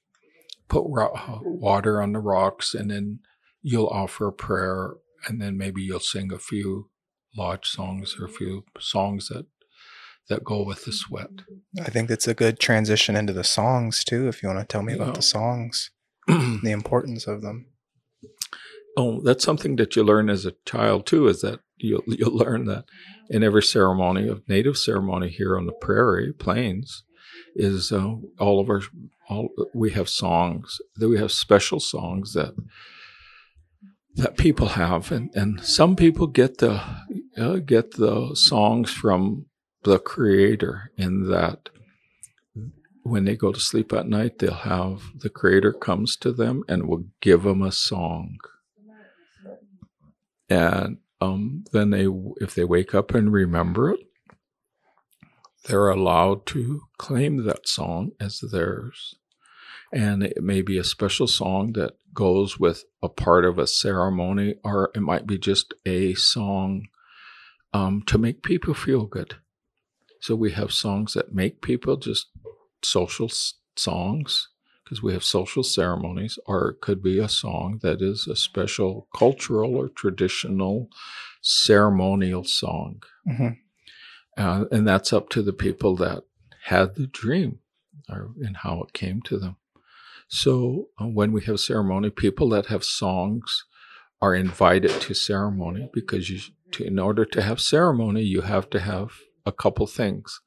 put 0.68 0.84
ro- 0.88 1.42
water 1.44 2.02
on 2.02 2.14
the 2.14 2.20
rocks, 2.20 2.74
and 2.74 2.92
then 2.92 3.20
you'll 3.62 3.88
offer 3.88 4.28
a 4.28 4.34
prayer, 4.34 4.96
and 5.28 5.42
then 5.42 5.58
maybe 5.58 5.82
you'll 5.82 6.00
sing 6.00 6.32
a 6.32 6.40
few 6.40 6.90
lodge 7.36 7.68
songs 7.68 8.16
or 8.20 8.26
a 8.26 8.30
few 8.30 8.64
songs 8.80 9.28
that 9.30 9.46
that 10.30 10.44
go 10.44 10.64
with 10.64 10.86
the 10.86 10.92
sweat. 10.92 11.30
I 11.82 11.90
think 11.90 12.08
that's 12.08 12.28
a 12.28 12.36
good 12.36 12.60
transition 12.60 13.16
into 13.16 13.34
the 13.34 13.44
songs 13.44 14.04
too. 14.04 14.28
If 14.28 14.44
you 14.44 14.50
want 14.50 14.60
to 14.60 14.66
tell 14.66 14.84
me 14.84 14.94
about 14.94 15.16
the 15.16 15.24
songs, 15.24 15.90
the 16.28 16.72
importance 16.72 17.26
of 17.26 17.42
them. 17.42 17.66
Oh, 18.96 19.22
that's 19.22 19.44
something 19.44 19.76
that 19.78 19.96
you 19.96 20.04
learn 20.04 20.30
as 20.30 20.46
a 20.46 20.54
child 20.66 21.06
too. 21.06 21.28
Is 21.28 21.42
that 21.42 21.60
you'll 21.78 22.04
you'll 22.08 22.36
learn 22.36 22.66
that 22.66 22.86
in 23.30 23.44
every 23.44 23.64
ceremony 23.64 24.28
of 24.28 24.48
native 24.48 24.78
ceremony 24.78 25.30
here 25.30 25.58
on 25.58 25.66
the 25.66 25.74
prairie 25.74 26.34
plains 26.34 27.04
is 27.56 27.92
uh, 27.92 28.16
all 28.40 28.60
of 28.60 28.70
our 28.70 28.82
all 29.30 29.50
we 29.74 29.92
have 29.92 30.10
songs 30.10 30.80
that 30.96 31.10
we 31.10 31.18
have 31.18 31.32
special 31.32 31.80
songs 31.80 32.34
that 32.34 32.54
that 34.16 34.38
people 34.38 34.70
have 34.70 35.12
and, 35.12 35.34
and 35.36 35.64
some 35.64 35.96
people 35.96 36.28
get 36.28 36.58
the 36.58 36.82
uh, 37.38 37.58
get 37.58 37.92
the 37.92 38.32
songs 38.34 38.92
from 38.92 39.46
the 39.84 40.00
creator 40.00 40.92
in 40.98 41.30
that 41.30 41.70
when 43.04 43.26
they 43.26 43.36
go 43.36 43.52
to 43.52 43.60
sleep 43.60 43.92
at 43.94 44.08
night, 44.08 44.40
they'll 44.40 44.54
have 44.54 45.02
the 45.16 45.30
creator 45.30 45.74
comes 45.74 46.16
to 46.18 46.32
them 46.32 46.64
and 46.68 46.88
will 46.88 47.06
give 47.22 47.44
them 47.44 47.62
a 47.62 47.72
song. 47.72 48.38
And 50.50 50.98
um, 51.22 51.64
then 51.72 51.92
they, 51.92 52.08
if 52.38 52.56
they 52.56 52.64
wake 52.64 52.96
up 52.96 53.14
and 53.14 53.32
remember 53.32 53.92
it, 53.92 54.00
they're 55.66 55.90
allowed 55.90 56.46
to 56.48 56.82
claim 56.98 57.44
that 57.46 57.68
song 57.68 58.12
as 58.20 58.40
theirs. 58.40 59.16
And 59.92 60.24
it 60.24 60.42
may 60.42 60.62
be 60.62 60.78
a 60.78 60.84
special 60.84 61.28
song 61.28 61.74
that 61.74 61.94
goes 62.14 62.60
with 62.60 62.84
a 63.02 63.10
part 63.10 63.46
of 63.46 63.58
a 63.58 63.68
ceremony, 63.68 64.56
or 64.64 64.92
it 64.96 65.02
might 65.02 65.28
be 65.28 65.38
just 65.38 65.74
a 65.86 66.14
song 66.16 66.88
um, 67.74 68.04
to 68.08 68.18
make 68.18 68.44
people 68.44 68.74
feel 68.74 69.06
good. 69.06 69.36
So 70.22 70.36
we 70.36 70.52
have 70.52 70.72
songs 70.72 71.14
that 71.14 71.34
make 71.34 71.62
people 71.62 71.98
just 71.98 72.28
social 72.82 73.28
s- 73.28 73.54
songs 73.76 74.50
because 74.84 75.04
we 75.04 75.14
have 75.14 75.24
social 75.24 75.64
ceremonies, 75.64 76.40
or 76.46 76.70
it 76.70 76.82
could 76.82 77.04
be 77.04 77.20
a 77.20 77.30
song 77.30 77.80
that 77.84 78.02
is 78.02 78.28
a 78.28 78.36
special 78.36 79.08
cultural 79.16 79.76
or 79.76 79.88
traditional 79.88 80.90
ceremonial 81.42 82.44
song. 82.44 83.04
Mm-hmm. 83.28 83.50
Uh, 84.36 84.66
and 84.72 84.88
that's 84.88 85.14
up 85.14 85.30
to 85.30 85.42
the 85.42 85.54
people 85.54 85.96
that 85.98 86.24
had 86.64 86.96
the 86.96 87.08
dream 87.08 87.60
or 88.10 88.32
and 88.44 88.58
how 88.58 88.82
it 88.82 88.94
came 88.94 89.22
to 89.22 89.38
them. 89.38 89.58
So 90.30 90.90
uh, 91.02 91.06
when 91.08 91.32
we 91.32 91.44
have 91.46 91.60
ceremony, 91.60 92.12
people 92.12 92.50
that 92.50 92.68
have 92.68 92.84
songs 92.84 93.66
are 94.22 94.36
invited 94.36 94.92
to 95.02 95.14
ceremony 95.16 95.90
because 95.92 96.30
you, 96.30 96.40
to, 96.72 96.86
in 96.86 97.00
order 97.00 97.26
to 97.26 97.42
have 97.42 97.60
ceremony, 97.60 98.22
you 98.22 98.42
have 98.42 98.70
to 98.70 98.80
have 98.80 99.10
a 99.46 99.52
couple 99.52 99.88
things. 99.88 100.40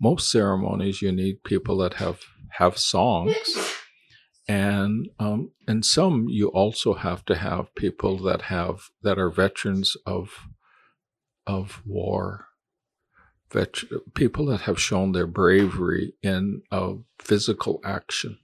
Most 0.00 0.30
ceremonies, 0.30 1.02
you 1.02 1.12
need 1.12 1.44
people 1.44 1.78
that 1.78 1.94
have 1.94 2.20
have 2.52 2.78
songs, 2.78 3.76
and 4.48 5.08
um, 5.20 5.52
and 5.66 5.84
some 5.84 6.28
you 6.28 6.48
also 6.48 6.94
have 6.94 7.24
to 7.26 7.36
have 7.36 7.74
people 7.76 8.16
that 8.22 8.42
have 8.42 8.90
that 9.02 9.18
are 9.18 9.30
veterans 9.30 9.96
of 10.06 10.48
of 11.46 11.82
war, 11.84 12.46
people 14.14 14.46
that 14.46 14.62
have 14.62 14.80
shown 14.80 15.12
their 15.12 15.26
bravery 15.26 16.14
in 16.22 16.62
a 16.70 16.94
physical 17.18 17.80
action. 17.84 18.38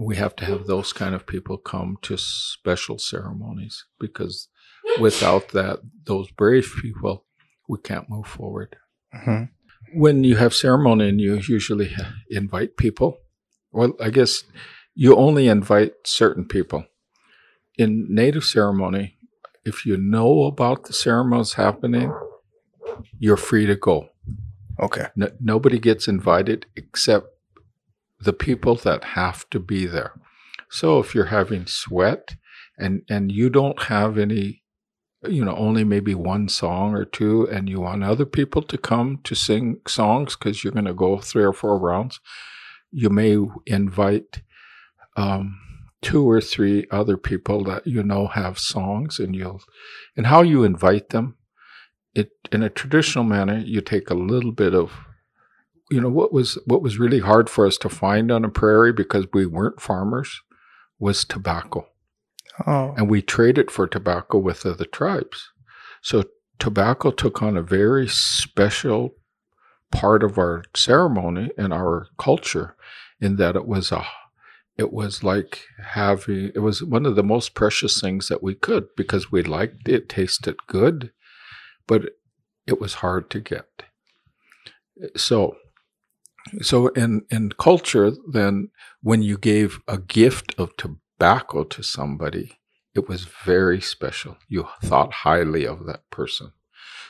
And 0.00 0.06
we 0.06 0.16
have 0.16 0.34
to 0.36 0.46
have 0.46 0.66
those 0.66 0.94
kind 0.94 1.14
of 1.14 1.26
people 1.26 1.58
come 1.58 1.98
to 2.00 2.16
special 2.16 2.98
ceremonies 2.98 3.84
because 3.98 4.48
without 4.98 5.50
that, 5.50 5.80
those 6.04 6.30
brave 6.30 6.72
people, 6.80 7.26
we 7.68 7.78
can't 7.80 8.08
move 8.08 8.26
forward. 8.26 8.76
Mm-hmm. 9.14 10.00
When 10.00 10.24
you 10.24 10.36
have 10.36 10.54
ceremony 10.54 11.10
and 11.10 11.20
you 11.20 11.34
usually 11.34 11.94
invite 12.30 12.78
people, 12.78 13.18
well, 13.72 13.92
I 14.00 14.08
guess 14.08 14.42
you 14.94 15.14
only 15.16 15.48
invite 15.48 15.92
certain 16.06 16.46
people. 16.46 16.86
In 17.76 18.06
native 18.08 18.44
ceremony, 18.44 19.18
if 19.66 19.84
you 19.84 19.98
know 19.98 20.44
about 20.44 20.84
the 20.84 20.94
ceremonies 20.94 21.54
happening, 21.54 22.10
you're 23.18 23.36
free 23.36 23.66
to 23.66 23.76
go. 23.76 24.08
Okay. 24.80 25.08
No, 25.14 25.28
nobody 25.40 25.78
gets 25.78 26.08
invited 26.08 26.64
except 26.74 27.26
the 28.20 28.32
people 28.32 28.74
that 28.76 29.04
have 29.04 29.48
to 29.50 29.58
be 29.58 29.86
there. 29.86 30.12
So 30.70 30.98
if 31.00 31.14
you're 31.14 31.26
having 31.26 31.66
sweat 31.66 32.36
and 32.78 33.02
and 33.08 33.32
you 33.32 33.50
don't 33.50 33.82
have 33.84 34.18
any 34.18 34.62
you 35.28 35.44
know 35.44 35.54
only 35.54 35.84
maybe 35.84 36.14
one 36.14 36.48
song 36.48 36.94
or 36.94 37.04
two 37.04 37.46
and 37.48 37.68
you 37.68 37.80
want 37.80 38.04
other 38.04 38.24
people 38.24 38.62
to 38.62 38.78
come 38.78 39.18
to 39.24 39.34
sing 39.34 39.80
songs 39.86 40.36
because 40.36 40.64
you're 40.64 40.72
going 40.72 40.86
to 40.86 40.94
go 40.94 41.18
three 41.18 41.44
or 41.44 41.52
four 41.52 41.78
rounds 41.78 42.20
you 42.90 43.10
may 43.10 43.36
invite 43.66 44.42
um, 45.16 45.60
two 46.00 46.28
or 46.28 46.40
three 46.40 46.86
other 46.90 47.16
people 47.16 47.62
that 47.64 47.86
you 47.86 48.02
know 48.02 48.26
have 48.28 48.58
songs 48.58 49.18
and 49.18 49.36
you'll 49.36 49.60
and 50.16 50.26
how 50.26 50.40
you 50.40 50.64
invite 50.64 51.10
them 51.10 51.36
it 52.14 52.30
in 52.50 52.62
a 52.62 52.70
traditional 52.70 53.24
manner 53.24 53.58
you 53.58 53.82
take 53.82 54.08
a 54.08 54.14
little 54.14 54.52
bit 54.52 54.74
of 54.74 54.92
you 55.90 56.00
know 56.00 56.08
what 56.08 56.32
was 56.32 56.58
what 56.66 56.82
was 56.82 56.98
really 56.98 57.20
hard 57.20 57.50
for 57.50 57.66
us 57.66 57.76
to 57.78 57.88
find 57.88 58.30
on 58.30 58.44
a 58.44 58.48
prairie 58.48 58.92
because 58.92 59.26
we 59.32 59.46
weren't 59.46 59.80
farmers 59.80 60.40
was 60.98 61.24
tobacco 61.24 61.86
Oh. 62.66 62.94
And 62.96 63.08
we 63.08 63.22
traded 63.22 63.70
for 63.70 63.86
tobacco 63.86 64.38
with 64.38 64.66
other 64.66 64.84
tribes. 64.84 65.50
So 66.02 66.24
tobacco 66.58 67.10
took 67.10 67.42
on 67.42 67.56
a 67.56 67.62
very 67.62 68.08
special 68.08 69.14
part 69.90 70.22
of 70.22 70.38
our 70.38 70.64
ceremony 70.74 71.50
and 71.56 71.72
our 71.72 72.06
culture 72.18 72.76
in 73.20 73.36
that 73.36 73.56
it 73.56 73.66
was 73.66 73.90
a 73.90 74.04
it 74.76 74.92
was 74.92 75.22
like 75.22 75.66
having 75.84 76.52
it 76.54 76.60
was 76.60 76.82
one 76.82 77.04
of 77.04 77.16
the 77.16 77.22
most 77.22 77.54
precious 77.54 78.00
things 78.00 78.28
that 78.28 78.42
we 78.42 78.54
could 78.54 78.86
because 78.96 79.30
we 79.30 79.42
liked 79.42 79.88
it, 79.88 80.08
tasted 80.08 80.56
good, 80.66 81.12
but 81.86 82.02
it 82.66 82.80
was 82.80 82.94
hard 82.94 83.30
to 83.30 83.40
get. 83.40 83.66
So 85.16 85.56
so 86.60 86.88
in 86.88 87.22
in 87.30 87.50
culture 87.52 88.12
then 88.32 88.68
when 89.02 89.22
you 89.22 89.38
gave 89.38 89.80
a 89.86 89.98
gift 89.98 90.54
of 90.58 90.76
tobacco 90.76 91.64
to 91.64 91.82
somebody 91.82 92.60
it 92.94 93.08
was 93.08 93.24
very 93.44 93.80
special. 93.80 94.36
You 94.48 94.66
thought 94.82 95.12
highly 95.12 95.64
of 95.64 95.86
that 95.86 96.10
person. 96.10 96.52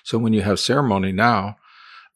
So 0.05 0.19
when 0.19 0.33
you 0.33 0.43
have 0.43 0.61
ceremony 0.61 1.13
now 1.13 1.57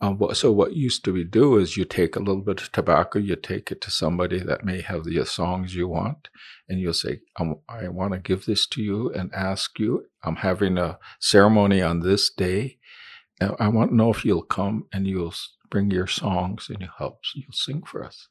um, 0.01 0.21
so 0.33 0.51
what 0.51 0.75
used 0.75 1.05
to 1.05 1.12
be 1.12 1.25
do 1.25 1.57
is 1.57 1.77
you 1.77 1.85
take 1.85 2.17
a 2.17 2.19
little 2.19 2.43
bit 2.43 2.61
of 2.61 2.73
tobacco 2.73 3.19
you 3.19 3.37
take 3.37 3.71
it 3.71 3.81
to 3.83 3.91
somebody 3.91 4.41
that 4.41 4.65
may 4.65 4.81
have 4.81 5.05
the 5.05 5.25
songs 5.25 5.75
you 5.75 5.87
want 5.87 6.29
and 6.69 6.81
you'll 6.81 6.93
say 6.93 7.21
i 7.37 7.89
want 7.89 8.12
to 8.12 8.19
give 8.19 8.45
this 8.45 8.67
to 8.67 8.83
you 8.83 9.11
and 9.12 9.33
ask 9.33 9.79
you. 9.79 10.07
I'm 10.23 10.37
having 10.37 10.79
a 10.79 10.99
ceremony 11.21 11.81
on 11.81 12.01
this 12.01 12.31
day. 12.31 12.79
I 13.41 13.69
want 13.69 13.91
to 13.91 13.97
know 13.97 14.11
if 14.11 14.25
you'll 14.25 14.43
come 14.43 14.87
and 14.93 15.07
you'll 15.07 15.35
bring 15.75 15.91
your 15.91 16.07
songs 16.07 16.68
and 16.70 16.81
you 16.81 16.89
help 16.99 17.18
you'll 17.35 17.51
sing 17.51 17.83
for 17.83 18.05
us. 18.05 18.29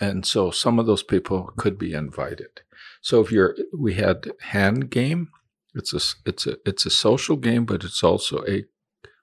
And 0.00 0.24
so 0.24 0.52
some 0.52 0.78
of 0.78 0.86
those 0.86 1.02
people 1.02 1.50
could 1.56 1.76
be 1.76 1.92
invited. 1.92 2.60
So 3.02 3.20
if 3.20 3.32
you're 3.32 3.56
we 3.76 3.94
had 3.94 4.30
hand 4.42 4.90
game 4.90 5.30
it's 5.74 5.92
a 5.92 6.00
it's 6.24 6.46
a 6.46 6.54
it's 6.64 6.86
a 6.86 6.90
social 6.90 7.36
game 7.36 7.64
but 7.64 7.82
it's 7.82 8.04
also 8.04 8.44
a 8.46 8.64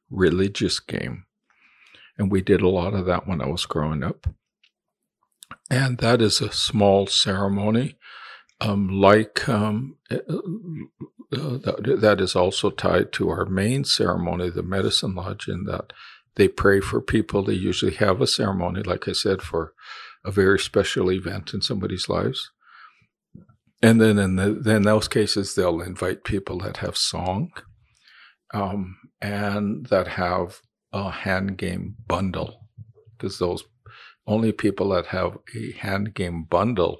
religious 0.10 0.82
game. 0.82 1.24
And 2.18 2.30
we 2.30 2.42
did 2.42 2.62
a 2.62 2.68
lot 2.68 2.94
of 2.94 3.06
that 3.06 3.26
when 3.26 3.42
i 3.42 3.48
was 3.48 3.66
growing 3.66 4.04
up. 4.04 4.28
And 5.70 5.98
that 6.00 6.22
is 6.22 6.42
a 6.42 6.52
small 6.52 7.08
ceremony 7.08 7.96
um, 8.62 8.90
like 8.90 9.48
um, 9.50 9.96
uh, 10.12 10.18
uh, 10.18 11.58
that, 11.64 11.98
that 12.02 12.22
is 12.22 12.36
also 12.36 12.70
tied 12.70 13.12
to 13.14 13.30
our 13.30 13.46
main 13.46 13.84
ceremony, 13.84 14.50
the 14.50 14.62
medicine 14.62 15.16
lodge, 15.16 15.48
in 15.48 15.64
that 15.64 15.94
they 16.36 16.48
pray 16.48 16.80
for 16.80 17.02
people. 17.02 17.44
They 17.44 17.54
usually 17.54 17.96
have 17.96 18.22
a 18.22 18.28
ceremony, 18.28 18.84
like 18.84 19.08
I 19.08 19.14
said, 19.14 19.42
for 19.42 19.74
a 20.24 20.32
very 20.32 20.60
special 20.60 21.12
event 21.12 21.54
in 21.54 21.62
somebody's 21.62 22.08
lives. 22.08 22.52
And 23.82 24.00
then 24.00 24.20
in 24.20 24.36
the, 24.36 24.80
those 24.84 25.08
cases, 25.08 25.56
they'll 25.56 25.82
invite 25.82 26.24
people 26.24 26.60
that 26.60 26.78
have 26.78 26.96
song 26.96 27.52
um, 28.54 28.98
and 29.20 29.88
that 29.88 30.08
have 30.08 30.62
a 30.94 31.10
hand 31.10 31.58
game 31.58 31.96
bundle, 32.08 32.68
because 33.18 33.40
those 33.40 33.64
only 34.28 34.52
people 34.52 34.90
that 34.90 35.08
have 35.08 35.38
a 35.56 35.72
hand 35.72 36.14
game 36.14 36.44
bundle 36.44 37.00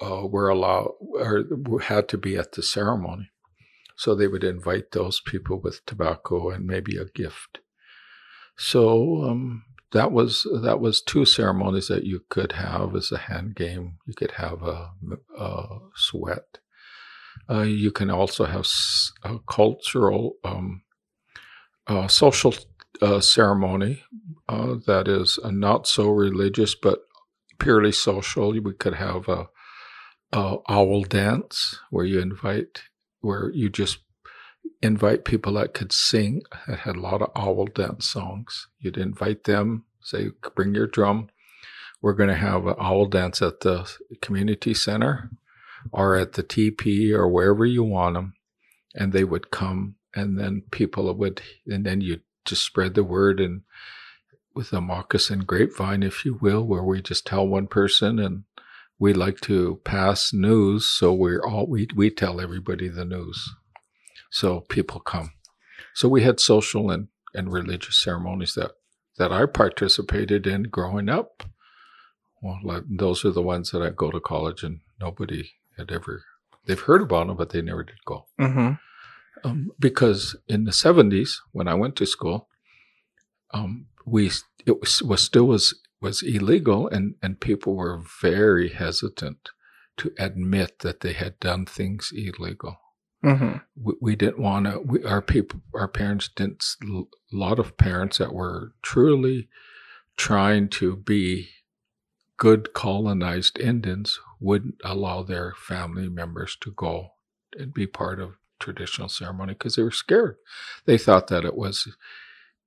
uh, 0.00 0.26
were 0.26 0.48
allowed 0.48 0.92
or 1.00 1.44
had 1.82 2.08
to 2.08 2.16
be 2.16 2.36
at 2.36 2.52
the 2.52 2.62
ceremony. 2.62 3.28
So 3.96 4.14
they 4.14 4.26
would 4.26 4.44
invite 4.44 4.92
those 4.92 5.20
people 5.20 5.60
with 5.60 5.84
tobacco 5.84 6.50
and 6.50 6.66
maybe 6.66 6.96
a 6.96 7.04
gift. 7.04 7.58
So 8.56 9.24
um, 9.24 9.64
that 9.92 10.12
was 10.12 10.46
that 10.62 10.80
was 10.80 11.02
two 11.02 11.24
ceremonies 11.24 11.88
that 11.88 12.04
you 12.04 12.24
could 12.28 12.52
have 12.52 12.94
as 12.96 13.12
a 13.12 13.18
hand 13.18 13.54
game. 13.54 13.98
You 14.06 14.14
could 14.14 14.32
have 14.32 14.62
a, 14.62 14.90
a 15.38 15.78
sweat. 15.94 16.58
Uh, 17.48 17.62
you 17.62 17.90
can 17.90 18.10
also 18.10 18.44
have 18.44 18.66
a 19.24 19.38
cultural, 19.48 20.36
um, 20.44 20.82
uh, 21.86 22.06
social 22.06 22.54
uh, 23.00 23.20
ceremony 23.20 24.02
uh, 24.48 24.76
that 24.86 25.08
is 25.08 25.38
not 25.44 25.86
so 25.86 26.08
religious 26.08 26.74
but 26.74 27.00
purely 27.58 27.92
social. 27.92 28.52
We 28.52 28.74
could 28.74 28.94
have 28.94 29.28
a, 29.28 29.48
a 30.32 30.58
owl 30.68 31.02
dance 31.02 31.78
where 31.90 32.04
you 32.04 32.20
invite, 32.20 32.82
where 33.20 33.50
you 33.52 33.68
just 33.68 33.98
invite 34.82 35.24
people 35.24 35.54
that 35.54 35.74
could 35.74 35.92
sing, 35.92 36.42
that 36.66 36.80
had 36.80 36.96
a 36.96 37.00
lot 37.00 37.22
of 37.22 37.30
owl 37.36 37.66
dance 37.66 38.06
songs. 38.08 38.66
You'd 38.80 38.98
invite 38.98 39.44
them, 39.44 39.84
say, 40.00 40.30
bring 40.54 40.74
your 40.74 40.88
drum. 40.88 41.28
We're 42.02 42.14
going 42.14 42.30
to 42.30 42.36
have 42.36 42.66
an 42.66 42.74
owl 42.80 43.06
dance 43.06 43.40
at 43.40 43.60
the 43.60 43.90
community 44.20 44.74
center 44.74 45.30
or 45.92 46.16
at 46.16 46.32
the 46.32 46.42
TP 46.42 47.12
or 47.12 47.28
wherever 47.28 47.64
you 47.64 47.84
want 47.84 48.14
them. 48.14 48.34
And 48.94 49.12
they 49.12 49.24
would 49.24 49.50
come, 49.50 49.94
and 50.14 50.38
then 50.38 50.64
people 50.70 51.12
would, 51.14 51.40
and 51.66 51.86
then 51.86 52.00
you 52.00 52.20
just 52.44 52.64
spread 52.64 52.94
the 52.94 53.04
word 53.04 53.40
and 53.40 53.62
with 54.54 54.72
a 54.72 54.80
moccasin 54.80 55.40
grapevine, 55.40 56.02
if 56.02 56.24
you 56.24 56.34
will, 56.34 56.62
where 56.62 56.82
we 56.82 57.00
just 57.00 57.26
tell 57.26 57.46
one 57.46 57.66
person 57.66 58.18
and 58.18 58.44
we 58.98 59.14
like 59.14 59.40
to 59.40 59.80
pass 59.84 60.32
news. 60.32 60.86
So 60.86 61.14
we're 61.14 61.42
all, 61.42 61.66
we, 61.66 61.88
we 61.94 62.10
tell 62.10 62.40
everybody 62.40 62.88
the 62.88 63.04
news. 63.04 63.54
So 64.32 64.60
people 64.60 64.98
come. 65.00 65.32
So 65.94 66.08
we 66.08 66.22
had 66.22 66.40
social 66.40 66.90
and, 66.90 67.08
and 67.34 67.52
religious 67.52 68.02
ceremonies 68.02 68.54
that, 68.54 68.72
that 69.18 69.30
I 69.30 69.46
participated 69.46 70.46
in 70.46 70.64
growing 70.64 71.08
up. 71.08 71.44
Well, 72.42 72.58
like, 72.64 72.82
those 72.88 73.24
are 73.24 73.30
the 73.30 73.42
ones 73.42 73.70
that 73.70 73.82
I 73.82 73.90
go 73.90 74.10
to 74.10 74.20
college 74.20 74.62
and 74.62 74.80
nobody 74.98 75.50
had 75.76 75.92
ever, 75.92 76.24
they've 76.66 76.80
heard 76.80 77.02
about 77.02 77.26
them, 77.26 77.36
but 77.36 77.50
they 77.50 77.60
never 77.60 77.84
did 77.84 78.04
go. 78.06 78.26
Mm-hmm. 78.40 78.72
Um, 79.44 79.70
because 79.78 80.34
in 80.48 80.64
the 80.64 80.70
70s, 80.70 81.36
when 81.52 81.68
I 81.68 81.74
went 81.74 81.94
to 81.96 82.06
school, 82.06 82.48
um, 83.52 83.86
we 84.06 84.30
it 84.66 84.80
was, 84.80 85.02
was 85.02 85.22
still 85.22 85.46
was 85.46 85.74
was 86.00 86.22
illegal, 86.22 86.88
and 86.88 87.14
and 87.22 87.40
people 87.40 87.76
were 87.76 88.02
very 88.20 88.70
hesitant 88.70 89.50
to 89.98 90.12
admit 90.18 90.80
that 90.80 91.00
they 91.00 91.12
had 91.12 91.38
done 91.38 91.66
things 91.66 92.12
illegal. 92.14 92.78
Mm-hmm. 93.24 93.58
We, 93.76 93.94
we, 94.00 94.16
didn't 94.16 94.40
want 94.40 94.66
to. 94.66 95.06
Our 95.06 95.22
people, 95.22 95.60
our 95.74 95.88
parents 95.88 96.28
didn't. 96.34 96.64
A 96.82 97.02
lot 97.32 97.58
of 97.58 97.76
parents 97.76 98.18
that 98.18 98.32
were 98.32 98.72
truly 98.82 99.48
trying 100.16 100.68
to 100.70 100.96
be 100.96 101.48
good 102.36 102.74
colonized 102.74 103.58
Indians 103.60 104.18
wouldn't 104.40 104.74
allow 104.84 105.22
their 105.22 105.54
family 105.56 106.08
members 106.08 106.56
to 106.60 106.72
go 106.72 107.12
and 107.56 107.72
be 107.72 107.86
part 107.86 108.18
of 108.18 108.36
traditional 108.58 109.08
ceremony 109.08 109.52
because 109.52 109.76
they 109.76 109.82
were 109.82 109.92
scared. 109.92 110.36
They 110.84 110.98
thought 110.98 111.28
that 111.28 111.44
it 111.44 111.56
was 111.56 111.96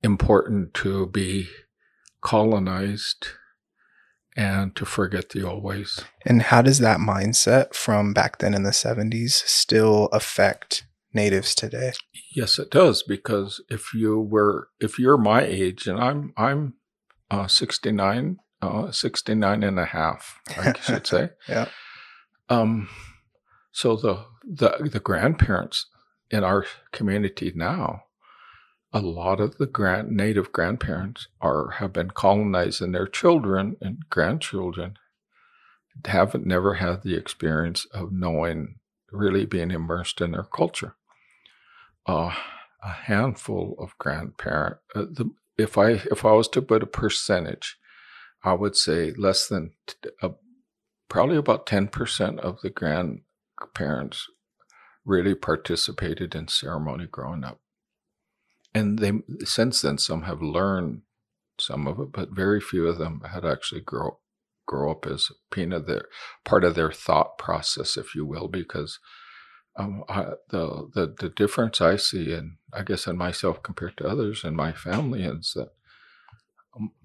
important 0.02 0.74
to 0.76 1.08
be 1.08 1.50
colonized 2.22 3.28
and 4.36 4.76
to 4.76 4.86
forget 4.86 5.30
the 5.30 5.44
old 5.44 5.64
ways. 5.64 6.04
And 6.26 6.42
how 6.42 6.62
does 6.62 6.80
that 6.80 7.00
mindset 7.00 7.74
from 7.74 8.14
back 8.14 8.40
then 8.40 8.54
in 8.54 8.64
the 8.64 8.72
70s 8.72 9.32
still 9.32 10.08
affect 10.08 10.86
natives 11.14 11.56
today? 11.56 11.94
Yes, 12.36 12.60
it 12.60 12.70
does 12.70 13.02
because 13.04 13.62
if 13.70 13.94
you 13.94 14.20
were 14.20 14.70
if 14.80 15.00
you're 15.00 15.18
my 15.18 15.44
age 15.44 15.88
and 15.88 16.00
I'm 16.00 16.34
I'm 16.36 16.74
uh, 17.32 17.48
69 17.48 18.38
uh, 18.62 18.92
69 18.92 19.64
and 19.64 19.80
a 19.80 19.86
half, 19.86 20.40
I 20.58 20.74
should 20.80 21.08
say. 21.08 21.30
yeah. 21.48 21.68
Um 22.50 22.90
so 23.72 23.96
the 23.96 24.26
the 24.44 24.90
the 24.92 25.00
grandparents 25.00 25.88
in 26.30 26.44
our 26.44 26.66
community 26.92 27.52
now 27.56 28.05
a 28.96 29.02
lot 29.02 29.42
of 29.42 29.58
the 29.58 29.66
grand, 29.66 30.10
native 30.10 30.54
grandparents 30.54 31.28
are 31.42 31.72
have 31.72 31.92
been 31.92 32.12
colonized, 32.12 32.82
and 32.82 32.96
their 32.96 33.08
children 33.08 33.76
and 33.82 34.10
grandchildren 34.10 34.98
haven't 36.06 36.46
never 36.46 36.76
had 36.76 37.04
the 37.04 37.14
experience 37.14 37.86
of 37.94 38.14
knowing, 38.14 38.76
really 39.12 39.46
being 39.46 39.70
immersed 39.70 40.22
in 40.22 40.32
their 40.32 40.44
culture. 40.46 40.96
Uh, 42.06 42.34
a 42.82 42.90
handful 42.90 43.76
of 43.80 43.98
grandparent. 43.98 44.78
Uh, 44.96 45.06
if 45.58 45.78
I 45.78 45.90
if 46.10 46.24
I 46.24 46.32
was 46.32 46.48
to 46.50 46.62
put 46.62 46.82
a 46.82 46.88
percentage, 46.88 47.78
I 48.46 48.54
would 48.54 48.78
say 48.78 49.12
less 49.18 49.46
than 49.46 49.74
uh, 50.22 50.30
probably 51.10 51.36
about 51.36 51.68
ten 51.68 51.90
percent 51.90 52.40
of 52.40 52.62
the 52.62 52.70
grandparents 52.70 54.26
really 55.04 55.36
participated 55.36 56.34
in 56.34 56.48
ceremony 56.48 57.08
growing 57.12 57.44
up 57.44 57.60
and 58.76 59.00
they 59.00 59.14
since 59.46 59.82
then 59.82 59.98
some 59.98 60.24
have 60.24 60.42
learned 60.42 61.02
some 61.58 61.88
of 61.88 62.00
it, 62.00 62.12
but 62.12 62.32
very 62.32 62.60
few 62.60 62.88
of 62.88 62.98
them 62.98 63.22
had 63.32 63.46
actually 63.46 63.82
grow 63.82 64.20
grow 64.68 64.92
up 64.92 65.08
as 65.08 65.30
Pina. 65.50 65.80
Their 65.80 66.06
part 66.44 66.66
of 66.66 66.76
their 66.76 66.92
thought 66.92 67.38
process, 67.38 67.96
if 67.96 68.14
you 68.14 68.26
will, 68.26 68.50
because 68.50 69.00
um, 69.78 70.04
I, 70.10 70.26
the 70.50 70.90
the 70.94 71.16
the 71.18 71.30
difference 71.30 71.80
I 71.80 71.96
see, 71.96 72.34
and 72.34 72.58
I 72.74 72.84
guess 72.84 73.08
in 73.08 73.18
myself 73.18 73.64
compared 73.64 73.96
to 73.98 74.08
others 74.08 74.44
in 74.44 74.56
my 74.56 74.74
family, 74.74 75.24
is 75.24 75.54
that 75.56 75.70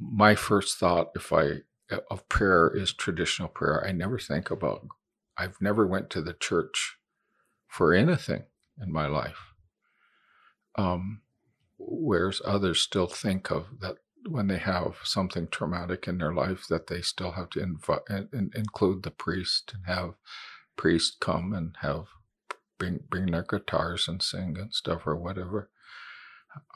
my 0.01 0.35
first 0.35 0.77
thought, 0.79 1.11
if 1.15 1.33
I 1.33 1.63
of 2.11 2.29
prayer, 2.29 2.69
is 2.69 2.93
traditional 2.93 3.49
prayer. 3.49 3.85
I 3.87 3.93
never 3.93 4.19
think 4.19 4.51
about. 4.51 4.87
I've 5.39 5.61
never 5.61 5.87
went 5.87 6.11
to 6.11 6.21
the 6.23 6.35
church 6.35 6.97
for 7.69 7.95
anything 7.95 8.43
in 8.83 8.93
my 8.93 9.07
life. 9.07 9.55
Um, 10.77 11.23
whereas 11.81 12.43
others 12.45 12.81
still 12.81 13.07
think 13.07 13.51
of 13.51 13.67
that 13.81 13.97
when 14.29 14.49
they 14.49 14.59
have 14.59 14.97
something 15.03 15.49
traumatic 15.49 16.07
in 16.07 16.19
their 16.19 16.35
life 16.35 16.67
that 16.69 16.89
they 16.89 17.01
still 17.01 17.33
have 17.33 17.49
to 17.51 17.61
invi- 17.61 18.33
in, 18.33 18.51
include 18.55 19.03
the 19.03 19.11
priest 19.11 19.73
and 19.75 19.87
have 19.87 20.15
priest 20.77 21.17
come 21.21 21.53
and 21.53 21.77
have 21.81 22.07
bring 22.79 23.01
bring 23.09 23.27
their 23.27 23.43
guitars 23.43 24.09
and 24.09 24.23
sing 24.23 24.57
and 24.59 24.75
stuff 24.75 25.07
or 25.07 25.17
whatever. 25.17 25.71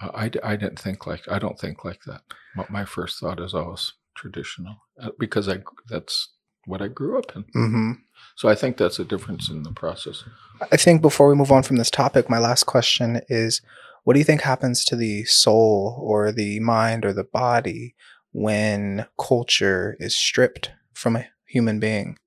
I, 0.01 0.31
I 0.43 0.57
didn't 0.57 0.79
think 0.79 1.07
like 1.07 1.29
I 1.29 1.39
don't 1.39 1.59
think 1.59 1.85
like 1.85 2.01
that. 2.07 2.23
My 2.71 2.85
first 2.85 3.21
thought 3.21 3.41
is 3.41 3.55
always 3.55 3.93
traditional 4.15 4.77
uh, 5.01 5.11
because 5.19 5.49
I 5.49 5.59
that's 5.89 6.35
what 6.67 6.81
I 6.81 6.89
grew 6.89 7.19
up 7.19 7.35
in. 7.37 7.43
Mm-hmm. 7.43 7.93
So 8.37 8.49
I 8.49 8.55
think 8.55 8.77
that's 8.77 8.99
a 8.99 9.05
difference 9.05 9.51
in 9.51 9.65
the 9.65 9.73
process. 9.73 10.25
I 10.73 10.77
think 10.77 11.03
before 11.03 11.29
we 11.29 11.35
move 11.35 11.53
on 11.53 11.63
from 11.63 11.77
this 11.77 11.91
topic, 11.91 12.31
my 12.31 12.39
last 12.39 12.65
question 12.65 13.21
is 13.29 13.61
what 14.05 14.15
do 14.15 14.21
you 14.21 14.25
think 14.25 14.43
happens 14.43 14.85
to 14.85 14.97
the 14.97 15.25
soul 15.25 15.99
or 16.03 16.31
the 16.31 16.61
mind 16.61 17.05
or 17.05 17.13
the 17.13 17.25
body 17.25 17.95
when 18.33 19.07
culture 19.19 19.97
is 19.99 20.17
stripped 20.17 20.71
from 20.93 21.17
a 21.17 21.27
human 21.47 21.81
being? 21.81 22.19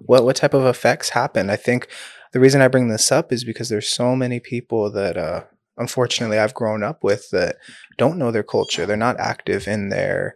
What 0.00 0.24
what 0.24 0.36
type 0.36 0.54
of 0.54 0.66
effects 0.66 1.10
happen? 1.10 1.50
I 1.50 1.56
think 1.56 1.88
the 2.32 2.40
reason 2.40 2.60
I 2.60 2.68
bring 2.68 2.88
this 2.88 3.10
up 3.12 3.32
is 3.32 3.44
because 3.44 3.68
there's 3.68 3.88
so 3.88 4.14
many 4.16 4.40
people 4.40 4.90
that 4.92 5.16
uh, 5.16 5.44
unfortunately 5.76 6.38
I've 6.38 6.54
grown 6.54 6.82
up 6.82 7.04
with 7.04 7.30
that 7.30 7.56
don't 7.96 8.18
know 8.18 8.30
their 8.30 8.42
culture. 8.42 8.84
They're 8.84 8.96
not 8.96 9.20
active 9.20 9.66
in 9.68 9.88
their 9.88 10.34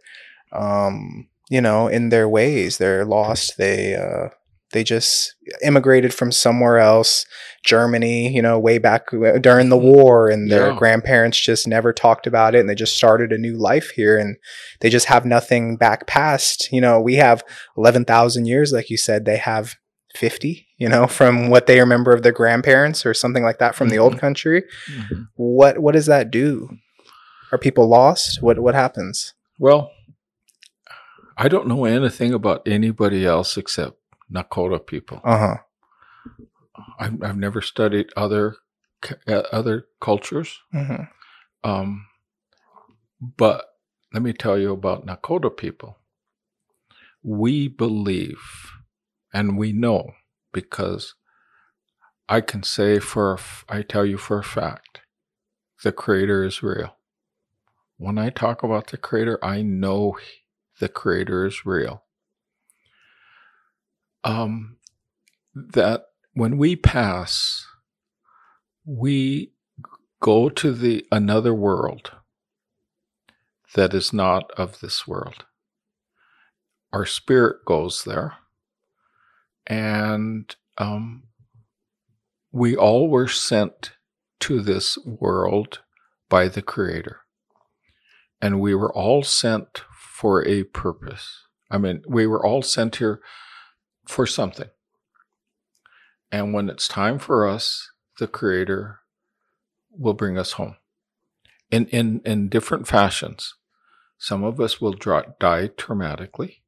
um, 0.53 1.28
you 1.49 1.61
know, 1.61 1.88
in 1.88 2.09
their 2.09 2.28
ways. 2.28 2.78
They're 2.78 3.05
lost. 3.05 3.59
They 3.59 3.95
uh, 3.95 4.28
they 4.72 4.82
just 4.82 5.34
immigrated 5.62 6.12
from 6.12 6.32
somewhere 6.32 6.78
else, 6.78 7.24
Germany, 7.64 8.34
you 8.34 8.42
know, 8.42 8.58
way 8.58 8.78
back 8.78 9.10
during 9.10 9.68
the 9.68 9.76
mm-hmm. 9.76 9.86
war, 9.86 10.28
and 10.28 10.50
their 10.50 10.70
yeah. 10.70 10.76
grandparents 10.76 11.40
just 11.40 11.68
never 11.68 11.92
talked 11.92 12.26
about 12.26 12.54
it, 12.54 12.60
and 12.60 12.68
they 12.68 12.74
just 12.74 12.96
started 12.96 13.32
a 13.32 13.38
new 13.38 13.56
life 13.56 13.90
here, 13.90 14.18
and 14.18 14.36
they 14.80 14.90
just 14.90 15.06
have 15.06 15.24
nothing 15.24 15.76
back 15.76 16.06
past. 16.06 16.72
You 16.72 16.80
know, 16.80 17.00
we 17.00 17.14
have 17.16 17.44
eleven 17.76 18.04
thousand 18.04 18.46
years, 18.46 18.72
like 18.72 18.90
you 18.90 18.96
said. 18.96 19.24
They 19.24 19.36
have 19.36 19.76
50 20.14 20.66
you 20.76 20.90
know 20.90 21.06
from 21.06 21.48
what 21.48 21.66
they 21.66 21.80
remember 21.80 22.12
of 22.12 22.22
their 22.22 22.32
grandparents 22.32 23.06
or 23.06 23.14
something 23.14 23.42
like 23.42 23.58
that 23.60 23.74
from 23.74 23.86
mm-hmm. 23.86 23.94
the 23.94 23.98
old 23.98 24.12
mm-hmm. 24.12 24.20
country 24.20 24.62
mm-hmm. 24.90 25.22
what 25.36 25.78
what 25.78 25.92
does 25.92 26.04
that 26.04 26.30
do 26.30 26.68
are 27.50 27.56
people 27.56 27.88
lost 27.88 28.42
what 28.42 28.58
what 28.58 28.74
happens 28.74 29.32
well 29.58 29.90
i 31.38 31.48
don't 31.48 31.66
know 31.66 31.86
anything 31.86 32.34
about 32.34 32.60
anybody 32.68 33.24
else 33.24 33.56
except 33.56 33.96
nakota 34.33 34.85
people 34.85 35.20
uh-huh 35.24 35.57
i've, 36.99 37.22
I've 37.22 37.37
never 37.37 37.61
studied 37.61 38.12
other 38.16 38.57
uh, 39.26 39.43
other 39.53 39.87
cultures 40.01 40.61
mm-hmm. 40.72 41.05
um 41.68 42.07
but 43.20 43.66
let 44.12 44.22
me 44.22 44.33
tell 44.33 44.59
you 44.59 44.72
about 44.72 45.07
nakota 45.07 45.55
people 45.55 45.99
we 47.22 47.68
believe 47.68 48.72
and 49.33 49.57
we 49.57 49.72
know 49.72 50.12
because 50.53 51.14
I 52.28 52.41
can 52.41 52.62
say 52.62 52.99
for, 52.99 53.39
I 53.68 53.83
tell 53.83 54.07
you 54.07 54.16
for 54.16 54.39
a 54.39 54.45
fact, 54.45 55.01
the 55.83 55.93
Creator 55.93 56.45
is 56.45 56.62
real. 56.62 56.97
When 57.99 58.18
I 58.18 58.30
talk 58.30 58.62
about 58.62 58.89
the 58.89 58.97
Creator, 58.97 59.39
I 59.45 59.62
know 59.62 60.16
the 60.80 60.89
Creator 60.89 61.47
is 61.47 61.66
real. 61.66 62.01
Um, 64.24 64.76
that 65.54 66.04
when 66.34 66.56
we 66.56 66.76
pass, 66.76 67.66
we 68.84 69.52
go 70.20 70.48
to 70.48 70.72
the 70.72 71.06
another 71.10 71.52
world 71.52 72.12
that 73.74 73.94
is 73.94 74.12
not 74.12 74.50
of 74.52 74.80
this 74.80 75.06
world. 75.06 75.44
Our 76.92 77.06
spirit 77.06 77.64
goes 77.64 78.04
there 78.04 78.34
and 79.66 80.54
um, 80.78 81.24
we 82.50 82.76
all 82.76 83.08
were 83.08 83.28
sent 83.28 83.92
to 84.40 84.60
this 84.60 84.98
world 85.04 85.80
by 86.28 86.48
the 86.48 86.62
Creator. 86.62 87.20
And 88.40 88.60
we 88.60 88.74
were 88.74 88.92
all 88.92 89.22
sent 89.22 89.84
for 89.96 90.46
a 90.46 90.64
purpose. 90.64 91.46
I 91.70 91.78
mean, 91.78 92.02
we 92.08 92.26
were 92.26 92.44
all 92.44 92.62
sent 92.62 92.96
here 92.96 93.20
for 94.12 94.26
something. 94.26 94.68
And 96.30 96.54
when 96.54 96.68
it's 96.68 96.86
time 96.86 97.18
for 97.18 97.46
us, 97.46 97.90
the 98.18 98.26
Creator 98.26 99.00
will 99.90 100.14
bring 100.14 100.38
us 100.38 100.52
home 100.52 100.76
in, 101.70 101.86
in, 101.86 102.20
in 102.24 102.48
different 102.48 102.86
fashions. 102.86 103.54
Some 104.18 104.44
of 104.44 104.60
us 104.60 104.80
will 104.80 104.92
die 104.92 105.68
traumatically. 105.76 106.58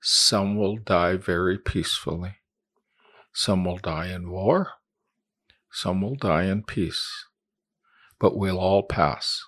Some 0.00 0.56
will 0.56 0.76
die 0.76 1.16
very 1.16 1.58
peacefully. 1.58 2.36
Some 3.32 3.64
will 3.64 3.78
die 3.78 4.08
in 4.08 4.30
war. 4.30 4.72
Some 5.70 6.02
will 6.02 6.16
die 6.16 6.44
in 6.44 6.62
peace. 6.62 7.26
But 8.18 8.36
we'll 8.36 8.58
all 8.58 8.82
pass. 8.82 9.42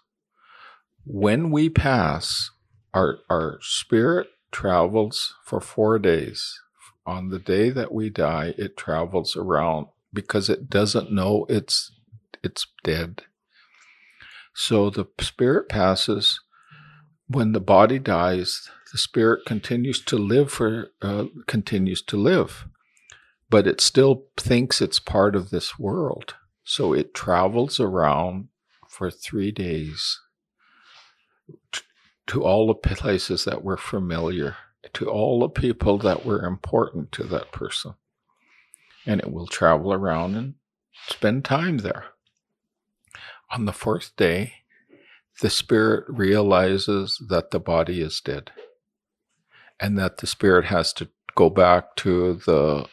When 1.05 1.51
we 1.51 1.69
pass, 1.69 2.51
our, 2.95 3.19
our 3.31 3.59
spirit 3.63 4.29
travels 4.51 5.35
for 5.45 5.61
four 5.61 5.99
days. 5.99 6.61
On 7.09 7.31
the 7.31 7.39
day 7.39 7.71
that 7.71 7.91
we 7.91 8.11
die, 8.11 8.53
it 8.59 8.77
travels 8.77 9.35
around 9.35 9.87
because 10.13 10.51
it 10.51 10.69
doesn't 10.69 11.11
know 11.11 11.47
it's 11.49 11.91
it's 12.45 12.67
dead. 12.85 13.23
So 14.55 14.91
the 14.91 15.07
spirit 15.19 15.71
passes 15.71 16.41
when 17.27 17.53
the 17.53 17.61
body 17.61 17.99
dies, 17.99 18.71
the 18.93 18.99
spirit 18.99 19.47
continues 19.47 20.05
to 20.05 20.19
live 20.19 20.53
for 20.53 20.91
uh, 21.01 21.25
continues 21.47 22.03
to 22.03 22.19
live, 22.19 22.67
but 23.49 23.67
it 23.67 23.81
still 23.81 24.25
thinks 24.37 24.83
it's 24.83 25.01
part 25.01 25.35
of 25.35 25.49
this 25.49 25.79
world. 25.79 26.35
So 26.63 26.93
it 26.93 27.15
travels 27.15 27.81
around 27.81 28.49
for 28.87 29.11
three 29.11 29.51
days 29.51 30.21
to 32.27 32.45
all 32.45 32.67
the 32.67 32.75
places 32.75 33.47
that 33.47 33.65
were 33.65 33.79
familiar, 33.79 34.57
to 34.95 35.09
all 35.09 35.41
the 35.41 35.49
people 35.49 35.99
that 35.99 36.25
were 36.25 36.45
important 36.45 37.13
to 37.13 37.25
that 37.25 37.53
person, 37.53 37.95
and 39.07 39.21
it 39.21 39.33
will 39.33 39.47
travel 39.47 39.93
around 39.93 40.35
and 40.35 40.55
spend 41.09 41.45
time 41.45 41.79
there. 41.79 42.07
On 43.51 43.65
the 43.65 43.73
fourth 43.73 44.15
day, 44.17 44.55
the 45.41 45.51
spirit 45.51 46.05
realizes 46.09 47.21
that 47.29 47.51
the 47.51 47.61
body 47.61 48.01
is 48.01 48.21
dead 48.21 48.51
and 49.81 49.99
that 49.99 50.19
the 50.19 50.27
spirit 50.27 50.67
has 50.67 50.93
to 50.95 51.09
go 51.35 51.49
back 51.49 51.95
to 51.97 52.35
the 52.47 52.87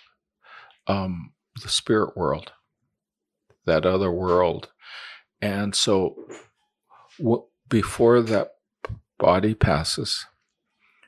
um, 0.88 1.33
the 1.61 1.69
spirit 1.69 2.15
world, 2.15 2.51
that 3.65 3.86
other 3.86 4.11
world, 4.11 4.69
and 5.41 5.73
so 5.73 6.15
before 7.67 8.21
that 8.21 8.51
body 9.17 9.55
passes, 9.55 10.25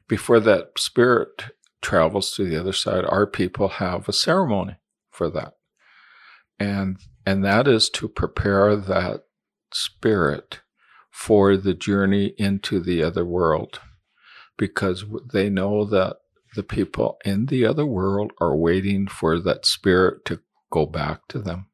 before 0.07 0.39
that 0.39 0.77
spirit 0.77 1.45
travels 1.81 2.31
to 2.31 2.47
the 2.47 2.59
other 2.59 2.73
side, 2.73 3.05
our 3.05 3.27
people 3.27 3.67
have 3.67 4.07
a 4.07 4.13
ceremony 4.13 4.75
for 5.11 5.29
that, 5.29 5.53
and 6.59 6.97
and 7.25 7.43
that 7.43 7.67
is 7.67 7.89
to 7.89 8.07
prepare 8.07 8.75
that 8.75 9.23
spirit 9.73 10.61
for 11.11 11.57
the 11.57 11.73
journey 11.73 12.33
into 12.37 12.79
the 12.79 13.03
other 13.03 13.25
world 13.25 13.79
because 14.57 15.05
they 15.33 15.49
know 15.49 15.83
that 15.85 16.17
the 16.55 16.63
people 16.63 17.17
in 17.25 17.47
the 17.47 17.65
other 17.65 17.85
world 17.85 18.31
are 18.39 18.55
waiting 18.55 19.07
for 19.07 19.39
that 19.39 19.65
spirit 19.65 20.25
to 20.25 20.39
go 20.71 20.85
back 20.85 21.27
to 21.27 21.39
them. 21.39 21.67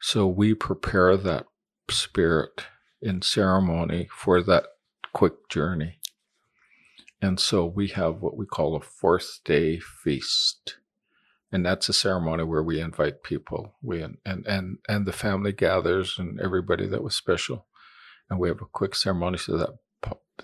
So 0.00 0.26
we 0.26 0.54
prepare 0.54 1.16
that 1.16 1.46
spirit 1.90 2.64
in 3.00 3.22
ceremony 3.22 4.08
for 4.10 4.42
that 4.42 4.64
quick 5.12 5.48
journey. 5.48 5.99
And 7.22 7.38
so 7.38 7.66
we 7.66 7.88
have 7.88 8.22
what 8.22 8.36
we 8.36 8.46
call 8.46 8.76
a 8.76 8.80
fourth 8.80 9.40
day 9.44 9.78
feast. 9.78 10.76
And 11.52 11.66
that's 11.66 11.88
a 11.88 11.92
ceremony 11.92 12.44
where 12.44 12.62
we 12.62 12.80
invite 12.80 13.22
people. 13.22 13.74
We 13.82 14.02
and 14.02 14.18
and 14.24 14.78
and 14.88 15.06
the 15.06 15.12
family 15.12 15.52
gathers 15.52 16.16
and 16.18 16.40
everybody 16.40 16.86
that 16.86 17.02
was 17.02 17.16
special 17.16 17.66
and 18.30 18.38
we 18.38 18.48
have 18.48 18.62
a 18.62 18.66
quick 18.66 18.94
ceremony 18.94 19.36
so 19.36 19.56
that 19.58 19.70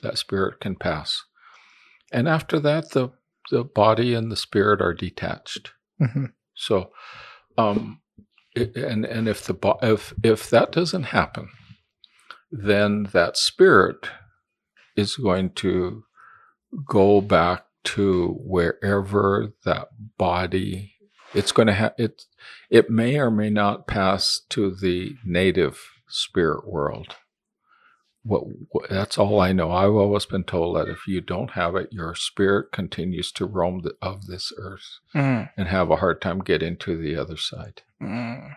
that 0.02 0.18
spirit 0.18 0.60
can 0.60 0.74
pass. 0.74 1.24
And 2.12 2.28
after 2.28 2.58
that, 2.60 2.90
the 2.90 3.10
the 3.50 3.62
body 3.62 4.12
and 4.12 4.30
the 4.30 4.36
spirit 4.36 4.82
are 4.82 4.92
detached. 4.92 5.70
Mm-hmm. 6.02 6.26
So, 6.54 6.90
um, 7.56 8.00
and 8.54 9.04
and 9.04 9.28
if 9.28 9.44
the 9.46 9.54
if 9.82 10.12
if 10.22 10.50
that 10.50 10.72
doesn't 10.72 11.04
happen, 11.04 11.48
then 12.50 13.04
that 13.12 13.36
spirit 13.36 14.10
is 14.96 15.16
going 15.16 15.50
to 15.50 16.02
go 16.84 17.20
back 17.20 17.64
to 17.84 18.36
wherever 18.44 19.52
that 19.64 19.88
body 20.18 20.94
it's 21.34 21.52
going 21.52 21.66
to 21.68 21.74
have 21.74 21.94
it 21.98 22.24
it 22.70 22.90
may 22.90 23.18
or 23.18 23.30
may 23.30 23.50
not 23.50 23.86
pass 23.86 24.40
to 24.48 24.74
the 24.74 25.14
native 25.24 25.80
spirit 26.08 26.66
world 26.68 27.16
what, 28.22 28.42
what, 28.70 28.90
that's 28.90 29.18
all 29.18 29.40
I 29.40 29.52
know. 29.52 29.70
I've 29.70 29.92
always 29.94 30.26
been 30.26 30.42
told 30.44 30.76
that 30.76 30.88
if 30.88 31.06
you 31.06 31.20
don't 31.20 31.52
have 31.52 31.76
it, 31.76 31.92
your 31.92 32.14
spirit 32.16 32.72
continues 32.72 33.30
to 33.32 33.46
roam 33.46 33.82
the, 33.82 33.94
of 34.02 34.26
this 34.26 34.52
earth 34.58 34.98
Mm, 35.14 35.48
and 35.56 35.68
have 35.68 35.90
a 35.92 35.96
hard 35.96 36.20
time 36.20 36.40
getting 36.40 36.76
to 36.78 36.96
the 37.00 37.16
other 37.16 37.36
side. 37.36 37.82
mm, 38.02 38.56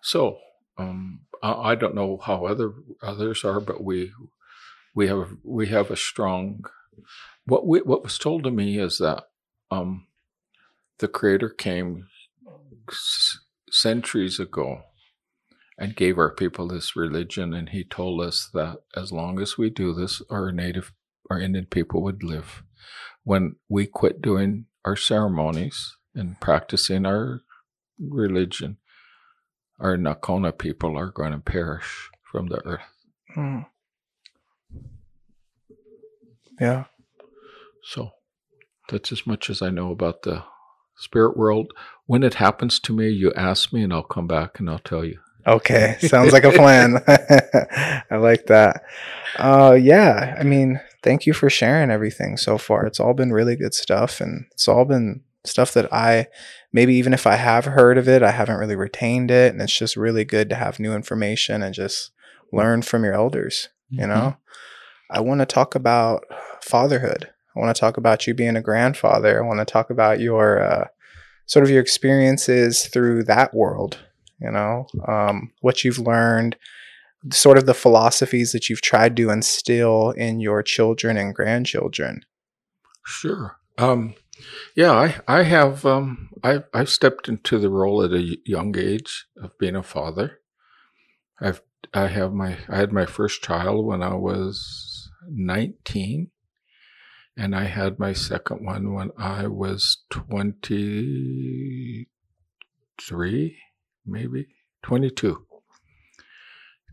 So 0.00 0.38
um, 0.78 1.20
I, 1.42 1.52
I 1.52 1.74
don't 1.74 1.94
know 1.94 2.18
how 2.22 2.46
other 2.46 2.72
others 3.02 3.44
are, 3.44 3.60
but 3.60 3.84
we 3.84 4.12
we 4.94 5.08
have 5.08 5.28
we 5.44 5.68
have 5.68 5.90
a 5.90 5.96
strong. 5.96 6.64
What 7.46 7.66
we, 7.66 7.80
what 7.80 8.02
was 8.02 8.18
told 8.18 8.44
to 8.44 8.50
me 8.50 8.78
is 8.78 8.98
that 8.98 9.24
um, 9.70 10.06
the 10.98 11.08
Creator 11.08 11.50
came 11.50 12.06
centuries 13.70 14.38
ago 14.38 14.82
and 15.78 15.96
gave 15.96 16.18
our 16.18 16.32
people 16.32 16.68
this 16.68 16.94
religion, 16.94 17.54
and 17.54 17.70
He 17.70 17.84
told 17.84 18.20
us 18.20 18.48
that 18.54 18.78
as 18.96 19.10
long 19.10 19.40
as 19.40 19.58
we 19.58 19.70
do 19.70 19.94
this, 19.94 20.22
our 20.30 20.52
native, 20.52 20.92
our 21.30 21.40
Indian 21.40 21.66
people 21.66 22.02
would 22.02 22.22
live. 22.22 22.62
When 23.24 23.56
we 23.68 23.86
quit 23.86 24.20
doing 24.20 24.66
our 24.84 24.96
ceremonies 24.96 25.96
and 26.14 26.38
practicing 26.40 27.06
our 27.06 27.42
religion, 27.98 28.78
our 29.80 29.96
Nakona 29.96 30.56
people 30.56 30.96
are 30.96 31.10
going 31.10 31.32
to 31.32 31.38
perish 31.38 32.10
from 32.30 32.48
the 32.48 32.64
earth. 32.66 32.80
mm. 33.36 33.66
Yeah. 36.62 36.84
So 37.84 38.10
that's 38.88 39.12
as 39.12 39.26
much 39.26 39.50
as 39.50 39.62
I 39.62 39.70
know 39.70 39.90
about 39.90 40.22
the 40.22 40.44
spirit 40.96 41.36
world. 41.36 41.72
When 42.06 42.22
it 42.22 42.34
happens 42.34 42.78
to 42.80 42.92
me, 42.92 43.08
you 43.10 43.32
ask 43.34 43.72
me 43.72 43.82
and 43.82 43.92
I'll 43.92 44.02
come 44.02 44.26
back 44.26 44.60
and 44.60 44.70
I'll 44.70 44.78
tell 44.78 45.04
you. 45.04 45.18
Okay. 45.46 45.96
Sounds 46.00 46.32
like 46.32 46.44
a 46.44 46.52
plan. 46.52 47.02
I 48.10 48.16
like 48.16 48.46
that. 48.46 48.84
Uh, 49.36 49.76
yeah. 49.80 50.36
I 50.38 50.44
mean, 50.44 50.80
thank 51.02 51.26
you 51.26 51.32
for 51.32 51.50
sharing 51.50 51.90
everything 51.90 52.36
so 52.36 52.58
far. 52.58 52.86
It's 52.86 53.00
all 53.00 53.14
been 53.14 53.32
really 53.32 53.56
good 53.56 53.74
stuff, 53.74 54.20
and 54.20 54.46
it's 54.52 54.68
all 54.68 54.84
been 54.84 55.22
stuff 55.44 55.74
that 55.74 55.92
I 55.92 56.28
maybe 56.72 56.94
even 56.94 57.12
if 57.12 57.26
I 57.26 57.34
have 57.34 57.64
heard 57.64 57.98
of 57.98 58.08
it, 58.08 58.22
I 58.22 58.30
haven't 58.30 58.58
really 58.58 58.76
retained 58.76 59.30
it, 59.30 59.52
and 59.52 59.60
it's 59.60 59.76
just 59.76 59.96
really 59.96 60.24
good 60.24 60.48
to 60.50 60.54
have 60.54 60.78
new 60.78 60.94
information 60.94 61.62
and 61.62 61.74
just 61.74 62.12
learn 62.52 62.82
from 62.82 63.02
your 63.02 63.14
elders. 63.14 63.68
You 63.90 64.06
know, 64.06 64.36
I 65.10 65.20
want 65.20 65.40
to 65.40 65.46
talk 65.46 65.74
about 65.74 66.24
fatherhood. 66.64 67.30
I 67.54 67.60
want 67.60 67.74
to 67.74 67.80
talk 67.80 67.96
about 67.96 68.26
you 68.26 68.34
being 68.34 68.56
a 68.56 68.62
grandfather. 68.62 69.42
I 69.42 69.46
want 69.46 69.60
to 69.60 69.70
talk 69.70 69.90
about 69.90 70.20
your 70.20 70.62
uh, 70.62 70.88
sort 71.46 71.64
of 71.64 71.70
your 71.70 71.82
experiences 71.82 72.86
through 72.86 73.24
that 73.24 73.54
world. 73.54 73.98
You 74.40 74.50
know, 74.50 74.86
um, 75.06 75.52
what 75.60 75.84
you've 75.84 75.98
learned, 75.98 76.56
sort 77.30 77.58
of 77.58 77.66
the 77.66 77.74
philosophies 77.74 78.50
that 78.52 78.68
you've 78.68 78.80
tried 78.80 79.16
to 79.16 79.30
instill 79.30 80.10
in 80.10 80.40
your 80.40 80.62
children 80.62 81.16
and 81.16 81.34
grandchildren. 81.34 82.24
Sure. 83.06 83.56
Um, 83.78 84.14
yeah, 84.74 84.92
I, 84.92 85.14
I 85.28 85.42
have, 85.44 85.86
um, 85.86 86.30
I, 86.42 86.64
I've 86.74 86.88
stepped 86.88 87.28
into 87.28 87.58
the 87.58 87.70
role 87.70 88.02
at 88.02 88.12
a 88.12 88.36
young 88.44 88.76
age 88.76 89.26
of 89.40 89.56
being 89.58 89.76
a 89.76 89.82
father. 89.82 90.40
I've, 91.40 91.62
I 91.94 92.08
have 92.08 92.32
my, 92.32 92.56
I 92.68 92.76
had 92.76 92.92
my 92.92 93.06
first 93.06 93.42
child 93.42 93.86
when 93.86 94.02
I 94.02 94.14
was 94.14 95.08
19 95.28 96.30
and 97.36 97.54
I 97.56 97.64
had 97.64 97.98
my 97.98 98.12
second 98.12 98.64
one 98.64 98.92
when 98.92 99.10
I 99.16 99.46
was 99.46 100.04
23, 100.10 102.06
maybe 104.06 104.46
22. 104.82 105.46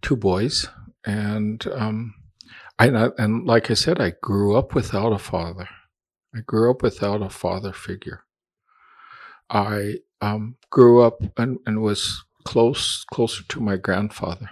Two 0.01 0.15
boys. 0.15 0.69
And, 1.05 1.67
um, 1.67 2.13
I, 2.77 3.09
and 3.17 3.45
like 3.45 3.69
I 3.69 3.73
said, 3.73 3.99
I 3.99 4.13
grew 4.21 4.55
up 4.55 4.73
without 4.73 5.11
a 5.11 5.19
father. 5.19 5.67
I 6.33 6.39
grew 6.39 6.71
up 6.71 6.81
without 6.81 7.21
a 7.21 7.29
father 7.29 7.73
figure. 7.73 8.23
I 9.49 9.95
um, 10.21 10.55
grew 10.69 11.01
up 11.01 11.21
and, 11.37 11.59
and 11.65 11.81
was 11.81 12.23
close 12.45 13.03
closer 13.11 13.43
to 13.43 13.59
my 13.59 13.75
grandfather. 13.75 14.49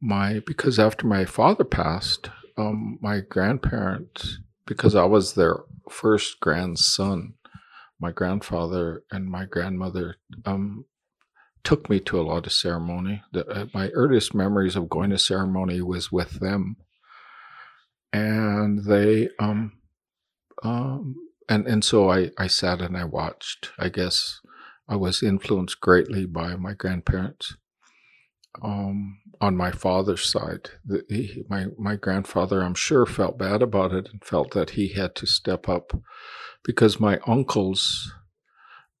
My 0.00 0.40
because 0.46 0.78
after 0.78 1.06
my 1.06 1.24
father 1.24 1.64
passed, 1.64 2.30
um, 2.56 2.98
my 3.00 3.20
grandparents 3.20 4.38
because 4.68 4.94
I 4.94 5.04
was 5.06 5.32
their 5.32 5.60
first 5.90 6.40
grandson, 6.40 7.34
my 7.98 8.12
grandfather 8.12 9.02
and 9.10 9.26
my 9.26 9.46
grandmother 9.46 10.16
um, 10.44 10.84
took 11.64 11.88
me 11.90 11.98
to 12.00 12.20
a 12.20 12.22
lot 12.22 12.46
of 12.46 12.52
ceremony. 12.52 13.22
The, 13.32 13.48
uh, 13.48 13.66
my 13.72 13.88
earliest 13.88 14.34
memories 14.34 14.76
of 14.76 14.90
going 14.90 15.10
to 15.10 15.18
ceremony 15.18 15.80
was 15.80 16.12
with 16.12 16.38
them, 16.40 16.76
and 18.12 18.84
they 18.84 19.30
um, 19.40 19.72
um, 20.62 21.16
and 21.48 21.66
and 21.66 21.82
so 21.82 22.10
I 22.10 22.30
I 22.38 22.46
sat 22.46 22.82
and 22.82 22.96
I 22.96 23.04
watched. 23.04 23.70
I 23.78 23.88
guess 23.88 24.40
I 24.86 24.96
was 24.96 25.22
influenced 25.22 25.80
greatly 25.80 26.26
by 26.26 26.56
my 26.56 26.74
grandparents. 26.74 27.56
Um, 28.62 29.18
on 29.40 29.56
my 29.56 29.70
father's 29.70 30.24
side, 30.24 30.70
the, 30.84 31.04
he, 31.08 31.44
my 31.48 31.66
my 31.78 31.96
grandfather, 31.96 32.62
I'm 32.62 32.74
sure, 32.74 33.06
felt 33.06 33.38
bad 33.38 33.62
about 33.62 33.92
it 33.92 34.08
and 34.12 34.24
felt 34.24 34.52
that 34.52 34.70
he 34.70 34.88
had 34.88 35.14
to 35.16 35.26
step 35.26 35.68
up 35.68 35.92
because 36.64 37.00
my 37.00 37.18
uncles. 37.26 38.12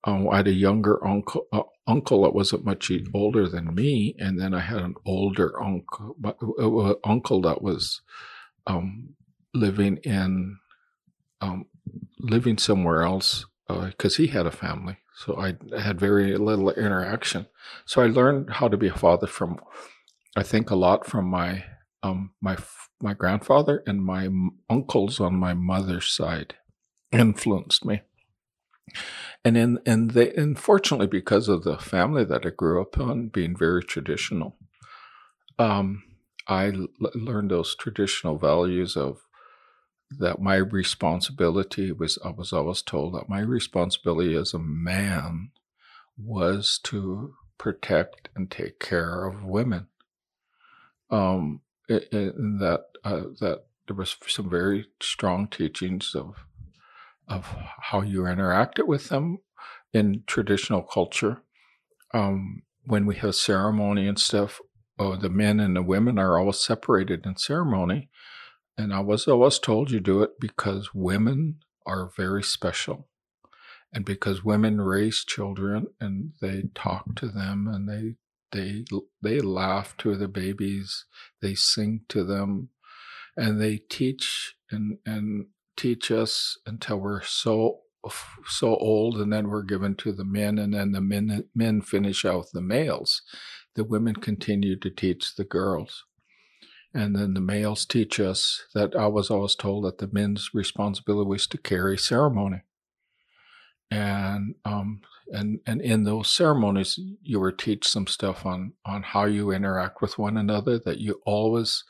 Um, 0.04 0.28
I 0.28 0.36
had 0.38 0.46
a 0.46 0.52
younger 0.52 1.04
uncle, 1.04 1.48
uh, 1.52 1.64
uncle 1.88 2.22
that 2.22 2.32
wasn't 2.32 2.64
much 2.64 2.90
older 3.12 3.48
than 3.48 3.74
me, 3.74 4.14
and 4.18 4.40
then 4.40 4.54
I 4.54 4.60
had 4.60 4.78
an 4.78 4.94
older 5.04 5.60
uncle, 5.60 6.14
uh, 6.24 6.94
uncle 7.02 7.42
that 7.42 7.60
was 7.62 8.00
um, 8.68 9.14
living 9.52 9.96
in 10.04 10.58
um, 11.40 11.66
living 12.20 12.58
somewhere 12.58 13.02
else 13.02 13.44
because 13.68 14.16
he 14.16 14.28
had 14.28 14.46
a 14.46 14.50
family. 14.50 14.98
So 15.14 15.36
I 15.36 15.56
had 15.78 15.98
very 15.98 16.36
little 16.36 16.70
interaction. 16.70 17.46
So 17.86 18.02
I 18.02 18.06
learned 18.06 18.50
how 18.50 18.68
to 18.68 18.76
be 18.76 18.88
a 18.88 18.94
father 18.94 19.26
from, 19.26 19.58
I 20.38 20.44
think, 20.44 20.70
a 20.70 20.76
lot 20.76 21.04
from 21.04 21.26
my 21.26 21.64
um, 22.04 22.30
my 22.40 22.56
my 23.02 23.12
grandfather 23.12 23.82
and 23.88 24.04
my 24.04 24.28
uncles 24.70 25.18
on 25.18 25.34
my 25.34 25.52
mother's 25.52 26.08
side 26.12 26.54
influenced 27.10 27.84
me. 27.84 28.02
And 29.44 29.56
in 29.56 29.80
and 29.84 30.12
they 30.12 30.32
unfortunately 30.34 31.08
because 31.08 31.48
of 31.48 31.64
the 31.64 31.76
family 31.76 32.24
that 32.24 32.46
I 32.46 32.50
grew 32.50 32.80
up 32.80 32.98
on 32.98 33.28
being 33.28 33.56
very 33.56 33.82
traditional, 33.82 34.56
um, 35.58 36.04
I 36.46 36.66
l- 36.66 36.86
learned 37.16 37.50
those 37.50 37.74
traditional 37.74 38.38
values 38.38 38.96
of 38.96 39.26
that 40.10 40.40
my 40.40 40.56
responsibility 40.56 41.90
was 41.90 42.16
I 42.24 42.30
was 42.30 42.52
always 42.52 42.82
told 42.82 43.14
that 43.14 43.28
my 43.28 43.40
responsibility 43.40 44.36
as 44.36 44.54
a 44.54 44.58
man 44.60 45.50
was 46.16 46.78
to 46.84 47.34
protect 47.58 48.28
and 48.36 48.48
take 48.50 48.78
care 48.78 49.24
of 49.24 49.44
women. 49.44 49.88
Um, 51.10 51.62
that 51.88 52.84
uh, 53.04 53.22
that 53.40 53.64
there 53.86 53.96
was 53.96 54.16
some 54.26 54.50
very 54.50 54.86
strong 55.00 55.48
teachings 55.48 56.14
of 56.14 56.36
of 57.28 57.54
how 57.80 58.02
you 58.02 58.22
interacted 58.22 58.86
with 58.86 59.08
them 59.08 59.38
in 59.92 60.22
traditional 60.26 60.82
culture. 60.82 61.42
Um, 62.14 62.62
when 62.84 63.06
we 63.06 63.16
have 63.16 63.34
ceremony 63.34 64.08
and 64.08 64.18
stuff, 64.18 64.60
oh, 64.98 65.16
the 65.16 65.28
men 65.28 65.60
and 65.60 65.76
the 65.76 65.82
women 65.82 66.18
are 66.18 66.38
always 66.38 66.58
separated 66.58 67.26
in 67.26 67.36
ceremony 67.36 68.08
and 68.78 68.94
I 68.94 69.00
was 69.00 69.26
always 69.28 69.58
told 69.58 69.90
you 69.90 70.00
do 70.00 70.22
it 70.22 70.40
because 70.40 70.94
women 70.94 71.56
are 71.84 72.10
very 72.16 72.42
special. 72.42 73.08
And 73.92 74.04
because 74.04 74.44
women 74.44 74.80
raise 74.80 75.24
children 75.24 75.88
and 76.00 76.32
they 76.40 76.64
talk 76.74 77.16
to 77.16 77.28
them 77.28 77.68
and 77.68 77.88
they 77.88 78.16
they 78.52 78.84
they 79.22 79.40
laugh 79.40 79.96
to 79.98 80.16
the 80.16 80.28
babies, 80.28 81.04
they 81.40 81.54
sing 81.54 82.02
to 82.08 82.24
them, 82.24 82.70
and 83.36 83.60
they 83.60 83.78
teach 83.78 84.54
and 84.70 84.98
and 85.04 85.46
teach 85.76 86.10
us 86.10 86.58
until 86.66 86.98
we're 86.98 87.22
so 87.22 87.80
so 88.46 88.76
old 88.76 89.16
and 89.20 89.32
then 89.32 89.48
we're 89.48 89.62
given 89.62 89.94
to 89.94 90.12
the 90.12 90.24
men 90.24 90.56
and 90.58 90.72
then 90.72 90.92
the 90.92 91.00
men 91.00 91.44
men 91.54 91.80
finish 91.80 92.24
out 92.24 92.46
the 92.52 92.62
males. 92.62 93.22
The 93.74 93.84
women 93.84 94.16
continue 94.16 94.76
to 94.78 94.90
teach 94.90 95.36
the 95.36 95.44
girls 95.44 96.04
and 96.94 97.14
then 97.14 97.34
the 97.34 97.40
males 97.40 97.84
teach 97.84 98.18
us 98.18 98.64
that 98.74 98.96
I 98.96 99.06
was 99.08 99.30
always 99.30 99.54
told 99.54 99.84
that 99.84 99.98
the 99.98 100.08
men's 100.10 100.50
responsibility 100.54 101.28
was 101.28 101.46
to 101.48 101.58
carry 101.58 101.98
ceremony. 101.98 102.62
And 103.90 104.54
um, 104.64 105.00
and 105.28 105.60
and 105.66 105.80
in 105.80 106.04
those 106.04 106.28
ceremonies, 106.28 106.98
you 107.22 107.40
were 107.40 107.52
teach 107.52 107.88
some 107.88 108.06
stuff 108.06 108.44
on 108.44 108.74
on 108.84 109.02
how 109.02 109.24
you 109.24 109.50
interact 109.50 110.02
with 110.02 110.18
one 110.18 110.36
another. 110.36 110.78
That 110.78 110.98
you 110.98 111.20
always 111.24 111.84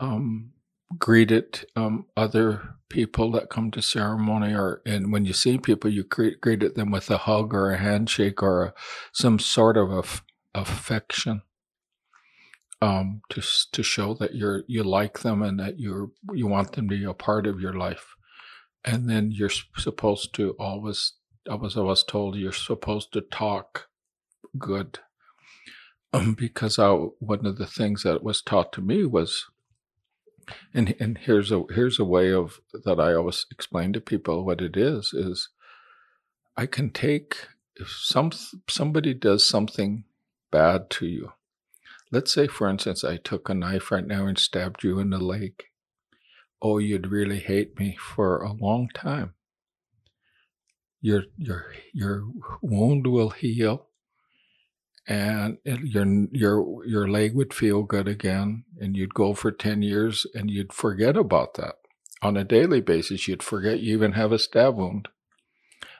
um, 0.00 0.52
greeted 0.98 1.66
um, 1.76 2.06
other 2.16 2.76
people 2.88 3.30
that 3.32 3.50
come 3.50 3.70
to 3.72 3.82
ceremony, 3.82 4.54
or 4.54 4.80
and 4.86 5.12
when 5.12 5.24
you 5.24 5.32
see 5.32 5.58
people, 5.58 5.90
you 5.90 6.04
greet, 6.04 6.40
greeted 6.40 6.74
them 6.74 6.90
with 6.90 7.10
a 7.10 7.18
hug 7.18 7.54
or 7.54 7.70
a 7.70 7.78
handshake 7.78 8.42
or 8.42 8.64
a, 8.64 8.74
some 9.12 9.38
sort 9.38 9.76
of 9.76 9.90
a, 9.92 10.04
affection 10.54 11.42
um, 12.82 13.22
to 13.30 13.40
to 13.72 13.82
show 13.82 14.14
that 14.14 14.34
you're 14.34 14.64
you 14.66 14.82
like 14.82 15.20
them 15.20 15.40
and 15.42 15.58
that 15.60 15.78
you're 15.78 16.10
you 16.34 16.46
want 16.46 16.72
them 16.72 16.88
to 16.88 16.98
be 16.98 17.04
a 17.04 17.14
part 17.14 17.46
of 17.46 17.60
your 17.60 17.74
life, 17.74 18.16
and 18.84 19.08
then 19.10 19.30
you're 19.32 19.50
supposed 19.50 20.34
to 20.36 20.52
always. 20.58 21.14
I 21.50 21.56
was 21.56 21.76
always 21.76 22.04
told 22.04 22.36
you're 22.36 22.52
supposed 22.52 23.12
to 23.14 23.20
talk 23.20 23.88
good, 24.58 25.00
um, 26.12 26.34
because 26.34 26.78
I 26.78 26.90
one 26.90 27.46
of 27.46 27.58
the 27.58 27.66
things 27.66 28.04
that 28.04 28.24
was 28.24 28.42
taught 28.42 28.72
to 28.74 28.80
me 28.82 29.04
was, 29.06 29.46
and 30.74 30.94
and 31.00 31.18
here's 31.18 31.52
a 31.52 31.64
here's 31.74 31.98
a 32.00 32.04
way 32.04 32.32
of 32.32 32.60
that 32.84 33.00
I 33.00 33.14
always 33.14 33.46
explain 33.50 33.92
to 33.94 34.00
people 34.00 34.44
what 34.44 34.60
it 34.62 34.76
is 34.76 35.12
is, 35.14 35.48
I 36.56 36.66
can 36.66 36.90
take 36.90 37.48
if 37.76 37.90
some 37.90 38.32
somebody 38.68 39.14
does 39.14 39.46
something 39.48 40.04
bad 40.52 40.90
to 40.90 41.06
you 41.06 41.30
Let's 42.10 42.32
say, 42.34 42.48
for 42.48 42.70
instance, 42.70 43.04
I 43.04 43.18
took 43.18 43.50
a 43.50 43.54
knife 43.54 43.92
right 43.92 44.06
now 44.06 44.26
and 44.26 44.38
stabbed 44.38 44.84
you 44.84 44.98
in 44.98 45.10
the 45.10 45.18
leg. 45.18 45.64
Oh, 46.62 46.78
you'd 46.78 47.10
really 47.10 47.40
hate 47.40 47.78
me 47.78 47.96
for 47.98 48.40
a 48.40 48.52
long 48.52 48.88
time. 48.94 49.34
Your 51.00 51.24
your 51.36 51.74
your 51.92 52.24
wound 52.62 53.08
will 53.08 53.30
heal, 53.30 53.88
and 55.08 55.58
it, 55.64 55.80
your 55.80 56.06
your 56.30 56.86
your 56.86 57.08
leg 57.08 57.34
would 57.34 57.52
feel 57.52 57.82
good 57.82 58.06
again, 58.06 58.64
and 58.80 58.96
you'd 58.96 59.14
go 59.14 59.34
for 59.34 59.50
ten 59.50 59.82
years, 59.82 60.24
and 60.34 60.48
you'd 60.48 60.72
forget 60.72 61.16
about 61.16 61.54
that 61.54 61.74
on 62.22 62.36
a 62.36 62.44
daily 62.44 62.80
basis. 62.80 63.26
You'd 63.26 63.42
forget 63.42 63.80
you 63.80 63.94
even 63.94 64.12
have 64.12 64.30
a 64.30 64.38
stab 64.38 64.76
wound 64.76 65.08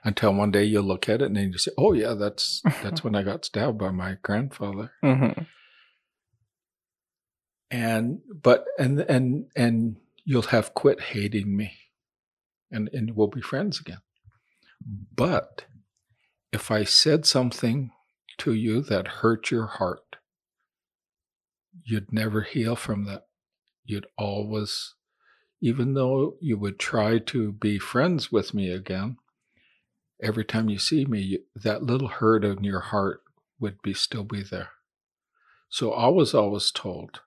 until 0.04 0.34
one 0.34 0.52
day 0.52 0.64
you 0.64 0.80
look 0.80 1.08
at 1.08 1.20
it 1.22 1.26
and 1.26 1.36
then 1.36 1.50
you 1.50 1.58
say, 1.58 1.72
"Oh 1.76 1.92
yeah, 1.92 2.14
that's 2.14 2.62
that's 2.82 3.02
when 3.04 3.16
I 3.16 3.24
got 3.24 3.44
stabbed 3.44 3.78
by 3.78 3.90
my 3.90 4.18
grandfather." 4.22 4.92
Mm-hmm. 5.02 5.42
and 7.72 8.20
but 8.42 8.66
and 8.78 9.00
and 9.00 9.46
and 9.56 9.96
you'll 10.24 10.42
have 10.42 10.74
quit 10.74 11.00
hating 11.00 11.56
me 11.56 11.72
and 12.70 12.88
and 12.92 13.16
we'll 13.16 13.28
be 13.28 13.40
friends 13.40 13.80
again. 13.80 14.00
But 15.14 15.66
if 16.52 16.70
i 16.70 16.84
said 16.84 17.24
something 17.24 17.90
to 18.38 18.52
you 18.52 18.82
that 18.82 19.08
hurt 19.08 19.50
your 19.50 19.66
heart 19.66 20.12
you'd 21.84 22.12
never 22.12 22.42
heal 22.42 22.76
from 22.76 23.04
that. 23.04 23.26
You'd 23.84 24.06
always 24.16 24.94
even 25.60 25.94
though 25.94 26.36
you 26.40 26.58
would 26.58 26.78
try 26.78 27.18
to 27.18 27.52
be 27.52 27.78
friends 27.78 28.32
with 28.32 28.52
me 28.52 28.70
again 28.70 29.16
every 30.20 30.44
time 30.44 30.68
you 30.68 30.78
see 30.78 31.04
me 31.04 31.20
you, 31.20 31.38
that 31.54 31.82
little 31.82 32.08
hurt 32.08 32.44
in 32.44 32.64
your 32.64 32.80
heart 32.80 33.22
would 33.60 33.80
be 33.82 33.94
still 33.94 34.24
be 34.24 34.42
there. 34.42 34.70
So 35.68 35.92
i 35.92 36.08
was 36.08 36.34
always 36.34 36.70
told 36.70 37.20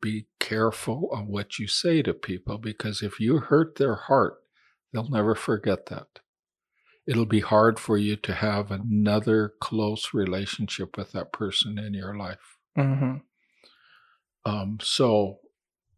be 0.00 0.26
careful 0.40 1.10
of 1.12 1.26
what 1.26 1.58
you 1.58 1.66
say 1.66 2.02
to 2.02 2.14
people 2.14 2.58
because 2.58 3.02
if 3.02 3.20
you 3.20 3.38
hurt 3.38 3.76
their 3.76 3.94
heart, 3.94 4.38
they'll 4.92 5.08
never 5.08 5.34
forget 5.34 5.86
that. 5.86 6.20
It'll 7.06 7.26
be 7.26 7.40
hard 7.40 7.78
for 7.78 7.96
you 7.96 8.16
to 8.16 8.34
have 8.34 8.70
another 8.70 9.54
close 9.60 10.12
relationship 10.12 10.96
with 10.96 11.12
that 11.12 11.32
person 11.32 11.78
in 11.78 11.94
your 11.94 12.16
life. 12.16 12.58
Mm-hmm. 12.76 13.16
Um, 14.44 14.78
so, 14.82 15.38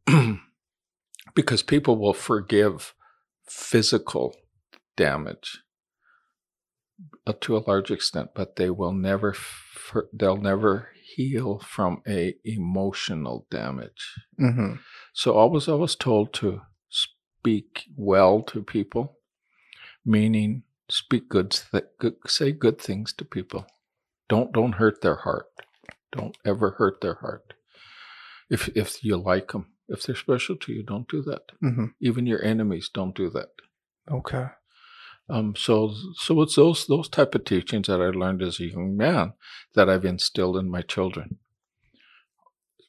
because 1.34 1.62
people 1.62 1.96
will 1.96 2.14
forgive 2.14 2.94
physical 3.48 4.36
damage 4.96 5.60
uh, 7.26 7.32
to 7.40 7.56
a 7.56 7.64
large 7.66 7.90
extent, 7.90 8.30
but 8.34 8.56
they 8.56 8.70
will 8.70 8.92
never, 8.92 9.34
they'll 10.12 10.36
never 10.36 10.88
heal 11.16 11.58
from 11.58 12.02
a 12.06 12.34
emotional 12.44 13.46
damage. 13.50 14.14
Mm-hmm. 14.40 14.74
So 15.12 15.38
I 15.38 15.44
was 15.46 15.68
always 15.68 15.94
told 15.94 16.32
to 16.34 16.62
speak 16.88 17.84
well 17.96 18.42
to 18.42 18.62
people, 18.62 19.18
meaning 20.04 20.62
speak 20.88 21.28
good, 21.28 21.50
th- 21.72 21.84
good, 21.98 22.16
say 22.26 22.52
good 22.52 22.80
things 22.80 23.12
to 23.14 23.24
people. 23.24 23.66
Don't 24.28 24.52
don't 24.52 24.74
hurt 24.74 25.02
their 25.02 25.16
heart. 25.16 25.46
Don't 26.12 26.36
ever 26.44 26.72
hurt 26.72 27.00
their 27.00 27.14
heart. 27.14 27.54
If 28.48 28.68
if 28.76 29.04
you 29.04 29.16
like 29.16 29.52
them, 29.52 29.66
if 29.88 30.02
they're 30.02 30.14
special 30.16 30.56
to 30.56 30.72
you, 30.72 30.82
don't 30.82 31.08
do 31.08 31.22
that. 31.22 31.42
Mm-hmm. 31.62 31.86
Even 32.00 32.26
your 32.26 32.42
enemies 32.44 32.90
don't 32.92 33.14
do 33.14 33.30
that. 33.30 33.48
Okay. 34.10 34.46
Um, 35.30 35.54
so 35.56 35.94
so 36.16 36.42
it's 36.42 36.56
those 36.56 36.86
those 36.86 37.08
type 37.08 37.34
of 37.34 37.44
teachings 37.46 37.88
that 37.88 38.02
I 38.02 38.10
learned 38.10 38.42
as 38.42 38.60
a 38.60 38.66
young 38.66 38.96
man 38.96 39.34
that 39.74 39.90
I've 39.90 40.04
instilled 40.06 40.56
in 40.58 40.70
my 40.70 40.82
children. 40.82 41.38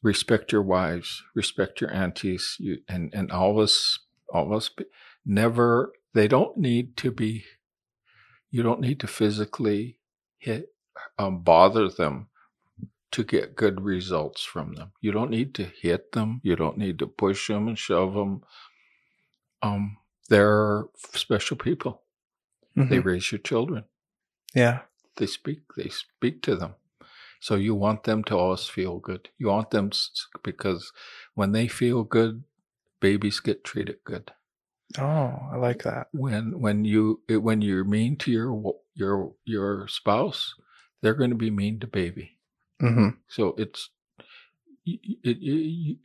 Respect 0.04 0.52
your 0.52 0.64
wives, 0.64 1.24
respect 1.36 1.82
your 1.82 1.94
aunties, 1.94 2.58
you, 2.60 2.80
and 2.90 3.14
and 3.14 3.32
always 3.32 4.00
always 4.34 4.70
be, 4.70 4.86
never. 5.26 5.94
They 6.14 6.28
don't 6.28 6.58
need 6.58 6.98
to 6.98 7.12
be. 7.12 7.46
You 8.52 8.64
don't 8.64 8.82
need 8.82 9.00
to 9.02 9.08
physically 9.08 10.00
hit 10.40 10.70
um, 11.20 11.42
bother 11.44 11.90
them 11.90 12.28
to 13.12 13.24
get 13.24 13.56
good 13.56 13.82
results 13.82 14.44
from 14.44 14.74
them. 14.74 14.92
You 15.02 15.12
don't 15.12 15.32
need 15.32 15.54
to 15.56 15.66
hit 15.66 16.14
them. 16.14 16.42
You 16.44 16.56
don't 16.56 16.78
need 16.78 17.00
to 17.00 17.08
push 17.08 17.48
them 17.48 17.68
and 17.68 17.78
shove 17.78 18.14
them. 18.14 18.44
Um, 19.62 19.98
they're 20.30 20.86
special 21.16 21.58
people. 21.58 22.01
Mhm. 22.76 22.90
They 22.90 23.00
raise 23.00 23.32
your 23.32 23.40
children. 23.40 23.86
yeah. 24.54 24.82
They 25.18 25.28
speak. 25.28 25.60
They 25.76 25.90
speak 25.90 26.42
to 26.44 26.56
them. 26.56 26.76
So 27.42 27.56
you 27.56 27.76
want 27.76 28.04
them 28.04 28.24
to 28.26 28.38
always 28.38 28.68
feel 28.70 29.00
good. 29.00 29.30
You 29.38 29.48
want 29.48 29.72
them 29.72 29.92
because 30.44 30.92
when 31.36 31.52
they 31.52 31.68
feel 31.68 32.04
good, 32.04 32.44
babies 33.02 33.40
get 33.42 33.64
treated 33.64 33.98
good. 34.06 34.32
Oh, 34.98 35.50
I 35.52 35.58
like 35.58 35.84
that. 35.84 36.08
When 36.14 36.60
when 36.62 36.86
you 36.86 37.22
when 37.30 37.62
you're 37.62 37.84
mean 37.84 38.16
to 38.18 38.32
your 38.32 38.76
your 38.94 39.36
your 39.44 39.88
spouse, 39.88 40.56
they're 41.02 41.14
going 41.14 41.30
to 41.32 41.36
be 41.36 41.50
mean 41.52 41.80
to 41.80 41.88
baby. 41.88 42.38
Mm-hmm. 42.82 43.10
So 43.28 43.54
it's 43.58 43.90
it, 44.86 45.00
y- 45.26 45.38
y- 45.44 45.98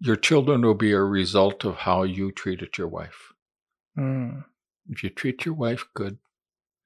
your 0.00 0.16
children 0.16 0.62
will 0.62 0.74
be 0.74 0.92
a 0.92 1.02
result 1.02 1.64
of 1.64 1.76
how 1.76 2.02
you 2.02 2.30
treated 2.32 2.76
your 2.78 2.88
wife. 2.88 3.32
Mm. 3.96 4.44
If 4.88 5.02
you 5.02 5.10
treat 5.10 5.44
your 5.44 5.54
wife 5.54 5.84
good, 5.94 6.18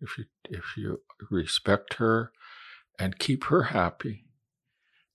if 0.00 0.18
you 0.18 0.24
if 0.48 0.76
you 0.76 1.00
respect 1.30 1.94
her 1.94 2.32
and 2.98 3.18
keep 3.18 3.44
her 3.44 3.64
happy 3.64 4.24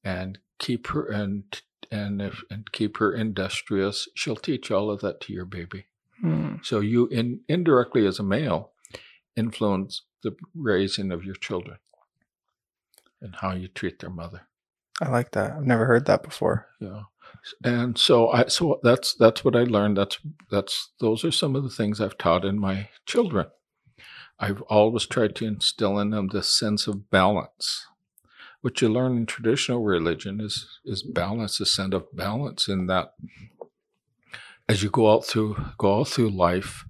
and 0.03 0.39
keep 0.57 0.87
her 0.87 1.05
and 1.05 1.61
and 1.91 2.21
if 2.21 2.43
and 2.49 2.71
keep 2.71 2.97
her 2.97 3.13
industrious, 3.13 4.07
she'll 4.15 4.35
teach 4.35 4.71
all 4.71 4.89
of 4.89 5.01
that 5.01 5.21
to 5.21 5.33
your 5.33 5.45
baby. 5.45 5.85
Mm. 6.23 6.65
So 6.65 6.79
you 6.79 7.07
in 7.07 7.41
indirectly 7.47 8.05
as 8.07 8.19
a 8.19 8.23
male 8.23 8.71
influence 9.35 10.03
the 10.23 10.35
raising 10.55 11.11
of 11.11 11.23
your 11.23 11.35
children 11.35 11.77
and 13.21 13.35
how 13.35 13.53
you 13.53 13.67
treat 13.67 13.99
their 13.99 14.09
mother. 14.09 14.47
I 15.01 15.09
like 15.09 15.31
that. 15.31 15.51
I've 15.51 15.65
never 15.65 15.85
heard 15.85 16.05
that 16.05 16.23
before. 16.23 16.67
Yeah. 16.79 17.03
And 17.63 17.97
so 17.97 18.29
I 18.29 18.47
so 18.47 18.79
that's 18.83 19.13
that's 19.15 19.43
what 19.45 19.55
I 19.55 19.63
learned. 19.63 19.97
That's 19.97 20.19
that's 20.51 20.91
those 20.99 21.23
are 21.23 21.31
some 21.31 21.55
of 21.55 21.63
the 21.63 21.69
things 21.69 22.01
I've 22.01 22.17
taught 22.17 22.45
in 22.45 22.59
my 22.59 22.89
children. 23.05 23.47
I've 24.39 24.61
always 24.63 25.05
tried 25.05 25.35
to 25.37 25.45
instill 25.45 25.97
in 25.99 26.11
them 26.11 26.27
this 26.27 26.49
sense 26.49 26.87
of 26.87 27.09
balance. 27.09 27.87
What 28.61 28.81
you 28.81 28.89
learn 28.89 29.17
in 29.17 29.25
traditional 29.25 29.83
religion 29.83 30.41
is 30.41 30.79
is 30.85 31.03
balance, 31.03 31.59
a 31.59 31.65
sense 31.65 31.93
of 31.93 32.05
balance 32.13 32.67
in 32.67 32.87
that 32.87 33.13
as 34.69 34.83
you 34.83 34.89
go 34.89 35.11
out 35.11 35.25
through 35.25 35.55
go 35.77 36.01
out 36.01 36.09
through 36.09 36.29
life, 36.29 36.85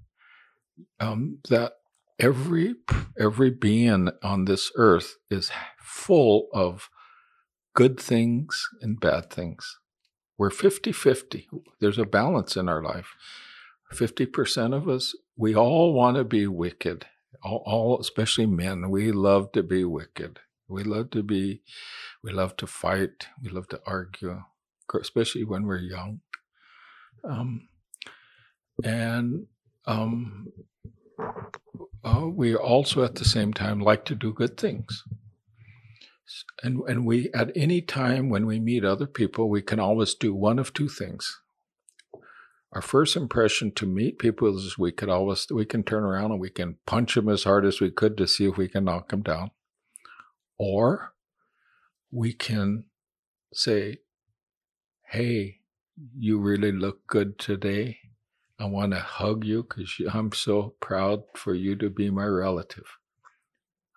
um, 1.00 1.38
that 1.48 1.74
every 2.18 2.74
every 3.18 3.50
being 3.50 4.10
on 4.22 4.44
this 4.44 4.72
earth 4.76 5.16
is 5.30 5.50
full 5.80 6.48
of 6.52 6.88
good 7.74 8.00
things 8.00 8.68
and 8.80 8.98
bad 8.98 9.30
things. 9.30 9.78
We're 10.38 10.50
50 10.50 10.92
50. 10.92 11.48
There's 11.80 11.98
a 11.98 12.06
balance 12.06 12.56
in 12.56 12.68
our 12.68 12.82
life. 12.82 13.14
50% 13.92 14.74
of 14.74 14.88
us, 14.88 15.14
we 15.36 15.54
all 15.56 15.92
want 15.92 16.16
to 16.16 16.24
be 16.24 16.46
wicked. 16.46 17.06
All, 17.42 17.62
all, 17.66 18.00
especially 18.00 18.46
men, 18.46 18.90
we 18.90 19.12
love 19.12 19.52
to 19.52 19.62
be 19.62 19.84
wicked. 19.84 20.40
We 20.68 20.84
love 20.84 21.10
to 21.10 21.22
be, 21.22 21.62
we 22.22 22.32
love 22.32 22.56
to 22.58 22.66
fight. 22.66 23.28
We 23.42 23.50
love 23.50 23.68
to 23.68 23.80
argue, 23.86 24.42
especially 25.00 25.44
when 25.44 25.66
we're 25.66 25.78
young. 25.78 26.20
Um, 27.24 27.68
and 28.84 29.46
um, 29.86 30.48
uh, 32.04 32.26
we 32.28 32.54
also 32.54 33.04
at 33.04 33.16
the 33.16 33.24
same 33.24 33.52
time 33.52 33.80
like 33.80 34.04
to 34.06 34.14
do 34.14 34.32
good 34.32 34.56
things. 34.58 35.04
And 36.62 36.80
and 36.88 37.06
we 37.06 37.30
at 37.32 37.50
any 37.56 37.80
time 37.80 38.28
when 38.28 38.46
we 38.46 38.60
meet 38.60 38.84
other 38.84 39.06
people, 39.06 39.48
we 39.48 39.62
can 39.62 39.80
always 39.80 40.14
do 40.14 40.34
one 40.34 40.58
of 40.58 40.72
two 40.72 40.88
things. 40.88 41.40
Our 42.72 42.82
first 42.82 43.16
impression 43.16 43.72
to 43.72 43.86
meet 43.86 44.18
people 44.18 44.54
is 44.54 44.76
we 44.76 44.92
could 44.92 45.08
always 45.08 45.46
we 45.50 45.64
can 45.64 45.82
turn 45.82 46.04
around 46.04 46.32
and 46.32 46.40
we 46.40 46.50
can 46.50 46.76
punch 46.86 47.14
them 47.14 47.28
as 47.28 47.44
hard 47.44 47.64
as 47.64 47.80
we 47.80 47.90
could 47.90 48.16
to 48.18 48.26
see 48.26 48.46
if 48.46 48.58
we 48.58 48.68
can 48.68 48.84
knock 48.84 49.08
them 49.08 49.22
down, 49.22 49.52
or 50.58 51.14
we 52.10 52.32
can 52.34 52.84
say, 53.54 53.98
hey, 55.06 55.60
you 56.16 56.38
really 56.38 56.72
look 56.72 57.06
good 57.06 57.38
today. 57.38 57.98
I 58.60 58.66
want 58.66 58.92
to 58.92 58.98
hug 58.98 59.44
you 59.44 59.62
because 59.62 59.94
I'm 60.12 60.32
so 60.32 60.74
proud 60.80 61.22
for 61.34 61.54
you 61.54 61.76
to 61.76 61.88
be 61.88 62.10
my 62.10 62.24
relative. 62.24 62.98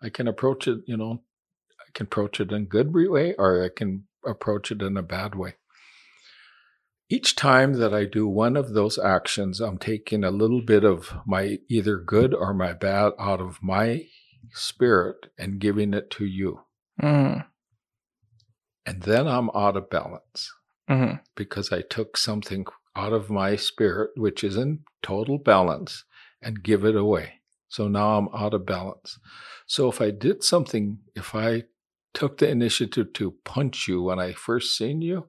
I 0.02 0.10
can 0.10 0.28
approach 0.28 0.68
it, 0.68 0.82
you 0.86 0.98
know, 0.98 1.24
I 1.92 1.98
can 1.98 2.06
approach 2.06 2.40
it 2.40 2.52
in 2.52 2.64
a 2.64 2.66
good 2.66 2.94
way 2.94 3.36
or 3.38 3.66
I 3.66 3.70
can 3.76 4.06
approach 4.26 4.72
it 4.72 4.82
in 4.82 4.96
a 4.96 5.04
bad 5.04 5.36
way. 5.36 5.56
Each 7.10 7.36
time 7.36 7.74
that 7.74 7.94
I 7.94 8.06
do 8.06 8.26
one 8.30 8.56
of 8.56 8.74
those 8.74 8.98
actions, 8.98 9.60
I'm 9.60 9.78
taking 9.78 10.24
a 10.24 10.32
little 10.32 10.62
bit 10.62 10.86
of 10.86 11.14
my 11.26 11.58
either 11.70 11.98
good 11.98 12.34
or 12.34 12.54
my 12.54 12.72
bad 12.72 13.12
out 13.20 13.42
of 13.42 13.62
my 13.62 14.06
spirit 14.52 15.28
and 15.38 15.60
giving 15.60 15.94
it 15.94 16.10
to 16.12 16.26
you. 16.26 16.62
Mm. 17.02 17.46
And 18.86 19.02
then 19.02 19.28
I'm 19.28 19.50
out 19.54 19.76
of 19.76 19.90
balance 19.90 20.54
mm-hmm. 20.90 21.16
because 21.36 21.74
I 21.74 21.82
took 21.82 22.16
something 22.16 22.66
out 22.96 23.12
of 23.12 23.30
my 23.30 23.58
spirit, 23.58 24.12
which 24.16 24.46
is 24.46 24.56
in 24.56 24.80
total 25.04 25.38
balance, 25.38 26.06
and 26.42 26.64
give 26.64 26.86
it 26.86 26.96
away. 26.96 27.42
So 27.68 27.90
now 27.90 28.18
I'm 28.18 28.30
out 28.34 28.54
of 28.54 28.66
balance. 28.66 29.20
So 29.66 29.90
if 29.90 30.00
I 30.00 30.12
did 30.12 30.44
something, 30.44 31.00
if 31.16 31.36
I 31.36 31.64
took 32.14 32.38
the 32.38 32.50
initiative 32.50 33.14
to 33.14 33.36
punch 33.46 33.88
you 33.88 34.04
when 34.04 34.20
I 34.20 34.34
first 34.34 34.76
seen 34.76 35.02
you, 35.02 35.28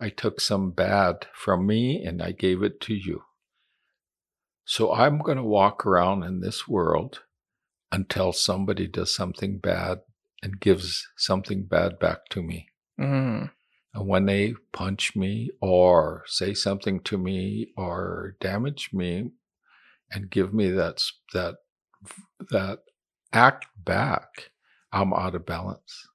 I 0.00 0.08
took 0.08 0.40
some 0.40 0.70
bad 0.70 1.26
from 1.34 1.66
me 1.66 2.02
and 2.04 2.22
I 2.22 2.32
gave 2.32 2.62
it 2.62 2.80
to 2.82 2.94
you. 2.94 3.22
So 4.64 4.92
I'm 4.92 5.18
going 5.18 5.36
to 5.36 5.42
walk 5.42 5.84
around 5.84 6.22
in 6.22 6.40
this 6.40 6.66
world 6.66 7.20
until 7.92 8.32
somebody 8.32 8.86
does 8.86 9.14
something 9.14 9.58
bad 9.58 9.98
and 10.42 10.60
gives 10.60 11.06
something 11.16 11.64
bad 11.64 11.98
back 11.98 12.28
to 12.30 12.42
me. 12.42 12.68
Mm. 12.98 13.50
And 13.94 14.08
when 14.08 14.26
they 14.26 14.54
punch 14.72 15.16
me 15.16 15.50
or 15.60 16.22
say 16.26 16.54
something 16.54 17.00
to 17.00 17.18
me 17.18 17.72
or 17.76 18.36
damage 18.40 18.90
me 18.92 19.32
and 20.10 20.30
give 20.30 20.54
me 20.54 20.70
that 20.70 21.02
that 21.34 21.56
that 22.50 22.78
act 23.32 23.66
back, 23.76 24.50
I'm 24.92 25.12
out 25.12 25.34
of 25.34 25.46
balance. 25.46 26.08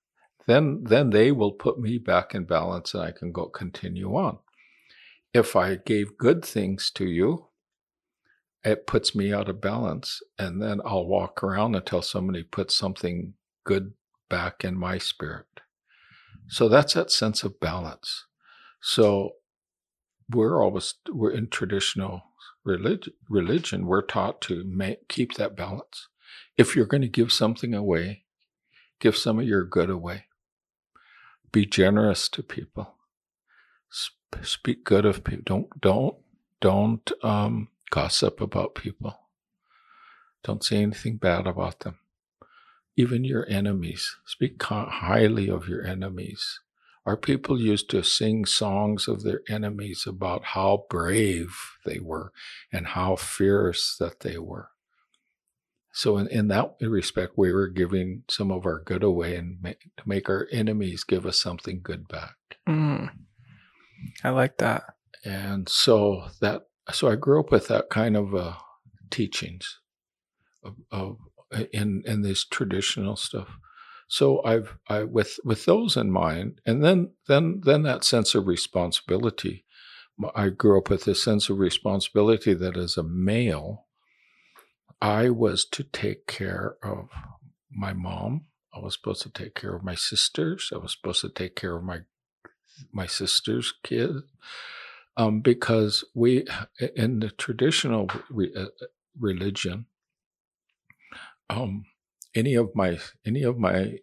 Then 0.47 0.83
then 0.83 1.09
they 1.09 1.31
will 1.31 1.53
put 1.53 1.79
me 1.79 1.97
back 1.97 2.35
in 2.35 2.45
balance 2.45 2.93
and 2.93 3.03
I 3.03 3.11
can 3.11 3.31
go 3.31 3.47
continue 3.47 4.15
on. 4.15 4.39
If 5.33 5.55
I 5.55 5.75
gave 5.75 6.17
good 6.17 6.45
things 6.45 6.91
to 6.95 7.05
you, 7.05 7.47
it 8.63 8.87
puts 8.87 9.15
me 9.15 9.33
out 9.33 9.49
of 9.49 9.61
balance 9.61 10.21
and 10.37 10.61
then 10.61 10.81
I'll 10.85 11.05
walk 11.05 11.43
around 11.43 11.75
until 11.75 12.01
somebody 12.01 12.43
puts 12.43 12.75
something 12.75 13.33
good 13.63 13.93
back 14.29 14.63
in 14.63 14.77
my 14.77 14.97
spirit. 14.97 15.45
So 16.47 16.69
that's 16.69 16.93
that 16.93 17.11
sense 17.11 17.43
of 17.43 17.59
balance. 17.59 18.25
So 18.81 19.31
we're 20.29 20.61
always 20.63 20.95
we're 21.11 21.31
in 21.31 21.47
traditional 21.49 22.23
religion. 22.63 23.13
Religion 23.29 23.85
we're 23.85 24.01
taught 24.01 24.41
to 24.41 24.63
make, 24.63 25.07
keep 25.07 25.35
that 25.35 25.55
balance. 25.55 26.07
If 26.57 26.75
you're 26.75 26.85
going 26.85 27.01
to 27.01 27.07
give 27.07 27.31
something 27.31 27.73
away, 27.73 28.24
give 28.99 29.17
some 29.17 29.39
of 29.39 29.47
your 29.47 29.63
good 29.63 29.89
away. 29.89 30.25
Be 31.51 31.65
generous 31.65 32.27
to 32.29 32.43
people. 32.43 32.95
Speak 34.41 34.83
good 34.83 35.05
of 35.05 35.23
people. 35.23 35.43
Don't 35.45 35.81
don't 35.81 36.15
don't 36.61 37.11
um, 37.23 37.69
gossip 37.89 38.41
about 38.41 38.75
people. 38.75 39.17
Don't 40.43 40.63
say 40.63 40.77
anything 40.77 41.17
bad 41.17 41.47
about 41.47 41.81
them 41.81 41.99
even 42.95 43.23
your 43.23 43.45
enemies. 43.49 44.15
Speak 44.25 44.61
highly 44.61 45.49
of 45.49 45.67
your 45.67 45.85
enemies. 45.85 46.59
Our 47.05 47.17
people 47.17 47.61
used 47.61 47.89
to 47.91 48.03
sing 48.03 48.45
songs 48.45 49.07
of 49.07 49.23
their 49.23 49.41
enemies 49.47 50.05
about 50.07 50.43
how 50.43 50.85
brave 50.89 51.55
they 51.85 51.99
were 51.99 52.31
and 52.71 52.87
how 52.87 53.15
fierce 53.15 53.95
that 53.99 54.21
they 54.21 54.37
were. 54.37 54.69
So, 55.95 56.17
in, 56.17 56.27
in 56.27 56.49
that 56.49 56.75
respect, 56.81 57.33
we 57.37 57.53
were 57.53 57.69
giving 57.69 58.23
some 58.29 58.51
of 58.51 58.65
our 58.65 58.81
good 58.83 59.01
away 59.01 59.37
and 59.37 59.61
make, 59.61 59.79
to 59.95 60.03
make 60.05 60.27
our 60.27 60.45
enemies 60.51 61.05
give 61.05 61.25
us 61.25 61.41
something 61.41 61.79
good 61.81 62.07
back. 62.09 62.35
Mm. 62.67 63.11
I 64.21 64.29
like 64.31 64.57
that. 64.57 64.83
And 65.23 65.69
so 65.69 66.25
that, 66.41 66.63
so 66.91 67.09
I 67.09 67.15
grew 67.15 67.39
up 67.39 67.49
with 67.49 67.69
that 67.69 67.89
kind 67.89 68.17
of 68.17 68.35
uh, 68.35 68.55
teachings 69.09 69.79
of, 70.63 70.75
of 70.91 71.17
in 71.71 72.03
in 72.05 72.21
this 72.21 72.43
traditional 72.43 73.15
stuff. 73.15 73.57
So 74.07 74.43
I've 74.43 74.77
I 74.87 75.03
with 75.03 75.39
with 75.43 75.65
those 75.65 75.97
in 75.97 76.11
mind, 76.11 76.59
and 76.65 76.83
then 76.83 77.11
then 77.27 77.61
then 77.63 77.83
that 77.83 78.03
sense 78.03 78.35
of 78.35 78.47
responsibility. 78.47 79.63
I 80.33 80.49
grew 80.49 80.77
up 80.77 80.89
with 80.89 81.07
a 81.07 81.15
sense 81.15 81.49
of 81.49 81.59
responsibility 81.59 82.53
that 82.53 82.77
as 82.77 82.95
a 82.95 83.03
male, 83.03 83.84
I 85.01 85.29
was 85.29 85.65
to 85.65 85.83
take 85.83 86.27
care 86.27 86.75
of 86.83 87.09
my 87.71 87.93
mom. 87.93 88.47
I 88.73 88.79
was 88.79 88.93
supposed 88.95 89.21
to 89.23 89.29
take 89.29 89.55
care 89.55 89.75
of 89.75 89.83
my 89.83 89.95
sisters. 89.95 90.71
I 90.73 90.77
was 90.77 90.93
supposed 90.93 91.21
to 91.21 91.29
take 91.29 91.55
care 91.55 91.75
of 91.77 91.83
my 91.83 92.01
my 92.91 93.05
sister's 93.05 93.73
kid, 93.83 94.11
um, 95.17 95.41
because 95.41 96.03
we 96.13 96.45
in 96.95 97.19
the 97.19 97.29
traditional 97.29 98.09
re, 98.29 98.51
uh, 98.55 98.67
religion, 99.19 99.85
um, 101.49 101.85
any 102.35 102.55
of 102.55 102.71
my 102.75 102.99
any 103.25 103.43
of 103.43 103.57
my 103.57 103.99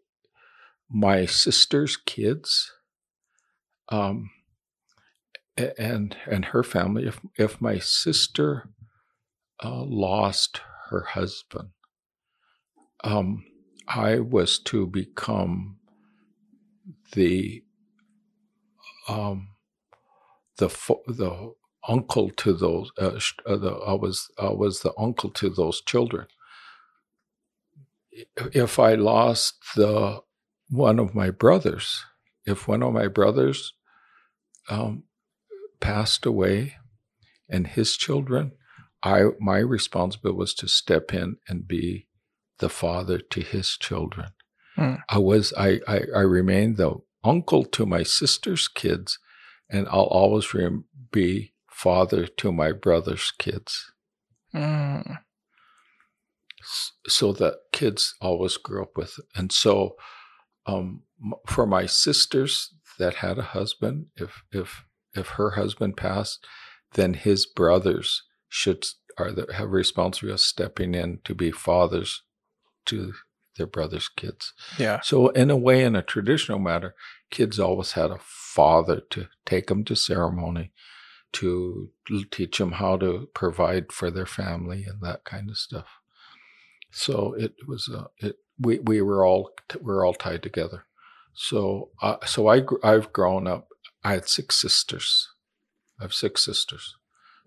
my 0.91 1.27
sister's 1.27 1.97
kids 1.97 2.73
um, 3.89 4.31
and 5.79 6.17
and 6.27 6.47
her 6.47 6.63
family 6.63 7.07
if 7.07 7.21
if 7.39 7.61
my 7.61 7.79
sister 7.79 8.71
uh, 9.63 9.83
lost 9.85 10.61
her 10.93 11.03
husband. 11.03 11.71
Um, 13.05 13.45
i 13.89 14.21
was 14.21 14.61
to 14.61 14.87
become 14.87 15.79
the 17.15 17.65
um, 19.09 19.49
the 20.59 20.69
the 21.09 21.55
uncle 21.89 22.31
to 22.31 22.53
those 22.55 22.93
uh, 23.01 23.19
uh, 23.47 23.57
the, 23.57 23.73
I 23.73 23.95
was 23.95 24.31
I 24.39 24.51
was 24.51 24.83
the 24.83 24.93
uncle 24.99 25.31
to 25.33 25.51
those 25.51 25.83
children. 25.83 26.27
If 28.55 28.79
I 28.79 28.95
lost 28.95 29.57
the 29.77 30.21
one 30.71 30.99
of 30.99 31.15
my 31.15 31.31
brothers, 31.31 32.05
if 32.47 32.69
one 32.69 32.83
of 32.83 32.93
my 32.93 33.09
brothers 33.09 33.75
um, 34.71 35.05
passed 35.81 36.27
away 36.27 36.75
and 37.49 37.67
his 37.67 37.97
children, 37.97 38.53
I 39.03 39.25
my 39.41 39.59
responsibility 39.59 40.39
was 40.39 40.55
to 40.55 40.69
step 40.69 41.13
in 41.13 41.37
and 41.49 41.67
be 41.67 42.09
the 42.59 42.69
father 42.69 43.19
to 43.19 43.41
his 43.41 43.77
children. 43.77 44.31
Hmm. 44.77 44.95
I 45.09 45.19
was 45.19 45.53
I, 45.59 45.81
I 45.87 46.03
I 46.15 46.21
remained 46.21 46.77
the 46.77 46.95
uncle 47.25 47.65
to 47.65 47.87
my 47.87 48.03
sister's 48.03 48.69
kids, 48.69 49.19
and 49.71 49.87
I'll 49.89 50.03
always 50.03 50.55
re- 50.55 50.83
be 51.11 51.53
father 51.71 52.27
to 52.27 52.53
my 52.53 52.73
brother's 52.73 53.33
kids. 53.39 53.93
Hmm 54.53 55.01
so 57.07 57.33
that 57.33 57.55
kids 57.73 58.15
always 58.21 58.57
grew 58.57 58.83
up 58.83 58.97
with. 58.97 59.19
And 59.35 59.53
so, 59.53 59.97
um, 60.67 61.03
for 61.47 61.67
my 61.67 61.87
sisters 61.87 62.75
that 62.99 63.15
had 63.15 63.39
a 63.39 63.43
husband, 63.43 64.07
if 64.17 64.43
if 64.53 64.85
if 65.15 65.29
her 65.31 65.53
husband 65.53 65.97
passed, 65.97 66.47
then 66.95 67.15
his 67.15 67.47
brothers 67.47 68.23
should 68.53 68.87
are 69.17 69.33
the, 69.33 69.47
have 69.55 69.71
responsibility 69.71 70.35
of 70.35 70.41
stepping 70.41 70.95
in 70.95 71.21
to 71.25 71.35
be 71.35 71.51
fathers 71.51 72.23
to 72.85 73.15
their 73.57 73.67
brothers' 73.67 74.11
kids. 74.11 74.53
Yeah. 74.79 75.01
So 75.01 75.29
in 75.29 75.51
a 75.51 75.57
way, 75.57 75.83
in 75.83 75.97
a 75.97 76.03
traditional 76.03 76.59
matter, 76.59 76.95
kids 77.31 77.59
always 77.59 77.93
had 77.93 78.11
a 78.11 78.19
father 78.21 79.01
to 79.09 79.29
take 79.47 79.69
them 79.69 79.85
to 79.85 79.97
ceremony, 79.97 80.73
to 81.33 81.91
teach 82.31 82.59
them 82.59 82.73
how 82.73 82.99
to 82.99 83.31
provide 83.33 83.91
for 83.91 84.11
their 84.11 84.27
family 84.27 84.85
and 84.85 85.01
that 85.01 85.25
kind 85.25 85.49
of 85.49 85.57
stuff. 85.57 85.87
So 86.91 87.35
it 87.39 87.55
was 87.67 87.89
a 87.89 88.09
it 88.19 88.37
we 88.59 88.81
we 88.81 89.01
were 89.01 89.25
all 89.25 89.51
we 89.81 89.95
were 89.95 90.05
all 90.05 90.15
tied 90.15 90.43
together. 90.43 90.85
So 91.33 91.89
uh, 92.03 92.19
so 92.27 92.49
I 92.49 92.63
I've 92.85 93.15
grown 93.15 93.47
up. 93.47 93.69
I 94.05 94.13
had 94.13 94.29
six 94.29 94.61
sisters. 94.61 95.31
I 95.99 96.05
have 96.05 96.13
six 96.13 96.45
sisters. 96.45 96.97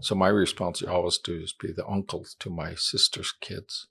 So 0.01 0.15
my 0.15 0.29
responsibility 0.29 0.95
always 0.97 1.17
do 1.19 1.35
is 1.41 1.53
be 1.53 1.71
the 1.73 1.87
uncle 1.87 2.25
to 2.39 2.49
my 2.49 2.75
sister's 2.75 3.33
kids. 3.41 3.87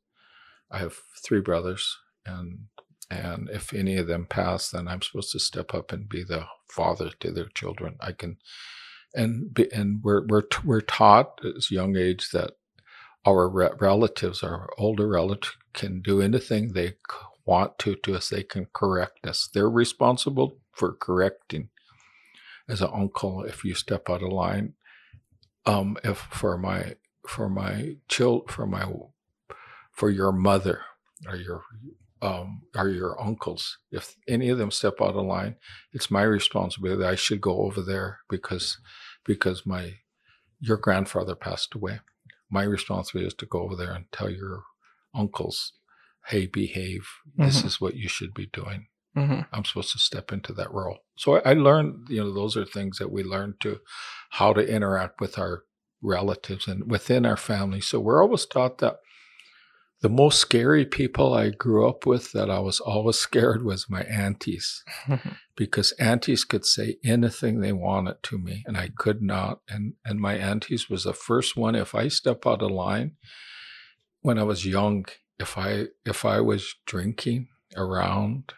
I 0.70 0.78
have 0.78 0.96
three 1.24 1.40
brothers, 1.40 1.98
and 2.26 2.66
and 3.10 3.50
if 3.50 3.74
any 3.74 3.96
of 3.98 4.08
them 4.08 4.26
pass, 4.26 4.70
then 4.70 4.88
I'm 4.88 5.02
supposed 5.02 5.32
to 5.32 5.40
step 5.40 5.74
up 5.74 5.92
and 5.92 6.08
be 6.08 6.24
the 6.24 6.46
father 6.70 7.10
to 7.20 7.32
their 7.32 7.48
children. 7.48 7.96
I 8.00 8.12
can, 8.12 8.38
and 9.14 9.54
be, 9.54 9.72
and 9.72 10.02
we're 10.04 10.26
we're 10.26 10.44
we're 10.64 10.80
taught 10.82 11.40
at 11.44 11.56
a 11.56 11.74
young 11.74 11.96
age 11.96 12.30
that 12.32 12.52
our 13.26 13.48
re- 13.48 13.70
relatives, 13.80 14.42
our 14.42 14.70
older 14.78 15.08
relatives, 15.08 15.56
can 15.74 16.02
do 16.02 16.22
anything 16.22 16.72
they 16.72 16.94
want 17.46 17.78
to 17.80 17.96
to 17.96 18.16
us. 18.16 18.30
They 18.30 18.44
can 18.44 18.68
correct 18.74 19.26
us. 19.26 19.48
They're 19.52 19.70
responsible 19.70 20.58
for 20.72 20.92
correcting. 20.94 21.64
as 22.68 22.80
an 22.80 22.90
uncle 22.92 23.44
if 23.44 23.64
you 23.64 23.74
step 23.74 24.08
out 24.10 24.22
of 24.22 24.30
line. 24.32 24.74
Um, 25.66 25.96
if 26.04 26.18
for 26.18 26.58
my 26.58 26.96
for 27.26 27.48
my 27.48 27.96
child 28.08 28.50
for 28.50 28.66
my 28.66 28.84
for 29.92 30.10
your 30.10 30.32
mother 30.32 30.82
or 31.26 31.36
your 31.36 31.62
um, 32.22 32.62
or 32.76 32.88
your 32.88 33.20
uncles, 33.20 33.78
if 33.90 34.16
any 34.28 34.48
of 34.48 34.58
them 34.58 34.70
step 34.70 34.94
out 35.00 35.14
of 35.16 35.26
line, 35.26 35.56
it's 35.92 36.10
my 36.10 36.22
responsibility. 36.22 37.04
I 37.04 37.14
should 37.14 37.40
go 37.40 37.62
over 37.62 37.82
there 37.82 38.20
because 38.28 38.78
because 39.24 39.66
my 39.66 39.94
your 40.60 40.76
grandfather 40.78 41.34
passed 41.34 41.74
away. 41.74 42.00
My 42.50 42.64
responsibility 42.64 43.28
is 43.28 43.34
to 43.34 43.46
go 43.46 43.60
over 43.62 43.76
there 43.76 43.92
and 43.92 44.10
tell 44.12 44.30
your 44.30 44.64
uncles, 45.14 45.72
"Hey, 46.26 46.46
behave. 46.46 47.08
This 47.36 47.62
Mhm. 47.62 47.66
is 47.66 47.80
what 47.80 47.96
you 47.96 48.08
should 48.08 48.34
be 48.34 48.46
doing." 48.46 48.88
Hmm 49.14 49.40
I'm 49.52 49.64
supposed 49.64 49.92
to 49.92 49.98
step 49.98 50.32
into 50.32 50.52
that 50.54 50.72
role. 50.72 50.98
So 51.16 51.36
I, 51.36 51.50
I 51.50 51.52
learned, 51.54 52.08
you 52.08 52.22
know, 52.22 52.32
those 52.32 52.56
are 52.56 52.64
things 52.64 52.98
that 52.98 53.12
we 53.12 53.22
learn 53.22 53.54
to 53.60 53.78
how 54.30 54.52
to 54.52 54.66
interact 54.66 55.20
with 55.20 55.38
our 55.38 55.62
relatives 56.02 56.66
and 56.68 56.90
within 56.90 57.24
our 57.24 57.36
family. 57.36 57.80
So 57.80 58.00
we're 58.00 58.22
always 58.22 58.46
taught 58.46 58.78
that 58.78 58.96
the 60.02 60.08
most 60.10 60.38
scary 60.38 60.84
people 60.84 61.32
I 61.32 61.50
grew 61.50 61.88
up 61.88 62.04
with 62.04 62.32
that 62.32 62.50
I 62.50 62.58
was 62.58 62.78
always 62.80 63.18
scared 63.28 63.64
was 63.64 63.88
my 63.88 64.02
aunties 64.02 64.84
because 65.56 65.92
aunties 65.92 66.44
could 66.44 66.66
say 66.66 66.96
anything 67.04 67.60
they 67.60 67.72
wanted 67.72 68.22
to 68.24 68.38
me 68.38 68.64
and 68.66 68.76
I 68.76 68.90
could 68.96 69.22
not. 69.22 69.60
And 69.68 69.94
and 70.04 70.20
my 70.20 70.34
aunties 70.34 70.90
was 70.90 71.04
the 71.04 71.14
first 71.14 71.56
one. 71.56 71.74
If 71.74 71.94
I 71.94 72.08
step 72.08 72.46
out 72.46 72.62
of 72.62 72.70
line 72.70 73.12
when 74.20 74.38
I 74.38 74.42
was 74.42 74.66
young, 74.66 75.06
if 75.38 75.56
I 75.56 75.86
if 76.04 76.24
I 76.24 76.40
was 76.40 76.74
drinking 76.86 77.48
around, 77.76 78.52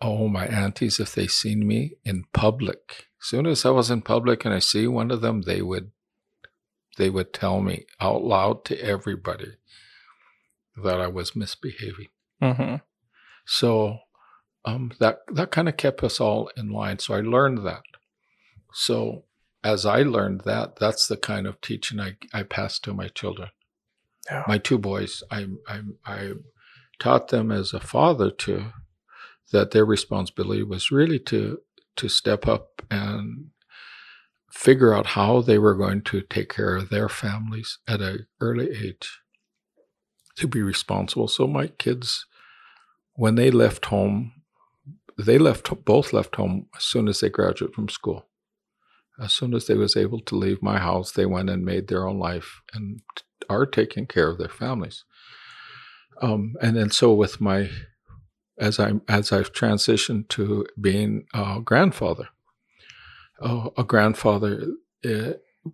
oh 0.00 0.28
my 0.28 0.46
aunties, 0.46 0.98
if 1.00 1.14
they 1.14 1.26
seen 1.26 1.66
me 1.66 1.96
in 2.04 2.24
public, 2.32 3.06
soon 3.20 3.46
as 3.46 3.64
I 3.64 3.70
was 3.70 3.90
in 3.90 4.02
public 4.02 4.44
and 4.44 4.54
I 4.54 4.58
see 4.58 4.86
one 4.86 5.10
of 5.10 5.20
them, 5.20 5.42
they 5.42 5.62
would 5.62 5.90
they 6.96 7.10
would 7.10 7.32
tell 7.32 7.60
me 7.60 7.86
out 8.00 8.22
loud 8.22 8.64
to 8.66 8.78
everybody 8.82 9.52
that 10.82 11.00
I 11.00 11.06
was 11.06 11.36
misbehaving. 11.36 12.08
hmm 12.42 12.76
So 13.46 13.98
um, 14.64 14.92
that 14.98 15.20
that 15.32 15.50
kind 15.50 15.68
of 15.68 15.76
kept 15.76 16.02
us 16.02 16.20
all 16.20 16.50
in 16.56 16.70
line. 16.70 16.98
So 16.98 17.14
I 17.14 17.20
learned 17.20 17.64
that. 17.66 17.82
So 18.72 19.24
as 19.62 19.84
I 19.84 20.02
learned 20.02 20.42
that, 20.44 20.76
that's 20.76 21.06
the 21.06 21.16
kind 21.16 21.46
of 21.46 21.60
teaching 21.60 22.00
I, 22.00 22.16
I 22.32 22.42
passed 22.42 22.84
to 22.84 22.94
my 22.94 23.08
children. 23.08 23.50
Yeah. 24.30 24.44
My 24.46 24.58
two 24.58 24.78
boys, 24.78 25.22
I, 25.30 25.46
I 25.66 25.80
I 26.04 26.32
taught 26.98 27.28
them 27.28 27.50
as 27.50 27.72
a 27.72 27.80
father 27.80 28.30
to 28.30 28.72
that 29.52 29.70
their 29.72 29.84
responsibility 29.84 30.62
was 30.62 30.90
really 30.90 31.18
to 31.18 31.58
to 31.96 32.08
step 32.08 32.46
up 32.46 32.82
and 32.90 33.50
figure 34.50 34.94
out 34.94 35.06
how 35.06 35.40
they 35.40 35.58
were 35.58 35.74
going 35.74 36.02
to 36.02 36.20
take 36.22 36.48
care 36.48 36.76
of 36.76 36.88
their 36.88 37.08
families 37.08 37.78
at 37.86 38.00
an 38.00 38.26
early 38.40 38.70
age 38.70 39.20
to 40.36 40.48
be 40.48 40.62
responsible. 40.62 41.28
So 41.28 41.46
my 41.46 41.68
kids, 41.68 42.26
when 43.14 43.34
they 43.34 43.50
left 43.50 43.86
home, 43.86 44.32
they 45.18 45.38
left 45.38 45.84
both 45.84 46.12
left 46.12 46.36
home 46.36 46.66
as 46.76 46.84
soon 46.84 47.08
as 47.08 47.20
they 47.20 47.28
graduated 47.28 47.74
from 47.74 47.88
school. 47.88 48.26
As 49.20 49.32
soon 49.32 49.52
as 49.54 49.66
they 49.66 49.74
was 49.74 49.96
able 49.96 50.20
to 50.20 50.34
leave 50.34 50.62
my 50.62 50.78
house, 50.78 51.12
they 51.12 51.26
went 51.26 51.50
and 51.50 51.64
made 51.64 51.88
their 51.88 52.06
own 52.08 52.18
life 52.18 52.62
and 52.72 53.02
are 53.50 53.66
taking 53.66 54.06
care 54.06 54.30
of 54.30 54.38
their 54.38 54.48
families. 54.48 55.04
Um, 56.22 56.54
and 56.62 56.76
then 56.76 56.90
so 56.90 57.12
with 57.12 57.40
my 57.40 57.70
as 58.60 58.78
I 58.78 58.92
as 59.08 59.32
I've 59.32 59.52
transitioned 59.52 60.28
to 60.30 60.66
being 60.80 61.26
a 61.34 61.60
grandfather, 61.64 62.28
uh, 63.40 63.70
a 63.76 63.84
grandfather 63.84 64.66
uh, 65.04 65.32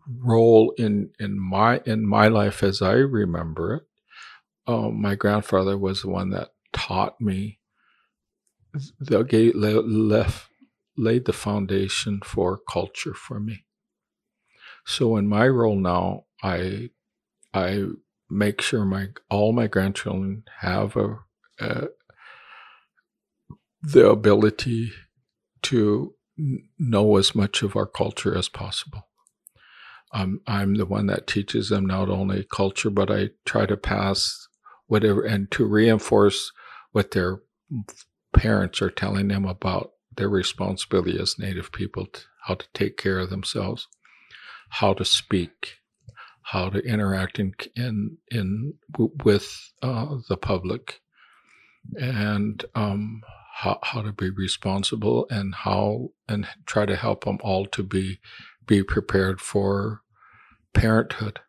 role 0.09 0.73
in 0.79 1.11
in 1.19 1.39
my 1.39 1.81
in 1.85 2.07
my 2.07 2.29
life 2.29 2.63
as 2.63 2.81
I 2.83 2.95
remember 2.95 3.75
it. 3.75 3.83
Uh, 4.67 4.91
my 4.91 5.15
grandfather 5.15 5.79
was 5.79 6.03
the 6.03 6.09
one 6.11 6.31
that 6.31 6.51
taught 6.73 7.21
me 7.21 7.61
the 9.01 9.83
left 9.87 10.51
laid 10.97 11.25
the 11.27 11.33
foundation 11.33 12.21
for 12.25 12.59
culture 12.69 13.15
for 13.15 13.39
me. 13.39 13.65
So 14.87 15.17
in 15.17 15.29
my 15.29 15.49
role 15.49 15.77
now, 15.77 16.25
I 16.43 16.91
I 17.55 17.87
make 18.31 18.61
sure 18.61 18.85
my 18.85 19.09
all 19.31 19.53
my 19.53 19.67
grandchildren 19.67 20.45
have 20.61 20.97
a, 20.97 21.19
a 21.61 21.89
the 23.93 24.11
ability 24.11 24.91
to 25.63 26.13
know 26.79 27.17
as 27.17 27.35
much 27.35 27.63
of 27.63 27.77
our 27.77 27.87
culture 27.87 28.37
as 28.37 28.49
possible. 28.49 29.07
Um, 30.13 30.41
I'm 30.47 30.75
the 30.75 30.87
one 30.87 31.07
that 31.07 31.27
teaches 31.29 31.69
them 31.69 31.87
not 31.87 32.09
only 32.09 32.47
culture, 32.51 32.91
but 32.91 33.11
I 33.11 33.31
try 33.45 33.65
to 33.67 33.77
pass 33.77 34.49
whatever 34.87 35.23
and 35.23 35.51
to 35.53 35.65
reinforce 35.65 36.53
what 36.93 37.13
their 37.13 37.39
parents 38.35 38.83
are 38.83 38.91
telling 38.91 39.29
them 39.29 39.45
about 39.45 39.93
their 40.17 40.29
responsibility 40.29 41.19
as 41.21 41.39
Native 41.39 41.71
people, 41.71 42.09
how 42.47 42.55
to 42.55 42.67
take 42.75 42.97
care 42.97 43.21
of 43.21 43.31
themselves, 43.31 43.87
how 44.71 44.95
to 44.95 45.05
speak, 45.05 45.75
how 46.43 46.71
to 46.71 46.81
interact 46.81 47.39
in 47.39 47.55
in 47.77 48.19
in 48.31 48.75
with 49.25 49.73
uh, 49.83 50.17
the 50.29 50.37
public, 50.37 51.01
and 52.01 52.65
um, 52.75 53.23
how 53.61 53.78
how 53.83 54.03
to 54.03 54.12
be 54.12 54.31
responsible 54.31 55.27
and 55.31 55.55
how 55.55 56.11
and 56.28 56.47
try 56.66 56.87
to 56.87 56.97
help 56.97 57.24
them 57.24 57.39
all 57.43 57.66
to 57.66 57.83
be 57.83 58.20
be 58.66 58.83
prepared 58.83 59.41
for 59.41 60.03
parenthood 60.74 61.41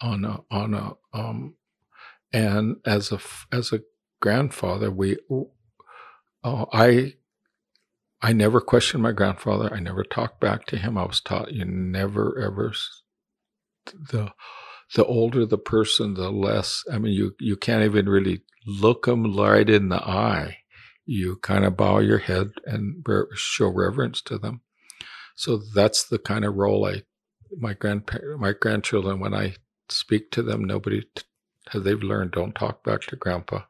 on 0.00 0.24
a 0.24 0.40
on 0.50 0.74
a 0.74 0.92
um 1.12 1.56
and 2.32 2.76
as 2.84 3.10
a 3.12 3.18
as 3.52 3.72
a 3.72 3.80
grandfather 4.20 4.90
we 4.90 5.16
uh, 6.44 6.66
I 6.72 7.14
I 8.22 8.32
never 8.32 8.60
questioned 8.60 9.02
my 9.02 9.12
grandfather. 9.12 9.72
I 9.72 9.80
never 9.80 10.04
talked 10.04 10.40
back 10.40 10.64
to 10.66 10.78
him. 10.78 10.96
I 10.96 11.04
was 11.04 11.20
taught 11.20 11.52
you 11.52 11.64
never 11.64 12.40
ever 12.40 12.72
the 13.86 14.32
the 14.94 15.04
older 15.04 15.44
the 15.44 15.58
person, 15.58 16.14
the 16.14 16.30
less. 16.30 16.84
I 16.92 16.98
mean, 16.98 17.12
you 17.12 17.34
you 17.40 17.56
can't 17.56 17.84
even 17.84 18.08
really 18.08 18.42
look 18.66 19.06
them 19.06 19.36
right 19.36 19.68
in 19.68 19.88
the 19.88 20.02
eye. 20.02 20.58
You 21.06 21.36
kind 21.36 21.64
of 21.64 21.76
bow 21.76 22.00
your 22.00 22.18
head 22.18 22.52
and 22.66 23.04
show 23.34 23.68
reverence 23.68 24.22
to 24.22 24.38
them. 24.38 24.62
So 25.36 25.58
that's 25.74 26.04
the 26.04 26.18
kind 26.18 26.44
of 26.44 26.56
role 26.56 26.86
I 26.86 27.02
my 27.58 27.74
grandpa 27.74 28.18
my 28.38 28.52
grandchildren 28.52 29.20
when 29.20 29.34
I 29.34 29.54
speak 29.88 30.30
to 30.32 30.42
them, 30.42 30.64
nobody 30.64 31.02
t- 31.14 31.24
they've 31.74 32.02
learned 32.02 32.32
don't 32.32 32.54
talk 32.54 32.84
back 32.84 33.02
to 33.02 33.16
grandpa 33.16 33.62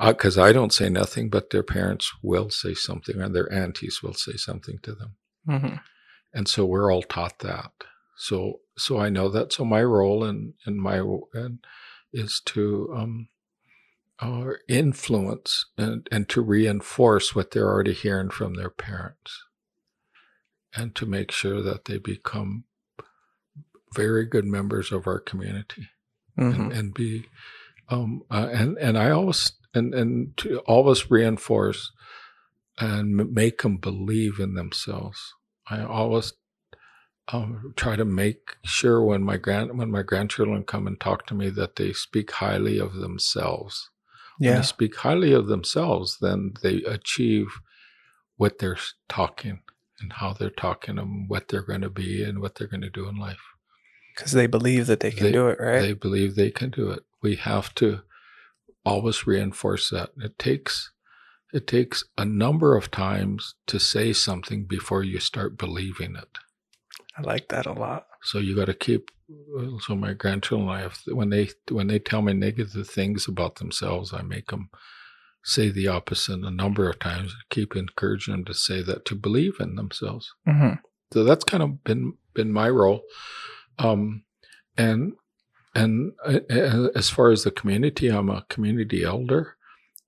because 0.00 0.38
I 0.38 0.52
don't 0.52 0.72
say 0.72 0.88
nothing, 0.88 1.30
but 1.30 1.50
their 1.50 1.62
parents 1.62 2.12
will 2.22 2.50
say 2.50 2.74
something, 2.74 3.20
or 3.20 3.28
their 3.28 3.52
aunties 3.52 4.02
will 4.02 4.14
say 4.14 4.34
something 4.36 4.78
to 4.82 4.94
them, 4.94 5.16
hmm 5.46 5.76
and 6.34 6.48
so 6.48 6.64
we're 6.66 6.92
all 6.92 7.02
taught 7.02 7.40
that. 7.40 7.72
So, 8.16 8.60
so 8.78 8.98
I 8.98 9.08
know 9.08 9.28
that. 9.30 9.52
So 9.52 9.64
my 9.64 9.82
role 9.84 10.24
and 10.24 10.54
and 10.66 10.78
my 10.80 10.98
and 11.34 11.60
is 12.12 12.40
to 12.46 12.92
um, 12.96 13.28
uh, 14.20 14.52
influence 14.68 15.66
and 15.76 16.08
and 16.12 16.28
to 16.30 16.40
reinforce 16.42 17.34
what 17.34 17.50
they're 17.50 17.68
already 17.68 17.92
hearing 17.92 18.30
from 18.30 18.54
their 18.54 18.70
parents, 18.70 19.44
and 20.76 20.94
to 20.94 21.06
make 21.06 21.30
sure 21.30 21.62
that 21.62 21.86
they 21.86 21.98
become 21.98 22.64
very 23.94 24.26
good 24.26 24.44
members 24.44 24.92
of 24.92 25.06
our 25.06 25.20
community 25.20 25.88
hmm 26.36 26.50
and, 26.50 26.72
and 26.72 26.94
be 26.94 27.26
um 27.90 28.22
uh, 28.30 28.48
and 28.52 28.76
and 28.78 28.98
I 28.98 29.10
always 29.10 29.52
and 29.74 29.94
and 29.94 30.36
to 30.38 30.58
always 30.60 31.10
reinforce 31.10 31.92
and 32.78 33.20
m- 33.20 33.34
make 33.34 33.62
them 33.62 33.76
believe 33.76 34.38
in 34.40 34.54
themselves. 34.54 35.34
I 35.68 35.82
always 35.82 36.32
um, 37.32 37.72
try 37.76 37.96
to 37.96 38.04
make 38.04 38.56
sure 38.64 39.02
when 39.02 39.22
my 39.22 39.36
grand 39.36 39.78
when 39.78 39.90
my 39.90 40.02
grandchildren 40.02 40.62
come 40.64 40.86
and 40.86 41.00
talk 41.00 41.26
to 41.26 41.34
me 41.34 41.50
that 41.50 41.76
they 41.76 41.92
speak 41.92 42.32
highly 42.32 42.78
of 42.78 42.94
themselves. 42.94 43.90
When 44.38 44.50
Yeah. 44.50 44.56
they 44.56 44.62
speak 44.62 44.96
highly 44.96 45.32
of 45.32 45.46
themselves, 45.46 46.18
then 46.20 46.54
they 46.62 46.82
achieve 46.84 47.48
what 48.36 48.58
they're 48.58 48.78
talking 49.08 49.62
and 50.00 50.12
how 50.14 50.32
they're 50.32 50.50
talking 50.50 50.98
and 50.98 51.28
what 51.28 51.48
they're 51.48 51.62
going 51.62 51.82
to 51.82 51.90
be 51.90 52.22
and 52.24 52.40
what 52.40 52.56
they're 52.56 52.66
going 52.68 52.80
to 52.82 52.90
do 52.90 53.08
in 53.08 53.16
life 53.16 53.40
Because 54.14 54.32
they 54.32 54.46
believe 54.48 54.86
that 54.86 55.00
they 55.00 55.10
can 55.12 55.26
They- 55.26 55.32
do 55.32 55.48
it, 55.48 55.58
right? 55.60 55.80
they 55.80 55.92
believe 55.92 56.34
they 56.34 56.50
can 56.50 56.70
do 56.70 56.90
it. 56.90 57.04
We 57.22 57.36
have 57.36 57.74
to 57.76 58.02
always 58.84 59.26
reinforce 59.26 59.90
that. 59.90 60.10
It 60.18 60.38
takes 60.38 60.90
it 61.52 61.68
takes 61.68 62.02
a 62.18 62.24
number 62.24 62.76
of 62.76 62.90
times 62.90 63.54
to 63.68 63.78
say 63.78 64.12
something 64.12 64.64
before 64.66 65.04
you 65.04 65.20
start 65.20 65.56
believing 65.56 66.16
it. 66.16 66.38
I 67.16 67.22
like 67.22 67.46
that 67.50 67.64
a 67.66 67.72
lot. 67.72 68.08
So 68.24 68.38
you 68.38 68.56
got 68.56 68.66
to 68.66 68.74
keep. 68.74 69.10
So 69.86 69.94
my 69.94 70.12
grandchildren, 70.12 70.68
I 70.68 70.80
have 70.80 70.98
when 71.06 71.30
they 71.30 71.50
when 71.70 71.86
they 71.86 71.98
tell 71.98 72.22
me 72.22 72.32
negative 72.32 72.88
things 72.88 73.26
about 73.28 73.56
themselves, 73.56 74.12
I 74.12 74.22
make 74.22 74.48
them 74.48 74.70
say 75.42 75.70
the 75.70 75.88
opposite 75.88 76.40
a 76.42 76.50
number 76.50 76.88
of 76.88 76.98
times. 76.98 77.34
Keep 77.50 77.76
encouraging 77.76 78.34
them 78.34 78.44
to 78.46 78.54
say 78.54 78.82
that 78.82 79.04
to 79.06 79.14
believe 79.14 79.54
in 79.60 79.76
themselves. 79.76 80.32
Mm-hmm. 80.48 80.74
So 81.12 81.24
that's 81.24 81.44
kind 81.44 81.62
of 81.62 81.84
been 81.84 82.14
been 82.34 82.52
my 82.52 82.68
role. 82.68 83.02
Um, 83.78 84.24
and 84.76 85.12
and 85.74 86.12
uh, 86.24 86.40
uh, 86.50 86.88
as 86.94 87.10
far 87.10 87.30
as 87.30 87.44
the 87.44 87.50
community, 87.50 88.08
I'm 88.08 88.30
a 88.30 88.46
community 88.48 89.04
elder 89.04 89.56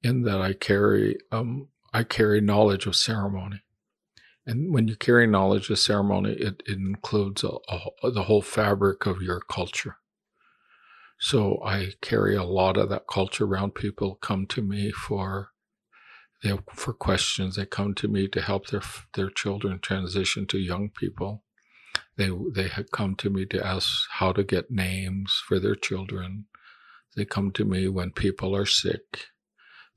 in 0.03 0.23
that 0.23 0.41
I 0.41 0.53
carry 0.53 1.19
um, 1.33 1.69
I 1.93 2.03
carry 2.03 2.41
knowledge 2.41 2.87
of 2.87 2.97
ceremony. 2.97 3.63
And 4.47 4.73
when 4.73 4.87
you 4.87 4.97
carry 4.97 5.27
knowledge 5.27 5.71
of 5.71 5.79
ceremony, 5.79 6.35
it, 6.35 6.63
it 6.67 6.79
includes 6.79 7.43
a, 7.43 7.51
a, 8.03 8.11
the 8.11 8.25
whole 8.25 8.43
fabric 8.43 9.05
of 9.05 9.21
your 9.21 9.41
culture. 9.41 9.97
So 11.19 11.63
I 11.65 11.95
carry 12.01 12.37
a 12.37 12.45
lot 12.45 12.77
of 12.77 12.89
that 12.91 13.09
culture 13.11 13.45
around. 13.45 13.75
People 13.75 14.17
come 14.17 14.47
to 14.49 14.63
me 14.63 14.93
for 14.93 15.51
they 16.43 16.53
for 16.73 16.93
questions. 16.93 17.57
They 17.57 17.67
come 17.67 17.95
to 17.95 18.09
me 18.09 18.29
to 18.29 18.43
help 18.43 18.69
their 18.69 18.83
their 19.15 19.31
children 19.31 19.79
transition 19.81 20.47
to 20.49 20.59
young 20.59 20.91
people. 20.91 21.43
They 22.17 22.31
they 22.55 22.71
come 22.93 23.15
to 23.17 23.31
me 23.31 23.47
to 23.47 23.67
ask 23.67 24.07
how 24.11 24.33
to 24.33 24.45
get 24.45 24.71
names 24.71 25.43
for 25.47 25.59
their 25.59 25.75
children. 25.75 26.47
They 27.17 27.25
come 27.25 27.51
to 27.53 27.65
me 27.65 27.89
when 27.89 28.11
people 28.11 28.55
are 28.55 28.67
sick. 28.67 29.27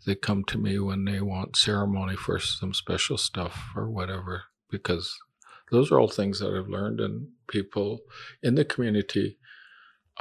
They 0.05 0.15
come 0.15 0.43
to 0.45 0.57
me 0.57 0.79
when 0.79 1.05
they 1.05 1.21
want 1.21 1.57
ceremony 1.57 2.15
for 2.15 2.39
some 2.39 2.73
special 2.73 3.17
stuff 3.17 3.71
or 3.75 3.89
whatever, 3.89 4.43
because 4.69 5.17
those 5.71 5.91
are 5.91 5.99
all 5.99 6.07
things 6.07 6.39
that 6.39 6.55
I've 6.55 6.69
learned, 6.69 6.99
and 6.99 7.27
people 7.47 7.99
in 8.41 8.55
the 8.55 8.65
community 8.65 9.37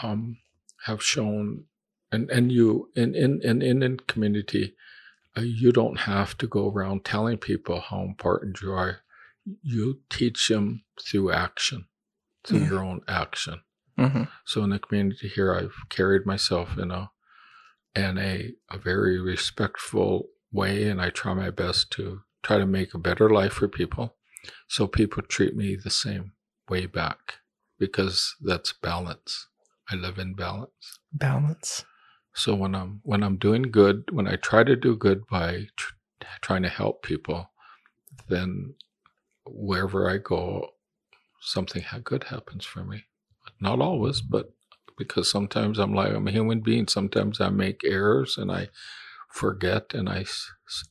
um, 0.03 0.39
have 0.87 1.03
shown, 1.03 1.65
and 2.13 2.29
and 2.31 2.51
you 2.53 2.91
in 2.95 3.15
in 3.15 3.41
in 3.43 3.63
in, 3.63 3.83
in 3.83 3.97
community, 3.99 4.75
uh, 5.37 5.43
you 5.43 5.73
don't 5.73 6.01
have 6.01 6.37
to 6.39 6.47
go 6.47 6.71
around 6.71 7.05
telling 7.05 7.39
people 7.39 7.81
how 7.81 8.03
important 8.03 8.61
you 8.61 8.73
are. 8.73 8.99
You 9.63 10.01
teach 10.11 10.49
them 10.49 10.83
through 11.03 11.33
action, 11.33 11.87
through 12.45 12.61
Mm. 12.61 12.69
your 12.71 12.85
own 12.85 13.01
action. 13.09 13.61
Mm-hmm. 13.99 14.25
So 14.45 14.63
in 14.65 14.71
the 14.71 14.79
community 14.79 15.29
here, 15.29 15.55
I've 15.55 15.75
carried 15.89 16.27
myself 16.27 16.77
in 16.79 16.91
a 16.91 17.11
in 17.99 18.19
a, 18.19 18.53
a 18.71 18.79
very 18.79 19.21
respectful 19.21 20.29
way, 20.53 20.89
and 20.89 21.01
I 21.01 21.11
try 21.11 21.35
my 21.35 21.51
best 21.51 21.91
to 21.93 22.21
try 22.43 22.59
to 22.59 22.67
make 22.67 22.95
a 22.95 22.99
better 22.99 23.29
life 23.29 23.55
for 23.55 23.69
people. 23.69 24.15
So 24.69 24.87
people 24.87 25.23
treat 25.23 25.57
me 25.57 25.77
the 25.77 25.91
same 25.91 26.33
way 26.69 26.87
back 26.87 27.35
because 27.79 28.37
that's 28.41 28.73
balance. 28.73 29.49
I 29.91 29.97
live 29.97 30.19
in 30.19 30.35
balance. 30.35 30.99
Balance. 31.13 31.85
So 32.35 32.55
when 32.55 32.75
I'm 32.75 33.01
when 33.03 33.23
I'm 33.23 33.37
doing 33.37 33.63
good, 33.63 34.11
when 34.13 34.29
I 34.29 34.37
try 34.37 34.63
to 34.65 34.77
do 34.77 34.97
good 34.97 35.27
by 35.27 35.67
tr- 35.77 35.95
trying 36.41 36.63
to 36.63 36.69
help 36.69 37.03
people, 37.03 37.51
then 38.29 38.75
wherever 39.45 40.09
I 40.09 40.19
go, 40.19 40.71
something 41.41 41.85
good 42.05 42.25
happens 42.25 42.65
for 42.65 42.85
me. 42.85 43.05
Not 43.61 43.81
always, 43.81 44.21
but 44.21 44.53
because 44.99 45.31
sometimes 45.31 45.79
I'm 45.79 45.95
like 45.95 46.13
I'm 46.13 46.29
a 46.29 46.33
human 46.33 46.61
being. 46.61 46.89
Sometimes 46.89 47.41
I 47.41 47.49
make 47.51 47.83
errors 47.85 48.37
and 48.37 48.51
I 48.51 48.69
forget 49.31 49.95
and 49.95 50.09
I, 50.09 50.25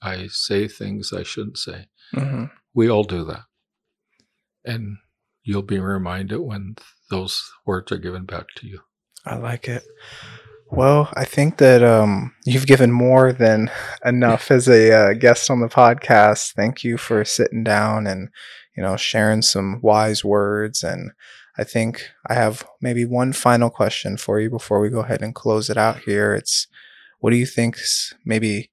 I 0.01 0.27
say 0.27 0.67
things 0.67 1.11
I 1.13 1.23
shouldn't 1.23 1.57
say. 1.57 1.87
Mm-hmm. 2.15 2.45
We 2.73 2.89
all 2.89 3.03
do 3.03 3.23
that, 3.25 3.43
and 4.63 4.97
you'll 5.43 5.63
be 5.63 5.79
reminded 5.79 6.39
when 6.39 6.75
those 7.09 7.51
words 7.65 7.91
are 7.91 7.97
given 7.97 8.25
back 8.25 8.45
to 8.57 8.67
you. 8.67 8.81
I 9.25 9.35
like 9.35 9.67
it. 9.67 9.83
Well, 10.69 11.09
I 11.13 11.23
think 11.23 11.57
that 11.57 11.81
um, 11.81 12.33
you've 12.45 12.67
given 12.67 12.91
more 12.91 13.31
than 13.31 13.71
enough 14.03 14.51
as 14.51 14.67
a 14.67 14.91
uh, 14.91 15.13
guest 15.13 15.49
on 15.49 15.61
the 15.61 15.69
podcast. 15.69 16.53
Thank 16.53 16.83
you 16.83 16.97
for 16.97 17.23
sitting 17.23 17.63
down 17.63 18.05
and 18.05 18.29
you 18.75 18.83
know 18.83 18.97
sharing 18.97 19.41
some 19.41 19.79
wise 19.81 20.25
words. 20.25 20.83
And 20.83 21.11
I 21.57 21.63
think 21.63 22.09
I 22.27 22.33
have 22.33 22.67
maybe 22.81 23.05
one 23.05 23.33
final 23.33 23.69
question 23.69 24.17
for 24.17 24.39
you 24.39 24.49
before 24.49 24.79
we 24.79 24.89
go 24.89 24.99
ahead 24.99 25.21
and 25.21 25.33
close 25.33 25.69
it 25.69 25.77
out 25.77 25.99
here. 25.99 26.33
It's 26.33 26.67
what 27.19 27.31
do 27.31 27.37
you 27.37 27.45
think? 27.45 27.77
Maybe, 28.25 28.69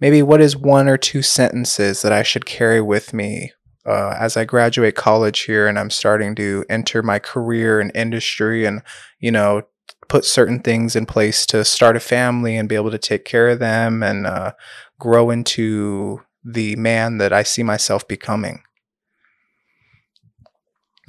maybe 0.00 0.22
what 0.22 0.40
is 0.40 0.56
one 0.56 0.88
or 0.88 0.96
two 0.96 1.22
sentences 1.22 2.02
that 2.02 2.12
I 2.12 2.22
should 2.22 2.44
carry 2.44 2.80
with 2.80 3.12
me 3.12 3.52
uh, 3.86 4.14
as 4.18 4.36
I 4.36 4.44
graduate 4.44 4.96
college 4.96 5.40
here 5.40 5.66
and 5.66 5.78
I'm 5.78 5.90
starting 5.90 6.34
to 6.36 6.64
enter 6.68 7.02
my 7.02 7.18
career 7.18 7.80
and 7.80 7.90
industry 7.94 8.66
and 8.66 8.82
you 9.18 9.30
know 9.30 9.62
put 10.08 10.24
certain 10.24 10.60
things 10.60 10.96
in 10.96 11.06
place 11.06 11.46
to 11.46 11.64
start 11.64 11.96
a 11.96 12.00
family 12.00 12.56
and 12.56 12.68
be 12.68 12.74
able 12.74 12.90
to 12.90 12.98
take 12.98 13.24
care 13.24 13.48
of 13.48 13.58
them 13.58 14.02
and 14.02 14.26
uh, 14.26 14.52
grow 14.98 15.30
into 15.30 16.20
the 16.44 16.76
man 16.76 17.18
that 17.18 17.32
I 17.32 17.42
see 17.42 17.62
myself 17.62 18.06
becoming. 18.08 18.62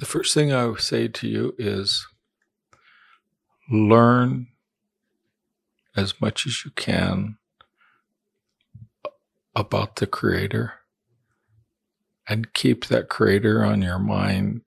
The 0.00 0.06
first 0.06 0.32
thing 0.32 0.50
I 0.50 0.64
would 0.64 0.80
say 0.80 1.08
to 1.08 1.28
you 1.28 1.54
is 1.58 2.06
learn 3.70 4.46
as 5.94 6.18
much 6.22 6.46
as 6.46 6.64
you 6.64 6.70
can 6.70 7.36
about 9.54 9.96
the 9.96 10.06
Creator 10.06 10.72
and 12.26 12.54
keep 12.54 12.86
that 12.86 13.10
Creator 13.10 13.62
on 13.62 13.82
your 13.82 13.98
mind 13.98 14.62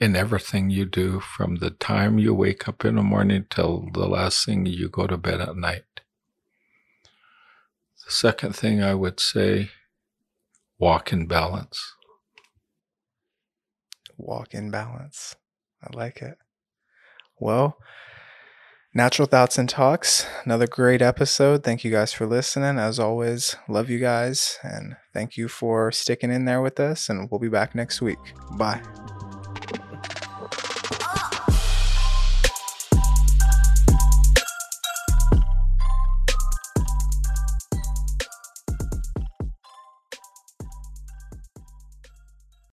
in 0.00 0.16
everything 0.16 0.70
you 0.70 0.86
do 0.86 1.20
from 1.20 1.56
the 1.56 1.68
time 1.68 2.18
you 2.18 2.32
wake 2.32 2.66
up 2.66 2.82
in 2.82 2.94
the 2.94 3.02
morning 3.02 3.44
till 3.50 3.90
the 3.92 4.06
last 4.06 4.46
thing 4.46 4.64
you 4.64 4.88
go 4.88 5.06
to 5.06 5.18
bed 5.18 5.42
at 5.42 5.54
night. 5.54 6.00
The 8.06 8.10
second 8.10 8.56
thing 8.56 8.82
I 8.82 8.94
would 8.94 9.20
say 9.20 9.68
walk 10.78 11.12
in 11.12 11.26
balance. 11.26 11.93
Walk 14.16 14.54
in 14.54 14.70
balance. 14.70 15.36
I 15.82 15.96
like 15.96 16.22
it. 16.22 16.36
Well, 17.38 17.76
Natural 18.96 19.26
Thoughts 19.26 19.58
and 19.58 19.68
Talks, 19.68 20.24
another 20.44 20.68
great 20.68 21.02
episode. 21.02 21.64
Thank 21.64 21.82
you 21.82 21.90
guys 21.90 22.12
for 22.12 22.26
listening. 22.26 22.78
As 22.78 23.00
always, 23.00 23.56
love 23.68 23.90
you 23.90 23.98
guys 23.98 24.58
and 24.62 24.96
thank 25.12 25.36
you 25.36 25.48
for 25.48 25.90
sticking 25.90 26.30
in 26.30 26.44
there 26.44 26.62
with 26.62 26.78
us. 26.78 27.08
And 27.08 27.28
we'll 27.28 27.40
be 27.40 27.48
back 27.48 27.74
next 27.74 28.00
week. 28.00 28.18
Bye. 28.56 28.82